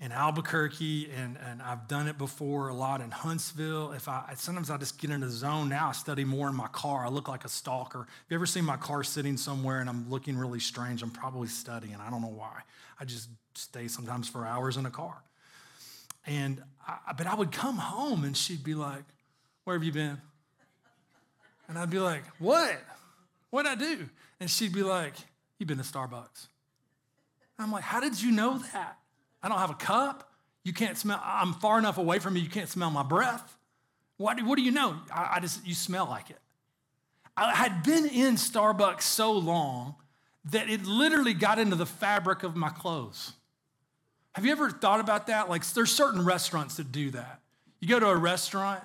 in 0.00 0.12
Albuquerque, 0.12 1.10
and, 1.16 1.36
and 1.44 1.60
I've 1.60 1.88
done 1.88 2.06
it 2.06 2.18
before 2.18 2.68
a 2.68 2.74
lot 2.74 3.00
in 3.00 3.10
Huntsville. 3.10 3.92
If 3.92 4.08
I 4.08 4.32
sometimes 4.36 4.70
I 4.70 4.76
just 4.76 5.00
get 5.00 5.10
in 5.10 5.20
the 5.20 5.28
zone. 5.28 5.68
Now 5.68 5.88
I 5.88 5.92
study 5.92 6.24
more 6.24 6.48
in 6.48 6.54
my 6.54 6.68
car. 6.68 7.04
I 7.04 7.08
look 7.08 7.26
like 7.26 7.44
a 7.44 7.48
stalker. 7.48 8.00
Have 8.00 8.08
you 8.28 8.36
ever 8.36 8.46
seen 8.46 8.64
my 8.64 8.76
car 8.76 9.02
sitting 9.02 9.36
somewhere 9.36 9.80
and 9.80 9.88
I'm 9.88 10.08
looking 10.08 10.38
really 10.38 10.60
strange? 10.60 11.02
I'm 11.02 11.10
probably 11.10 11.48
studying. 11.48 11.96
I 11.96 12.10
don't 12.10 12.22
know 12.22 12.28
why. 12.28 12.60
I 13.00 13.04
just 13.04 13.28
stay 13.54 13.88
sometimes 13.88 14.28
for 14.28 14.46
hours 14.46 14.76
in 14.76 14.86
a 14.86 14.90
car. 14.90 15.20
And 16.26 16.62
I, 16.86 17.12
but 17.16 17.26
I 17.26 17.34
would 17.34 17.50
come 17.50 17.76
home 17.76 18.22
and 18.22 18.36
she'd 18.36 18.62
be 18.62 18.74
like, 18.74 19.04
"Where 19.64 19.76
have 19.76 19.82
you 19.82 19.92
been?" 19.92 20.20
And 21.68 21.76
I'd 21.76 21.90
be 21.90 21.98
like, 21.98 22.22
"What? 22.38 22.80
What'd 23.50 23.70
I 23.70 23.74
do?" 23.74 24.08
And 24.38 24.48
she'd 24.48 24.72
be 24.72 24.84
like, 24.84 25.14
"You've 25.58 25.66
been 25.66 25.78
to 25.78 25.84
Starbucks." 25.84 26.46
I'm 27.58 27.72
like, 27.72 27.82
"How 27.82 27.98
did 27.98 28.22
you 28.22 28.30
know 28.30 28.58
that?" 28.72 28.98
I 29.42 29.48
don't 29.48 29.58
have 29.58 29.70
a 29.70 29.74
cup. 29.74 30.30
You 30.64 30.72
can't 30.72 30.96
smell, 30.98 31.20
I'm 31.24 31.54
far 31.54 31.78
enough 31.78 31.98
away 31.98 32.18
from 32.18 32.36
you, 32.36 32.42
you 32.42 32.50
can't 32.50 32.68
smell 32.68 32.90
my 32.90 33.02
breath. 33.02 33.56
What, 34.16 34.42
what 34.44 34.56
do 34.56 34.62
you 34.62 34.72
know? 34.72 34.96
I, 35.12 35.34
I 35.34 35.40
just, 35.40 35.66
you 35.66 35.74
smell 35.74 36.06
like 36.06 36.30
it. 36.30 36.38
I 37.36 37.54
had 37.54 37.82
been 37.84 38.06
in 38.06 38.34
Starbucks 38.34 39.02
so 39.02 39.32
long 39.32 39.94
that 40.46 40.68
it 40.68 40.84
literally 40.84 41.34
got 41.34 41.58
into 41.58 41.76
the 41.76 41.86
fabric 41.86 42.42
of 42.42 42.56
my 42.56 42.68
clothes. 42.68 43.32
Have 44.34 44.44
you 44.44 44.52
ever 44.52 44.70
thought 44.70 45.00
about 45.00 45.28
that? 45.28 45.48
Like, 45.48 45.64
there's 45.68 45.92
certain 45.92 46.24
restaurants 46.24 46.76
that 46.76 46.90
do 46.90 47.10
that. 47.12 47.40
You 47.80 47.88
go 47.88 48.00
to 48.00 48.08
a 48.08 48.16
restaurant 48.16 48.82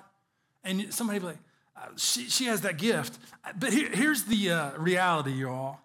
and 0.62 0.92
somebody 0.94 1.18
like, 1.18 1.38
uh, 1.76 1.88
she, 1.96 2.24
she 2.24 2.46
has 2.46 2.60
that 2.62 2.78
gift. 2.78 3.18
But 3.58 3.72
here, 3.72 3.90
here's 3.90 4.24
the 4.24 4.50
uh, 4.50 4.78
reality, 4.78 5.32
y'all. 5.32 5.78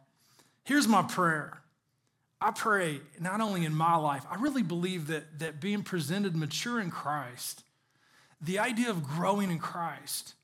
Here's 0.63 0.87
my 0.87 1.01
prayer 1.01 1.58
I 2.41 2.51
pray, 2.51 3.01
not 3.19 3.41
only 3.41 3.65
in 3.65 3.73
my 3.73 3.97
life, 3.97 4.25
I 4.29 4.35
really 4.35 4.63
believe 4.63 5.07
that, 5.07 5.39
that 5.39 5.59
being 5.59 5.83
presented 5.83 6.35
mature 6.35 6.79
in 6.79 6.89
Christ, 6.89 7.63
the 8.41 8.59
idea 8.59 8.89
of 8.89 9.03
growing 9.03 9.51
in 9.51 9.59
Christ, 9.59 10.35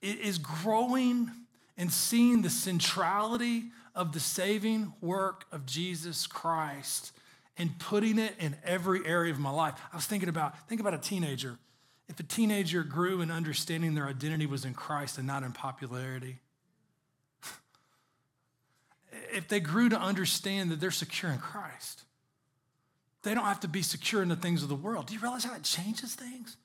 is 0.00 0.38
growing 0.38 1.30
and 1.76 1.92
seeing 1.92 2.42
the 2.42 2.50
centrality 2.50 3.64
of 3.94 4.12
the 4.12 4.20
saving 4.20 4.92
work 5.00 5.46
of 5.50 5.66
Jesus 5.66 6.26
Christ 6.26 7.12
and 7.58 7.76
putting 7.78 8.18
it 8.18 8.34
in 8.38 8.54
every 8.62 9.04
area 9.06 9.32
of 9.32 9.38
my 9.38 9.50
life. 9.50 9.74
I 9.92 9.96
was 9.96 10.06
thinking 10.06 10.28
about, 10.28 10.68
think 10.68 10.80
about 10.80 10.94
a 10.94 10.98
teenager. 10.98 11.58
If 12.08 12.20
a 12.20 12.22
teenager 12.22 12.82
grew 12.84 13.20
in 13.20 13.30
understanding 13.30 13.94
their 13.94 14.06
identity 14.06 14.46
was 14.46 14.64
in 14.64 14.74
Christ 14.74 15.18
and 15.18 15.26
not 15.26 15.42
in 15.42 15.52
popularity, 15.52 16.38
if 19.36 19.48
they 19.48 19.60
grew 19.60 19.88
to 19.88 20.00
understand 20.00 20.70
that 20.70 20.80
they're 20.80 20.90
secure 20.90 21.30
in 21.30 21.38
Christ, 21.38 22.02
they 23.22 23.34
don't 23.34 23.44
have 23.44 23.60
to 23.60 23.68
be 23.68 23.82
secure 23.82 24.22
in 24.22 24.28
the 24.28 24.36
things 24.36 24.62
of 24.62 24.68
the 24.68 24.74
world. 24.74 25.06
Do 25.06 25.14
you 25.14 25.20
realize 25.20 25.44
how 25.44 25.54
it 25.54 25.62
changes 25.62 26.14
things? 26.14 26.56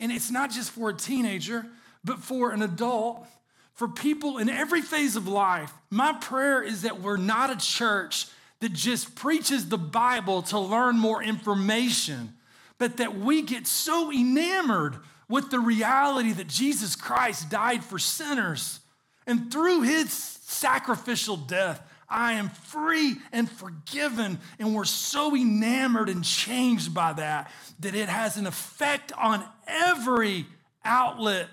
And 0.00 0.10
it's 0.10 0.30
not 0.30 0.50
just 0.50 0.70
for 0.70 0.90
a 0.90 0.94
teenager, 0.94 1.66
but 2.04 2.18
for 2.18 2.50
an 2.52 2.62
adult, 2.62 3.26
for 3.74 3.88
people 3.88 4.38
in 4.38 4.48
every 4.48 4.82
phase 4.82 5.16
of 5.16 5.28
life. 5.28 5.72
My 5.90 6.12
prayer 6.12 6.62
is 6.62 6.82
that 6.82 7.00
we're 7.00 7.16
not 7.16 7.50
a 7.50 7.56
church 7.56 8.26
that 8.60 8.72
just 8.72 9.14
preaches 9.14 9.68
the 9.68 9.78
Bible 9.78 10.42
to 10.42 10.58
learn 10.58 10.98
more 10.98 11.22
information, 11.22 12.34
but 12.78 12.96
that 12.96 13.16
we 13.16 13.42
get 13.42 13.66
so 13.66 14.12
enamored 14.12 14.96
with 15.28 15.50
the 15.50 15.60
reality 15.60 16.32
that 16.32 16.48
Jesus 16.48 16.96
Christ 16.96 17.50
died 17.50 17.84
for 17.84 17.98
sinners. 17.98 18.80
And 19.26 19.52
through 19.52 19.82
his 19.82 20.10
sacrificial 20.12 21.36
death, 21.36 21.82
I 22.08 22.34
am 22.34 22.48
free 22.48 23.16
and 23.32 23.50
forgiven. 23.50 24.38
And 24.58 24.74
we're 24.74 24.84
so 24.84 25.36
enamored 25.36 26.08
and 26.08 26.24
changed 26.24 26.94
by 26.94 27.12
that 27.14 27.50
that 27.80 27.94
it 27.94 28.08
has 28.08 28.36
an 28.36 28.46
effect 28.46 29.12
on 29.12 29.44
every 29.66 30.46
outlet 30.84 31.48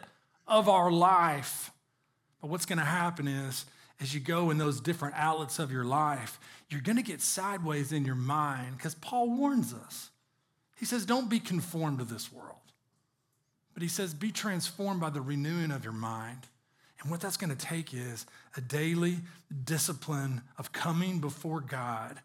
of 0.47 0.69
our 0.69 0.91
life. 0.91 1.71
But 2.41 2.49
what's 2.49 2.65
going 2.65 2.79
to 2.79 2.85
happen 2.85 3.27
is, 3.27 3.65
as 3.99 4.13
you 4.13 4.19
go 4.19 4.49
in 4.49 4.57
those 4.57 4.81
different 4.81 5.15
outlets 5.17 5.59
of 5.59 5.71
your 5.71 5.85
life, 5.85 6.39
you're 6.69 6.81
going 6.81 6.97
to 6.97 7.03
get 7.03 7.21
sideways 7.21 7.91
in 7.91 8.05
your 8.05 8.15
mind 8.15 8.77
because 8.77 8.95
Paul 8.95 9.29
warns 9.35 9.73
us. 9.73 10.09
He 10.77 10.85
says, 10.85 11.05
Don't 11.05 11.29
be 11.29 11.39
conformed 11.39 11.99
to 11.99 12.05
this 12.05 12.31
world. 12.31 12.55
But 13.73 13.83
he 13.83 13.89
says, 13.89 14.13
Be 14.13 14.31
transformed 14.31 15.01
by 15.01 15.09
the 15.09 15.21
renewing 15.21 15.71
of 15.71 15.83
your 15.83 15.93
mind. 15.93 16.47
And 17.05 17.11
what 17.11 17.21
that's 17.21 17.37
going 17.37 17.55
to 17.55 17.65
take 17.65 17.93
is 17.93 18.25
a 18.57 18.61
daily 18.61 19.19
discipline 19.63 20.41
of 20.57 20.71
coming 20.71 21.19
before 21.19 21.61
God 21.61 22.17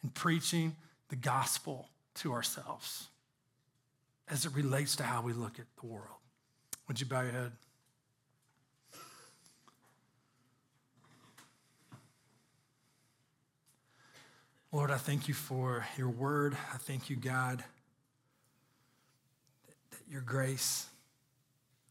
and 0.00 0.14
preaching 0.14 0.76
the 1.08 1.16
gospel 1.16 1.88
to 2.14 2.32
ourselves 2.32 3.08
as 4.28 4.46
it 4.46 4.54
relates 4.54 4.94
to 4.94 5.02
how 5.02 5.22
we 5.22 5.32
look 5.32 5.58
at 5.58 5.64
the 5.80 5.88
world. 5.88 6.04
Would 6.86 7.00
you 7.00 7.06
bow 7.06 7.22
your 7.22 7.32
head? 7.32 7.50
Lord, 14.70 14.92
I 14.92 14.98
thank 14.98 15.26
you 15.26 15.34
for 15.34 15.84
your 15.96 16.10
word. 16.10 16.56
I 16.72 16.76
thank 16.76 17.10
you, 17.10 17.16
God, 17.16 17.64
that 19.90 20.00
your 20.08 20.20
grace 20.20 20.86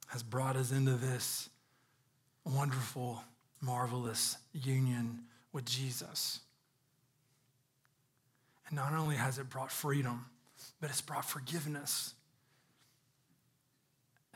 has 0.08 0.24
brought 0.24 0.56
us 0.56 0.72
into 0.72 0.94
this 0.94 1.50
wonderful, 2.48 3.24
marvelous 3.62 4.38
union 4.54 5.24
with 5.52 5.66
Jesus. 5.66 6.40
And 8.68 8.76
not 8.76 8.94
only 8.94 9.16
has 9.16 9.38
it 9.38 9.50
brought 9.50 9.72
freedom, 9.72 10.26
but 10.82 10.90
it's 10.90 11.02
brought 11.02 11.26
forgiveness. 11.26 12.14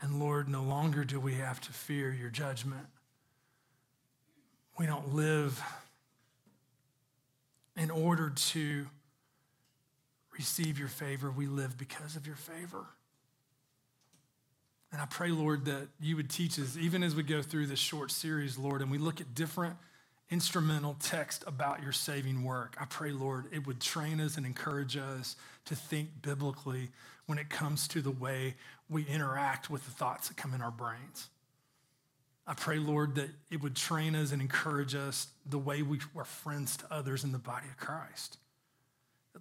And 0.00 0.18
Lord, 0.18 0.48
no 0.48 0.62
longer 0.62 1.04
do 1.04 1.20
we 1.20 1.34
have 1.34 1.60
to 1.62 1.72
fear 1.72 2.12
your 2.12 2.30
judgment. 2.30 2.86
We 4.78 4.86
don't 4.86 5.14
live 5.14 5.62
in 7.76 7.90
order 7.90 8.30
to 8.30 8.86
receive 10.36 10.78
your 10.78 10.88
favor, 10.88 11.30
we 11.30 11.46
live 11.46 11.76
because 11.76 12.16
of 12.16 12.26
your 12.26 12.36
favor. 12.36 12.86
And 14.92 15.00
I 15.00 15.06
pray, 15.06 15.30
Lord, 15.30 15.64
that 15.64 15.88
you 16.00 16.16
would 16.16 16.28
teach 16.28 16.58
us, 16.58 16.76
even 16.76 17.02
as 17.02 17.14
we 17.14 17.22
go 17.22 17.40
through 17.40 17.66
this 17.66 17.78
short 17.78 18.10
series, 18.10 18.58
Lord, 18.58 18.82
and 18.82 18.90
we 18.90 18.98
look 18.98 19.20
at 19.20 19.34
different 19.34 19.76
instrumental 20.30 20.96
text 21.00 21.44
about 21.46 21.82
your 21.82 21.92
saving 21.92 22.44
work. 22.44 22.76
I 22.78 22.84
pray, 22.84 23.10
Lord, 23.10 23.46
it 23.52 23.66
would 23.66 23.80
train 23.80 24.20
us 24.20 24.36
and 24.36 24.44
encourage 24.44 24.96
us 24.96 25.36
to 25.66 25.74
think 25.74 26.08
biblically 26.20 26.90
when 27.26 27.38
it 27.38 27.48
comes 27.48 27.88
to 27.88 28.02
the 28.02 28.10
way 28.10 28.54
we 28.88 29.04
interact 29.06 29.70
with 29.70 29.84
the 29.84 29.90
thoughts 29.90 30.28
that 30.28 30.36
come 30.36 30.52
in 30.52 30.60
our 30.60 30.70
brains. 30.70 31.28
I 32.46 32.54
pray, 32.54 32.78
Lord, 32.78 33.14
that 33.14 33.30
it 33.50 33.62
would 33.62 33.76
train 33.76 34.14
us 34.14 34.32
and 34.32 34.42
encourage 34.42 34.94
us 34.94 35.28
the 35.46 35.58
way 35.58 35.82
we 35.82 36.00
are 36.16 36.24
friends 36.24 36.76
to 36.78 36.92
others 36.92 37.24
in 37.24 37.32
the 37.32 37.38
body 37.38 37.66
of 37.68 37.76
Christ. 37.76 38.38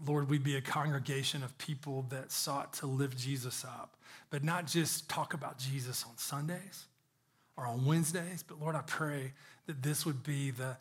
Lord, 0.05 0.29
we'd 0.29 0.43
be 0.43 0.55
a 0.55 0.61
congregation 0.61 1.43
of 1.43 1.57
people 1.57 2.05
that 2.09 2.31
sought 2.31 2.73
to 2.73 2.85
lift 2.85 3.17
Jesus 3.17 3.65
up, 3.65 3.97
but 4.32 4.43
not 4.43 4.65
just 4.65 5.07
talk 5.09 5.36
about 5.36 5.59
Jesus 5.59 6.03
on 6.09 6.17
Sundays 6.17 6.86
or 7.55 7.67
on 7.67 7.86
Wednesdays, 7.86 8.43
but 8.47 8.59
Lord, 8.59 8.75
I 8.75 8.82
pray 8.82 9.34
that 9.67 9.84
this 9.84 10.05
would 10.05 10.23
be 10.23 10.49
the, 10.49 10.77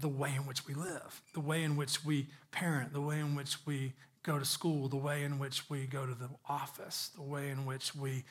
the 0.00 0.08
way 0.08 0.34
in 0.36 0.44
which 0.44 0.66
we 0.66 0.74
live, 0.74 1.22
the 1.32 1.40
way 1.40 1.62
in 1.62 1.76
which 1.76 2.04
we 2.04 2.26
parent, 2.50 2.92
the 2.92 3.00
way 3.00 3.20
in 3.20 3.34
which 3.34 3.64
we 3.64 3.94
go 4.24 4.38
to 4.38 4.44
school, 4.44 4.88
the 4.88 4.96
way 4.96 5.22
in 5.22 5.38
which 5.38 5.70
we 5.70 5.86
go 5.86 6.04
to 6.04 6.14
the 6.14 6.28
office, 6.48 7.10
the 7.14 7.22
way 7.22 7.48
in 7.48 7.64
which 7.64 7.94
we 7.94 8.24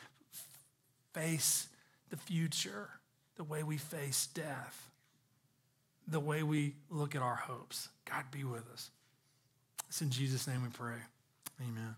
face 1.14 1.70
the 2.10 2.18
future, 2.18 2.89
the 3.38 3.43
way 3.43 3.64
we 3.64 3.78
face 3.78 4.28
death, 4.28 4.91
the 6.05 6.20
way 6.20 6.43
we 6.43 6.76
look 6.89 7.16
at 7.16 7.22
our 7.22 7.36
hopes. 7.36 7.88
God 8.05 8.26
be 8.30 8.43
with 8.43 8.70
us. 8.74 8.91
It's 9.88 10.01
in 10.01 10.10
Jesus' 10.10 10.47
name 10.47 10.64
we 10.64 10.70
pray. 10.70 10.97
Amen. 11.62 11.95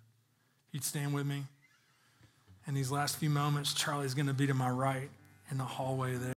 You'd 0.71 0.83
stand 0.83 1.13
with 1.13 1.25
me. 1.25 1.43
In 2.67 2.73
these 2.73 2.91
last 2.91 3.17
few 3.17 3.29
moments, 3.29 3.73
Charlie's 3.73 4.13
going 4.13 4.27
to 4.27 4.33
be 4.33 4.47
to 4.47 4.53
my 4.53 4.69
right 4.69 5.09
in 5.49 5.57
the 5.57 5.63
hallway 5.63 6.15
there. 6.15 6.29